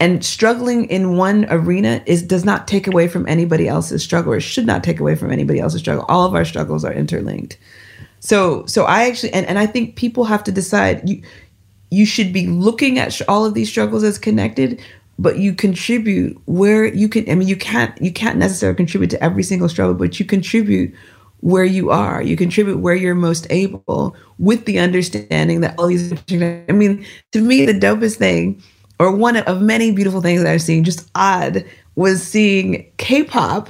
And 0.01 0.23
struggling 0.23 0.85
in 0.91 1.17
one 1.17 1.47
arena 1.49 2.03
is 2.05 2.23
does 2.23 2.45
not 2.45 2.69
take 2.69 2.87
away 2.87 3.09
from 3.09 3.27
anybody 3.27 3.67
else's 3.67 4.05
struggle, 4.05 4.35
or 4.35 4.39
should 4.39 4.67
not 4.67 4.85
take 4.85 5.01
away 5.01 5.17
from 5.17 5.33
anybody 5.33 5.61
else's 5.61 5.81
struggle. 5.81 6.05
All 6.09 6.27
of 6.27 6.35
our 6.35 6.45
struggles 6.45 6.85
are 6.85 6.93
interlinked. 6.93 7.57
So, 8.21 8.67
so 8.67 8.85
I 8.85 9.09
actually, 9.09 9.33
and, 9.33 9.47
and 9.47 9.59
I 9.59 9.65
think 9.65 9.97
people 9.97 10.25
have 10.25 10.45
to 10.45 10.53
decide 10.53 11.09
you, 11.09 11.23
you 11.91 12.05
should 12.05 12.31
be 12.31 12.47
looking 12.47 12.99
at 12.99 13.19
all 13.29 13.47
of 13.47 13.55
these 13.55 13.71
struggles 13.71 14.05
as 14.05 14.19
connected, 14.19 14.79
but 15.19 15.39
you 15.39 15.55
contribute 15.55 16.39
where 16.45 16.85
you 16.85 17.09
can. 17.09 17.29
I 17.31 17.35
mean, 17.35 17.49
you 17.49 17.57
can't, 17.57 17.99
you 18.01 18.13
can't 18.13 18.37
necessarily 18.37 18.77
contribute 18.77 19.11
to 19.13 19.25
every 19.25 19.43
single 19.43 19.71
struggle, 19.71 19.95
but 19.95 20.21
you 20.21 20.27
contribute 20.27 20.95
where 21.41 21.65
you 21.65 21.91
are. 21.91 22.23
You 22.23 22.37
contribute 22.37 22.79
where 22.79 22.95
you're 22.95 23.15
most 23.15 23.47
able 23.51 24.17
with 24.39 24.65
the 24.65 24.79
understanding 24.79 25.61
that 25.61 25.75
all 25.79 25.87
these, 25.87 26.13
I 26.33 26.73
mean, 26.73 27.05
to 27.33 27.41
me, 27.41 27.65
the 27.65 27.79
dopest 27.79 28.17
thing, 28.17 28.63
or 28.99 29.15
one 29.15 29.37
of 29.37 29.63
many 29.63 29.93
beautiful 29.93 30.21
things 30.21 30.43
that 30.43 30.53
I've 30.53 30.63
seen, 30.63 30.85
just 30.85 31.09
odd, 31.15 31.65
was 31.95 32.23
seeing 32.23 32.91
K 32.97 33.23
pop 33.23 33.69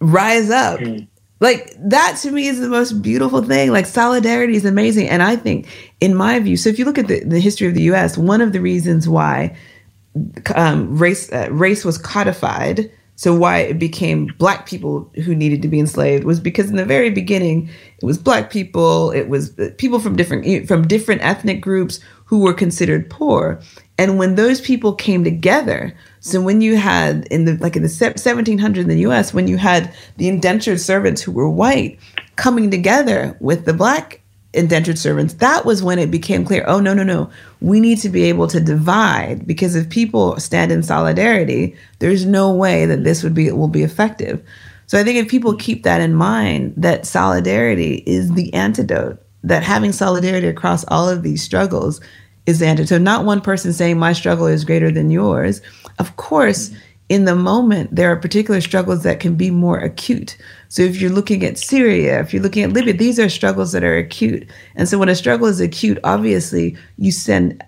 rise 0.00 0.50
up. 0.50 0.80
Mm. 0.80 1.08
Like 1.40 1.74
that 1.78 2.18
to 2.22 2.30
me 2.30 2.48
is 2.48 2.60
the 2.60 2.68
most 2.68 3.00
beautiful 3.02 3.42
thing. 3.42 3.72
Like 3.72 3.86
solidarity 3.86 4.56
is 4.56 4.64
amazing. 4.64 5.08
And 5.08 5.22
I 5.22 5.36
think, 5.36 5.66
in 6.00 6.14
my 6.14 6.38
view, 6.38 6.56
so 6.56 6.68
if 6.68 6.78
you 6.78 6.84
look 6.84 6.98
at 6.98 7.08
the, 7.08 7.24
the 7.24 7.40
history 7.40 7.66
of 7.66 7.74
the 7.74 7.82
US, 7.94 8.18
one 8.18 8.40
of 8.40 8.52
the 8.52 8.60
reasons 8.60 9.08
why 9.08 9.56
um, 10.54 10.98
race, 10.98 11.32
uh, 11.32 11.48
race 11.50 11.84
was 11.84 11.96
codified 11.96 12.90
so 13.20 13.34
why 13.34 13.58
it 13.58 13.78
became 13.78 14.34
black 14.38 14.64
people 14.64 15.12
who 15.26 15.34
needed 15.34 15.60
to 15.60 15.68
be 15.68 15.78
enslaved 15.78 16.24
was 16.24 16.40
because 16.40 16.70
in 16.70 16.76
the 16.76 16.86
very 16.86 17.10
beginning 17.10 17.68
it 17.98 18.06
was 18.06 18.16
black 18.16 18.50
people, 18.50 19.10
it 19.10 19.28
was 19.28 19.58
uh, 19.58 19.68
people 19.76 20.00
from 20.00 20.16
different 20.16 20.66
from 20.66 20.88
different 20.88 21.22
ethnic 21.22 21.60
groups 21.60 22.00
who 22.24 22.38
were 22.38 22.54
considered 22.54 23.10
poor. 23.10 23.60
And 23.98 24.16
when 24.16 24.36
those 24.36 24.62
people 24.62 24.94
came 24.94 25.22
together, 25.22 25.94
so 26.20 26.40
when 26.40 26.62
you 26.62 26.78
had 26.78 27.26
in 27.26 27.44
the 27.44 27.58
like 27.58 27.76
in 27.76 27.82
the 27.82 27.88
1700s 27.88 28.78
in 28.78 28.88
the 28.88 29.00
US 29.00 29.34
when 29.34 29.46
you 29.46 29.58
had 29.58 29.94
the 30.16 30.26
indentured 30.26 30.80
servants 30.80 31.20
who 31.20 31.30
were 31.30 31.50
white 31.50 31.98
coming 32.36 32.70
together 32.70 33.36
with 33.38 33.66
the 33.66 33.74
black 33.74 34.22
indentured 34.52 34.98
servants, 34.98 35.34
that 35.34 35.64
was 35.64 35.82
when 35.82 35.98
it 35.98 36.10
became 36.10 36.44
clear 36.44 36.64
oh, 36.66 36.80
no, 36.80 36.94
no, 36.94 37.02
no. 37.02 37.30
We 37.60 37.80
need 37.80 37.98
to 37.98 38.08
be 38.08 38.24
able 38.24 38.48
to 38.48 38.60
divide 38.60 39.46
because 39.46 39.76
if 39.76 39.88
people 39.88 40.38
stand 40.40 40.72
in 40.72 40.82
solidarity, 40.82 41.76
there's 41.98 42.26
no 42.26 42.52
way 42.52 42.86
that 42.86 43.04
this 43.04 43.22
would 43.22 43.34
be 43.34 43.50
will 43.52 43.68
be 43.68 43.82
effective. 43.82 44.42
So 44.86 44.98
I 44.98 45.04
think 45.04 45.18
if 45.18 45.28
people 45.28 45.54
keep 45.54 45.84
that 45.84 46.00
in 46.00 46.14
mind, 46.14 46.74
that 46.76 47.06
solidarity 47.06 48.02
is 48.06 48.32
the 48.32 48.52
antidote, 48.52 49.24
that 49.44 49.62
having 49.62 49.92
solidarity 49.92 50.48
across 50.48 50.84
all 50.88 51.08
of 51.08 51.22
these 51.22 51.44
struggles 51.44 52.00
is 52.46 52.58
the 52.58 52.66
antidote. 52.66 52.88
So 52.88 52.98
not 52.98 53.24
one 53.24 53.40
person 53.40 53.72
saying 53.72 53.98
my 53.98 54.12
struggle 54.12 54.46
is 54.46 54.64
greater 54.64 54.90
than 54.90 55.12
yours. 55.12 55.62
Of 56.00 56.16
course, 56.16 56.72
in 57.10 57.24
the 57.24 57.34
moment, 57.34 57.94
there 57.94 58.10
are 58.10 58.16
particular 58.16 58.60
struggles 58.60 59.02
that 59.02 59.18
can 59.18 59.34
be 59.34 59.50
more 59.50 59.78
acute. 59.78 60.38
So 60.68 60.82
if 60.82 61.00
you're 61.00 61.10
looking 61.10 61.44
at 61.44 61.58
Syria, 61.58 62.20
if 62.20 62.32
you're 62.32 62.42
looking 62.42 62.62
at 62.62 62.72
Libya, 62.72 62.94
these 62.94 63.18
are 63.18 63.28
struggles 63.28 63.72
that 63.72 63.82
are 63.82 63.96
acute. 63.96 64.48
And 64.76 64.88
so 64.88 64.96
when 64.96 65.08
a 65.08 65.16
struggle 65.16 65.48
is 65.48 65.60
acute, 65.60 65.98
obviously 66.04 66.76
you 66.98 67.10
send 67.10 67.64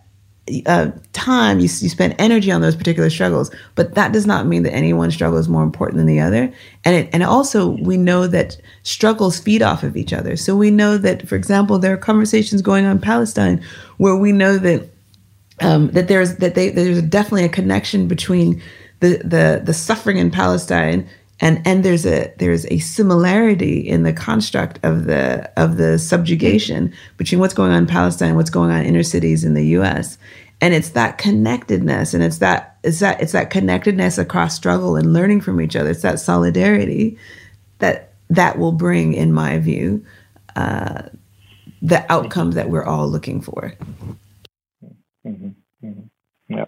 uh, 0.66 0.92
time, 1.12 1.58
you, 1.58 1.64
you 1.64 1.88
spend 1.88 2.14
energy 2.20 2.52
on 2.52 2.60
those 2.60 2.76
particular 2.76 3.10
struggles. 3.10 3.50
But 3.74 3.96
that 3.96 4.12
does 4.12 4.28
not 4.28 4.46
mean 4.46 4.62
that 4.62 4.74
any 4.74 4.92
one 4.92 5.10
struggle 5.10 5.38
is 5.38 5.48
more 5.48 5.64
important 5.64 5.96
than 5.96 6.06
the 6.06 6.20
other. 6.20 6.52
And 6.84 6.94
it, 6.94 7.10
and 7.12 7.24
also 7.24 7.70
we 7.82 7.96
know 7.96 8.28
that 8.28 8.56
struggles 8.84 9.40
feed 9.40 9.60
off 9.60 9.82
of 9.82 9.96
each 9.96 10.12
other. 10.12 10.36
So 10.36 10.54
we 10.54 10.70
know 10.70 10.98
that, 10.98 11.26
for 11.26 11.34
example, 11.34 11.80
there 11.80 11.92
are 11.92 11.96
conversations 11.96 12.62
going 12.62 12.84
on 12.84 12.92
in 12.92 13.00
Palestine 13.00 13.60
where 13.96 14.14
we 14.14 14.30
know 14.30 14.56
that 14.58 14.88
um, 15.60 15.90
that 15.90 16.08
there's 16.08 16.36
that 16.36 16.54
they, 16.54 16.70
there's 16.70 17.02
definitely 17.02 17.44
a 17.44 17.48
connection 17.48 18.08
between 18.08 18.62
the 19.02 19.18
the 19.24 19.62
the 19.64 19.74
suffering 19.74 20.16
in 20.16 20.30
Palestine 20.30 21.08
and 21.42 21.60
and 21.66 21.84
there's 21.84 22.06
a 22.06 22.32
there's 22.38 22.64
a 22.66 22.78
similarity 22.78 23.80
in 23.80 24.04
the 24.04 24.12
construct 24.12 24.78
of 24.84 25.04
the 25.06 25.50
of 25.56 25.76
the 25.76 25.98
subjugation 25.98 26.94
between 27.16 27.40
what's 27.40 27.52
going 27.52 27.72
on 27.72 27.78
in 27.78 27.86
Palestine, 27.86 28.28
and 28.28 28.36
what's 28.36 28.48
going 28.48 28.70
on 28.70 28.80
in 28.80 28.86
inner 28.86 29.02
cities 29.02 29.42
in 29.44 29.54
the 29.54 29.66
U.S. 29.78 30.16
And 30.60 30.72
it's 30.72 30.90
that 30.90 31.18
connectedness, 31.18 32.14
and 32.14 32.22
it's 32.22 32.38
that 32.38 32.78
it's 32.84 33.00
that 33.00 33.20
it's 33.20 33.32
that 33.32 33.50
connectedness 33.50 34.18
across 34.18 34.54
struggle 34.54 34.94
and 34.94 35.12
learning 35.12 35.40
from 35.40 35.60
each 35.60 35.74
other. 35.74 35.90
It's 35.90 36.02
that 36.02 36.20
solidarity 36.20 37.18
that 37.80 38.12
that 38.30 38.56
will 38.56 38.72
bring, 38.72 39.12
in 39.12 39.32
my 39.32 39.58
view, 39.58 40.06
uh, 40.54 41.02
the 41.82 42.10
outcomes 42.10 42.54
that 42.54 42.70
we're 42.70 42.84
all 42.84 43.08
looking 43.08 43.40
for. 43.40 43.74
Mm-hmm. 45.26 45.48
Mm-hmm. 45.84 46.54
Yeah. 46.54 46.66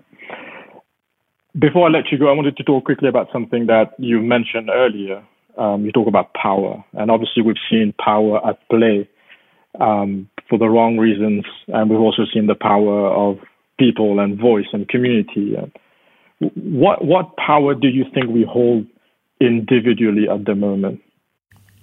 Before 1.58 1.86
I 1.86 1.90
let 1.90 2.10
you 2.10 2.18
go, 2.18 2.28
I 2.28 2.32
wanted 2.32 2.56
to 2.56 2.64
talk 2.64 2.84
quickly 2.84 3.08
about 3.08 3.28
something 3.32 3.66
that 3.66 3.94
you 3.98 4.20
mentioned 4.20 4.70
earlier. 4.72 5.24
Um, 5.56 5.84
you 5.84 5.92
talk 5.92 6.08
about 6.08 6.34
power, 6.34 6.84
and 6.94 7.10
obviously 7.12 7.42
we've 7.42 7.56
seen 7.70 7.94
power 8.04 8.44
at 8.44 8.68
play 8.68 9.08
um, 9.80 10.28
for 10.48 10.58
the 10.58 10.68
wrong 10.68 10.98
reasons, 10.98 11.44
and 11.68 11.88
we've 11.88 12.00
also 12.00 12.22
seen 12.32 12.48
the 12.48 12.56
power 12.56 13.08
of 13.08 13.38
people 13.78 14.18
and 14.18 14.36
voice 14.38 14.66
and 14.72 14.88
community. 14.88 15.56
What 16.40 17.04
what 17.04 17.36
power 17.36 17.74
do 17.74 17.86
you 17.86 18.04
think 18.12 18.26
we 18.30 18.42
hold 18.42 18.86
individually 19.40 20.28
at 20.28 20.44
the 20.44 20.56
moment? 20.56 21.00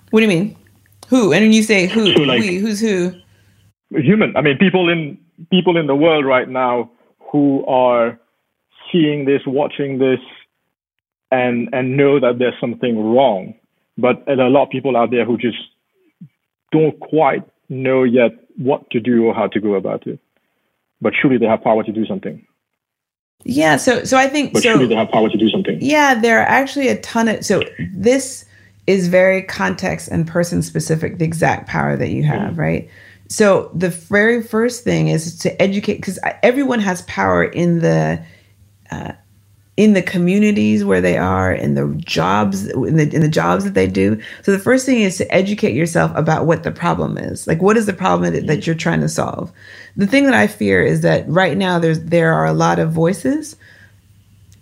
What 0.10 0.20
do 0.20 0.26
you 0.26 0.30
mean? 0.30 0.58
Who? 1.08 1.32
And 1.32 1.44
when 1.44 1.54
you 1.54 1.64
say 1.64 1.88
who, 1.88 2.14
so 2.14 2.24
like, 2.24 2.42
we, 2.42 2.58
who's 2.58 2.82
who? 2.82 3.14
Human. 3.92 4.36
I 4.36 4.42
mean, 4.42 4.58
people 4.58 4.90
in 4.90 5.18
people 5.50 5.78
in 5.78 5.88
the 5.88 5.96
world 5.96 6.26
right 6.26 6.48
now 6.48 6.92
who 7.32 7.66
are 7.66 8.20
seeing 8.92 9.26
this, 9.26 9.42
watching 9.46 9.98
this, 10.00 10.20
and 11.32 11.70
and 11.74 11.98
know 11.98 12.20
that 12.20 12.40
there's 12.40 12.60
something 12.60 13.14
wrong. 13.14 13.56
But 13.98 14.28
a 14.28 14.36
lot 14.50 14.64
of 14.64 14.70
people 14.70 14.98
out 14.98 15.12
there 15.12 15.26
who 15.26 15.38
just 15.38 15.58
don't 16.72 17.00
quite 17.00 17.44
know 17.70 18.04
yet 18.04 18.32
what 18.58 18.90
to 18.92 19.00
do 19.00 19.26
or 19.26 19.34
how 19.34 19.48
to 19.48 19.60
go 19.60 19.76
about 19.76 20.08
it. 20.08 20.20
But 21.02 21.14
surely 21.20 21.38
they 21.38 21.46
have 21.46 21.64
power 21.64 21.84
to 21.84 21.92
do 21.92 22.06
something. 22.06 22.46
Yeah, 23.44 23.78
so 23.78 24.04
so 24.04 24.18
I 24.18 24.28
think 24.28 24.54
but 24.54 24.62
so, 24.62 24.70
surely 24.70 24.88
they 24.88 24.96
have 24.96 25.10
power 25.10 25.30
to 25.30 25.38
do 25.38 25.50
something. 25.50 25.80
Yeah, 25.82 26.20
there 26.20 26.40
are 26.40 26.46
actually 26.46 26.90
a 26.90 27.00
ton 27.02 27.28
of 27.28 27.46
so 27.46 27.64
this 27.94 28.46
is 28.88 29.08
very 29.08 29.42
context 29.44 30.10
and 30.10 30.28
person 30.28 30.62
specific, 30.62 31.18
the 31.18 31.26
exact 31.26 31.68
power 31.68 31.96
that 31.96 32.10
you 32.10 32.24
have, 32.24 32.52
mm-hmm. 32.52 32.60
right? 32.60 32.90
So 33.30 33.72
the 33.74 33.90
very 33.90 34.44
first 34.44 34.84
thing 34.84 35.08
is 35.08 35.38
to 35.40 35.62
educate 35.62 35.96
because 35.96 36.20
everyone 36.44 36.80
has 36.82 37.04
power 37.04 37.44
in 37.44 37.80
the 37.80 38.24
uh, 38.92 39.14
in 39.78 39.94
the 39.94 40.02
communities 40.02 40.84
where 40.84 41.02
they 41.02 41.18
are, 41.18 41.52
in 41.52 41.76
the 41.76 41.88
jobs, 42.06 42.68
in 42.68 42.98
the, 42.98 43.10
in 43.16 43.22
the 43.22 43.30
jobs 43.30 43.64
that 43.64 43.74
they 43.74 43.88
do. 43.88 44.22
So 44.44 44.52
the 44.52 44.60
first 44.60 44.86
thing 44.86 45.02
is 45.02 45.18
to 45.18 45.34
educate 45.34 45.74
yourself 45.74 46.12
about 46.16 46.46
what 46.46 46.64
the 46.64 46.72
problem 46.72 47.18
is. 47.18 47.48
Like, 47.48 47.62
what 47.62 47.78
is 47.78 47.86
the 47.86 47.94
problem 47.94 48.34
that, 48.34 48.48
that 48.48 48.68
you're 48.68 48.76
trying 48.76 49.02
to 49.02 49.10
solve? 49.10 49.52
The 49.96 50.08
thing 50.08 50.26
that 50.26 50.34
I 50.34 50.48
fear 50.48 50.84
is 50.84 51.02
that 51.02 51.28
right 51.28 51.58
now 51.58 51.80
there's 51.80 52.04
there 52.04 52.34
are 52.34 52.46
a 52.46 52.54
lot 52.54 52.80
of 52.80 52.92
voices. 52.92 53.56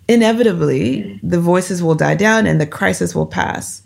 Inevitably, 0.08 1.20
the 1.22 1.40
voices 1.42 1.84
will 1.84 1.96
die 1.96 2.16
down 2.16 2.46
and 2.48 2.62
the 2.62 2.68
crisis 2.68 3.14
will 3.14 3.28
pass. 3.28 3.84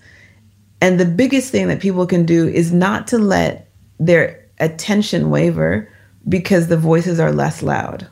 And 0.82 1.00
the 1.00 1.06
biggest 1.06 1.52
thing 1.52 1.70
that 1.70 1.80
people 1.80 2.06
can 2.06 2.26
do 2.26 2.48
is 2.48 2.74
not 2.74 3.08
to 3.08 3.18
let 3.18 3.70
their 4.00 4.46
attention 4.60 5.30
waver 5.30 5.90
because 6.28 6.68
the 6.68 6.78
voices 6.78 7.20
are 7.20 7.32
less 7.32 7.64
loud 7.64 8.08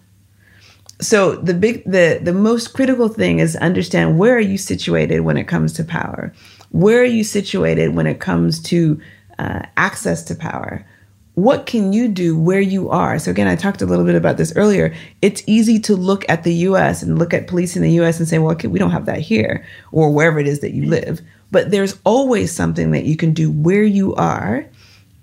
so 1.01 1.35
the 1.35 1.55
big 1.55 1.83
the 1.85 2.19
the 2.21 2.33
most 2.33 2.73
critical 2.73 3.09
thing 3.09 3.39
is 3.39 3.55
understand 3.57 4.19
where 4.19 4.35
are 4.35 4.39
you 4.39 4.57
situated 4.57 5.21
when 5.21 5.35
it 5.35 5.45
comes 5.45 5.73
to 5.73 5.83
power? 5.83 6.31
Where 6.69 7.01
are 7.01 7.05
you 7.05 7.23
situated 7.23 7.95
when 7.95 8.07
it 8.07 8.19
comes 8.19 8.61
to 8.63 9.01
uh, 9.39 9.63
access 9.77 10.23
to 10.25 10.35
power? 10.35 10.85
What 11.33 11.65
can 11.65 11.91
you 11.91 12.07
do 12.07 12.37
where 12.37 12.61
you 12.61 12.89
are? 12.89 13.17
So 13.17 13.31
again 13.31 13.47
i 13.47 13.55
talked 13.55 13.81
a 13.81 13.85
little 13.87 14.05
bit 14.05 14.15
about 14.15 14.37
this 14.37 14.55
earlier. 14.55 14.93
It's 15.23 15.41
easy 15.47 15.79
to 15.79 15.95
look 15.95 16.23
at 16.29 16.43
the 16.43 16.53
us 16.53 17.01
and 17.01 17.17
look 17.17 17.33
at 17.33 17.47
police 17.47 17.75
in 17.75 17.81
the 17.81 17.89
us 17.99 18.19
and 18.19 18.27
say 18.27 18.37
well 18.37 18.51
okay, 18.53 18.67
we 18.67 18.79
don't 18.79 18.91
have 18.91 19.07
that 19.07 19.19
here 19.19 19.65
or 19.91 20.11
wherever 20.11 20.39
it 20.39 20.47
is 20.47 20.59
that 20.59 20.73
you 20.73 20.85
live. 20.85 21.19
But 21.49 21.71
there's 21.71 21.99
always 22.05 22.51
something 22.51 22.91
that 22.91 23.05
you 23.05 23.17
can 23.17 23.33
do 23.33 23.51
where 23.51 23.83
you 23.83 24.13
are 24.15 24.65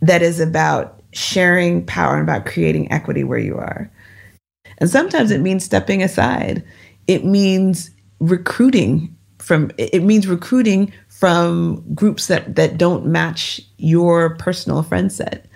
that 0.03 0.23
is 0.23 0.41
about 0.41 1.01
sharing 1.13 1.87
power 1.87 2.15
and 2.15 2.23
about 2.29 2.47
creating 2.47 2.91
equity 2.93 3.25
where 3.25 3.39
you 3.39 3.57
are 3.57 3.91
and 4.79 4.89
sometimes 4.89 5.31
it 5.31 5.41
means 5.41 5.65
stepping 5.65 6.03
aside. 6.03 6.65
It 7.07 7.25
means 7.25 7.91
recruiting 8.21 9.15
from 9.39 9.71
it 9.79 10.03
means 10.03 10.27
recruiting 10.27 10.93
from 11.09 11.85
groups 11.95 12.27
that 12.27 12.57
that 12.57 12.79
don't 12.79 13.07
match 13.07 13.61
your 13.77 14.37
personal 14.37 14.83
friend 14.83 15.13
set. 15.13 15.47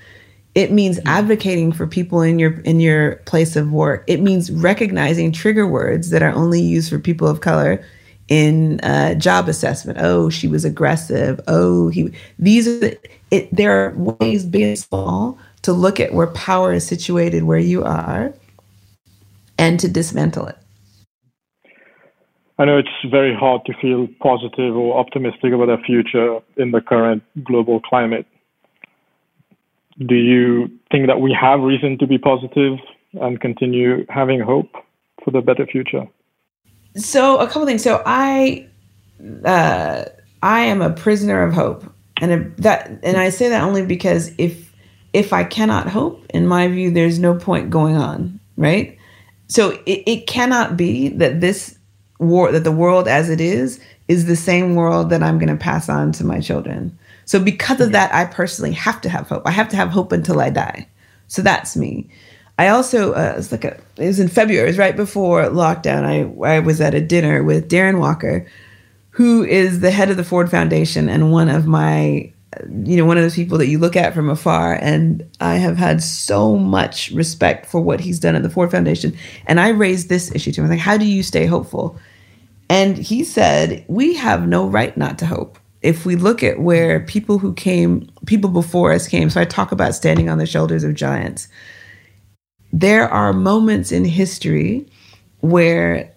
It 0.54 0.70
means 0.70 0.98
mm-hmm. 0.98 1.08
advocating 1.08 1.72
for 1.72 1.86
people 1.86 2.20
in 2.20 2.38
your 2.38 2.60
in 2.60 2.80
your 2.80 3.16
place 3.26 3.56
of 3.56 3.72
work. 3.72 4.04
It 4.06 4.20
means 4.20 4.50
recognizing 4.50 5.32
trigger 5.32 5.66
words 5.66 6.10
that 6.10 6.22
are 6.22 6.32
only 6.32 6.60
used 6.60 6.90
for 6.90 6.98
people 6.98 7.28
of 7.28 7.40
color 7.40 7.84
in 8.28 8.80
uh, 8.80 9.14
job 9.14 9.48
assessment. 9.48 9.98
Oh, 10.00 10.30
she 10.30 10.48
was 10.48 10.64
aggressive. 10.64 11.40
Oh, 11.48 11.88
he. 11.88 12.12
These 12.38 12.68
are 12.68 12.78
the, 12.78 12.98
it. 13.30 13.54
There 13.54 13.86
are 13.86 13.94
ways, 13.94 14.44
big 14.44 14.62
and 14.62 14.78
small, 14.78 15.38
to 15.62 15.72
look 15.72 16.00
at 16.00 16.14
where 16.14 16.28
power 16.28 16.72
is 16.72 16.86
situated 16.86 17.44
where 17.44 17.58
you 17.58 17.84
are, 17.84 18.32
and 19.62 19.78
to 19.78 19.88
dismantle 19.88 20.48
it? 20.48 20.58
I 22.58 22.64
know 22.64 22.78
it's 22.78 22.88
very 23.10 23.34
hard 23.34 23.64
to 23.66 23.72
feel 23.80 24.08
positive 24.20 24.76
or 24.76 24.98
optimistic 24.98 25.52
about 25.52 25.66
the 25.66 25.78
future 25.86 26.40
in 26.56 26.72
the 26.72 26.80
current 26.80 27.22
global 27.44 27.80
climate. 27.80 28.26
Do 29.98 30.14
you 30.14 30.68
think 30.90 31.06
that 31.06 31.20
we 31.20 31.36
have 31.40 31.60
reason 31.60 31.98
to 31.98 32.06
be 32.06 32.18
positive 32.18 32.78
and 33.20 33.40
continue 33.40 34.04
having 34.08 34.40
hope 34.40 34.70
for 35.24 35.30
the 35.30 35.40
better 35.40 35.66
future? 35.66 36.06
So, 36.96 37.38
a 37.38 37.46
couple 37.46 37.66
things. 37.66 37.82
So, 37.82 38.02
I 38.04 38.66
uh, 39.44 40.04
I 40.42 40.60
am 40.60 40.82
a 40.82 40.90
prisoner 40.90 41.42
of 41.42 41.54
hope, 41.54 41.84
and 42.20 42.54
that 42.56 42.90
and 43.02 43.16
I 43.16 43.30
say 43.30 43.48
that 43.48 43.62
only 43.62 43.84
because 43.84 44.32
if 44.38 44.72
if 45.12 45.32
I 45.32 45.44
cannot 45.44 45.88
hope, 45.88 46.26
in 46.30 46.46
my 46.46 46.68
view, 46.68 46.90
there's 46.90 47.18
no 47.18 47.34
point 47.34 47.70
going 47.70 47.96
on, 47.96 48.40
right? 48.56 48.98
So 49.52 49.72
it, 49.84 50.02
it 50.06 50.26
cannot 50.26 50.78
be 50.78 51.08
that 51.10 51.42
this 51.42 51.78
war, 52.18 52.50
that 52.52 52.64
the 52.64 52.72
world 52.72 53.06
as 53.06 53.28
it 53.28 53.38
is, 53.38 53.78
is 54.08 54.24
the 54.24 54.34
same 54.34 54.76
world 54.76 55.10
that 55.10 55.22
I'm 55.22 55.38
going 55.38 55.50
to 55.50 55.62
pass 55.62 55.90
on 55.90 56.10
to 56.12 56.24
my 56.24 56.40
children. 56.40 56.98
So 57.26 57.38
because 57.38 57.78
of 57.82 57.92
that, 57.92 58.14
I 58.14 58.24
personally 58.24 58.72
have 58.72 59.02
to 59.02 59.10
have 59.10 59.28
hope. 59.28 59.42
I 59.44 59.50
have 59.50 59.68
to 59.68 59.76
have 59.76 59.90
hope 59.90 60.10
until 60.10 60.40
I 60.40 60.48
die. 60.48 60.88
So 61.28 61.42
that's 61.42 61.76
me. 61.76 62.08
I 62.58 62.68
also 62.68 63.12
uh, 63.12 63.32
it 63.34 63.36
was 63.36 63.52
like 63.52 63.64
a, 63.66 63.76
it 63.98 64.06
was 64.06 64.20
in 64.20 64.28
February, 64.28 64.64
it 64.64 64.70
was 64.70 64.78
right 64.78 64.96
before 64.96 65.42
lockdown. 65.50 66.04
I 66.04 66.54
I 66.56 66.60
was 66.60 66.80
at 66.80 66.94
a 66.94 67.00
dinner 67.02 67.42
with 67.42 67.70
Darren 67.70 68.00
Walker, 68.00 68.46
who 69.10 69.44
is 69.44 69.80
the 69.80 69.90
head 69.90 70.08
of 70.08 70.16
the 70.16 70.24
Ford 70.24 70.50
Foundation 70.50 71.10
and 71.10 71.30
one 71.30 71.50
of 71.50 71.66
my 71.66 72.32
you 72.84 72.96
know, 72.96 73.04
one 73.04 73.16
of 73.16 73.22
those 73.22 73.34
people 73.34 73.58
that 73.58 73.68
you 73.68 73.78
look 73.78 73.96
at 73.96 74.14
from 74.14 74.28
afar. 74.28 74.74
And 74.74 75.28
I 75.40 75.56
have 75.56 75.76
had 75.76 76.02
so 76.02 76.56
much 76.56 77.10
respect 77.12 77.66
for 77.66 77.80
what 77.80 78.00
he's 78.00 78.18
done 78.18 78.34
at 78.34 78.42
the 78.42 78.50
Ford 78.50 78.70
Foundation. 78.70 79.16
And 79.46 79.60
I 79.60 79.68
raised 79.68 80.08
this 80.08 80.34
issue 80.34 80.52
to 80.52 80.60
him. 80.60 80.66
I 80.66 80.70
like, 80.70 80.78
how 80.78 80.96
do 80.96 81.06
you 81.06 81.22
stay 81.22 81.46
hopeful? 81.46 81.98
And 82.68 82.96
he 82.96 83.24
said, 83.24 83.84
we 83.88 84.14
have 84.14 84.46
no 84.46 84.66
right 84.66 84.96
not 84.96 85.18
to 85.18 85.26
hope. 85.26 85.58
If 85.82 86.06
we 86.06 86.14
look 86.14 86.42
at 86.42 86.60
where 86.60 87.00
people 87.00 87.38
who 87.38 87.54
came, 87.54 88.08
people 88.26 88.48
before 88.48 88.92
us 88.92 89.08
came, 89.08 89.30
so 89.30 89.40
I 89.40 89.44
talk 89.44 89.72
about 89.72 89.94
standing 89.94 90.28
on 90.28 90.38
the 90.38 90.46
shoulders 90.46 90.84
of 90.84 90.94
giants. 90.94 91.48
There 92.72 93.08
are 93.08 93.32
moments 93.32 93.92
in 93.92 94.04
history 94.04 94.88
where 95.40 96.10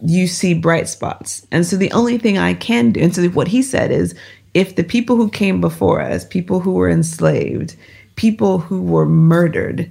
you 0.00 0.26
see 0.26 0.54
bright 0.54 0.88
spots. 0.88 1.46
And 1.50 1.66
so 1.66 1.76
the 1.76 1.92
only 1.92 2.18
thing 2.18 2.38
I 2.38 2.54
can 2.54 2.92
do, 2.92 3.00
and 3.00 3.14
so 3.14 3.26
what 3.28 3.48
he 3.48 3.62
said 3.62 3.90
is, 3.90 4.14
if 4.54 4.76
the 4.76 4.84
people 4.84 5.16
who 5.16 5.28
came 5.28 5.60
before 5.60 6.00
us, 6.00 6.24
people 6.24 6.60
who 6.60 6.72
were 6.72 6.88
enslaved, 6.88 7.76
people 8.16 8.58
who 8.58 8.80
were 8.80 9.06
murdered, 9.06 9.90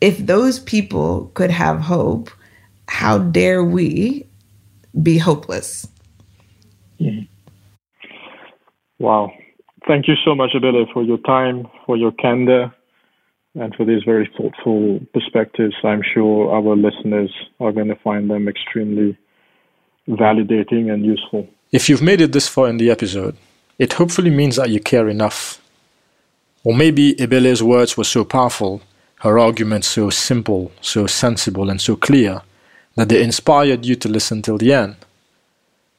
if 0.00 0.18
those 0.18 0.60
people 0.60 1.30
could 1.34 1.50
have 1.50 1.80
hope, 1.80 2.30
how 2.88 3.18
dare 3.18 3.64
we 3.64 4.26
be 5.02 5.18
hopeless? 5.18 5.86
Mm-hmm. 7.00 7.24
Wow. 8.98 9.32
Thank 9.86 10.08
you 10.08 10.14
so 10.24 10.34
much, 10.34 10.50
Ebele, 10.54 10.92
for 10.92 11.02
your 11.02 11.18
time, 11.18 11.66
for 11.86 11.96
your 11.96 12.12
candor, 12.12 12.72
and 13.54 13.74
for 13.74 13.84
these 13.84 14.02
very 14.04 14.30
thoughtful 14.36 15.00
perspectives. 15.12 15.74
I'm 15.82 16.02
sure 16.14 16.52
our 16.52 16.76
listeners 16.76 17.32
are 17.58 17.72
going 17.72 17.88
to 17.88 17.96
find 17.96 18.30
them 18.30 18.46
extremely 18.46 19.18
validating 20.08 20.92
and 20.92 21.04
useful. 21.04 21.48
If 21.72 21.88
you've 21.88 22.02
made 22.02 22.20
it 22.20 22.32
this 22.32 22.46
far 22.46 22.68
in 22.68 22.76
the 22.76 22.90
episode, 22.90 23.36
it 23.80 23.94
hopefully 23.94 24.28
means 24.28 24.56
that 24.56 24.68
you 24.68 24.78
care 24.78 25.08
enough. 25.08 25.58
Or 26.64 26.74
maybe 26.74 27.14
Ebele's 27.14 27.62
words 27.62 27.96
were 27.96 28.04
so 28.04 28.24
powerful, 28.24 28.82
her 29.20 29.38
arguments 29.38 29.88
so 29.88 30.10
simple, 30.10 30.70
so 30.82 31.06
sensible, 31.06 31.70
and 31.70 31.80
so 31.80 31.96
clear, 31.96 32.42
that 32.96 33.08
they 33.08 33.22
inspired 33.22 33.86
you 33.86 33.96
to 33.96 34.08
listen 34.08 34.42
till 34.42 34.58
the 34.58 34.74
end. 34.74 34.96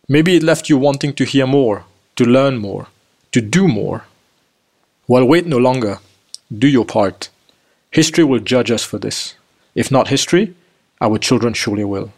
Maybe 0.08 0.36
it 0.36 0.44
left 0.44 0.70
you 0.70 0.78
wanting 0.78 1.14
to 1.14 1.26
hear 1.26 1.48
more, 1.48 1.86
to 2.18 2.24
learn 2.24 2.58
more, 2.58 2.86
to 3.32 3.42
do 3.42 3.68
more. 3.68 4.06
Well, 5.08 5.26
wait 5.26 5.48
no 5.48 5.58
longer. 5.58 5.98
Do 6.56 6.68
your 6.68 6.86
part. 6.86 7.30
History 7.90 8.24
will 8.24 8.42
judge 8.42 8.70
us 8.70 8.84
for 8.84 9.00
this. 9.00 9.34
If 9.74 9.90
not 9.90 10.10
history, 10.10 10.54
our 11.02 11.18
children 11.18 11.54
surely 11.56 11.84
will. 11.84 12.14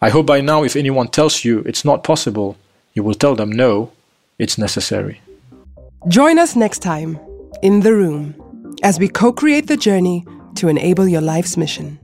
I 0.00 0.10
hope 0.10 0.26
by 0.26 0.40
now, 0.40 0.64
if 0.64 0.74
anyone 0.74 1.08
tells 1.08 1.44
you 1.44 1.60
it's 1.60 1.84
not 1.84 2.02
possible, 2.02 2.56
you 2.94 3.04
will 3.04 3.14
tell 3.14 3.36
them 3.36 3.52
no, 3.52 3.92
it's 4.38 4.58
necessary. 4.58 5.20
Join 6.06 6.38
us 6.38 6.54
next 6.54 6.78
time 6.78 7.18
in 7.62 7.80
the 7.80 7.92
room 7.92 8.34
as 8.82 8.98
we 8.98 9.08
co 9.08 9.32
create 9.32 9.66
the 9.66 9.76
journey 9.76 10.24
to 10.54 10.68
enable 10.68 11.08
your 11.08 11.20
life's 11.20 11.56
mission. 11.56 11.98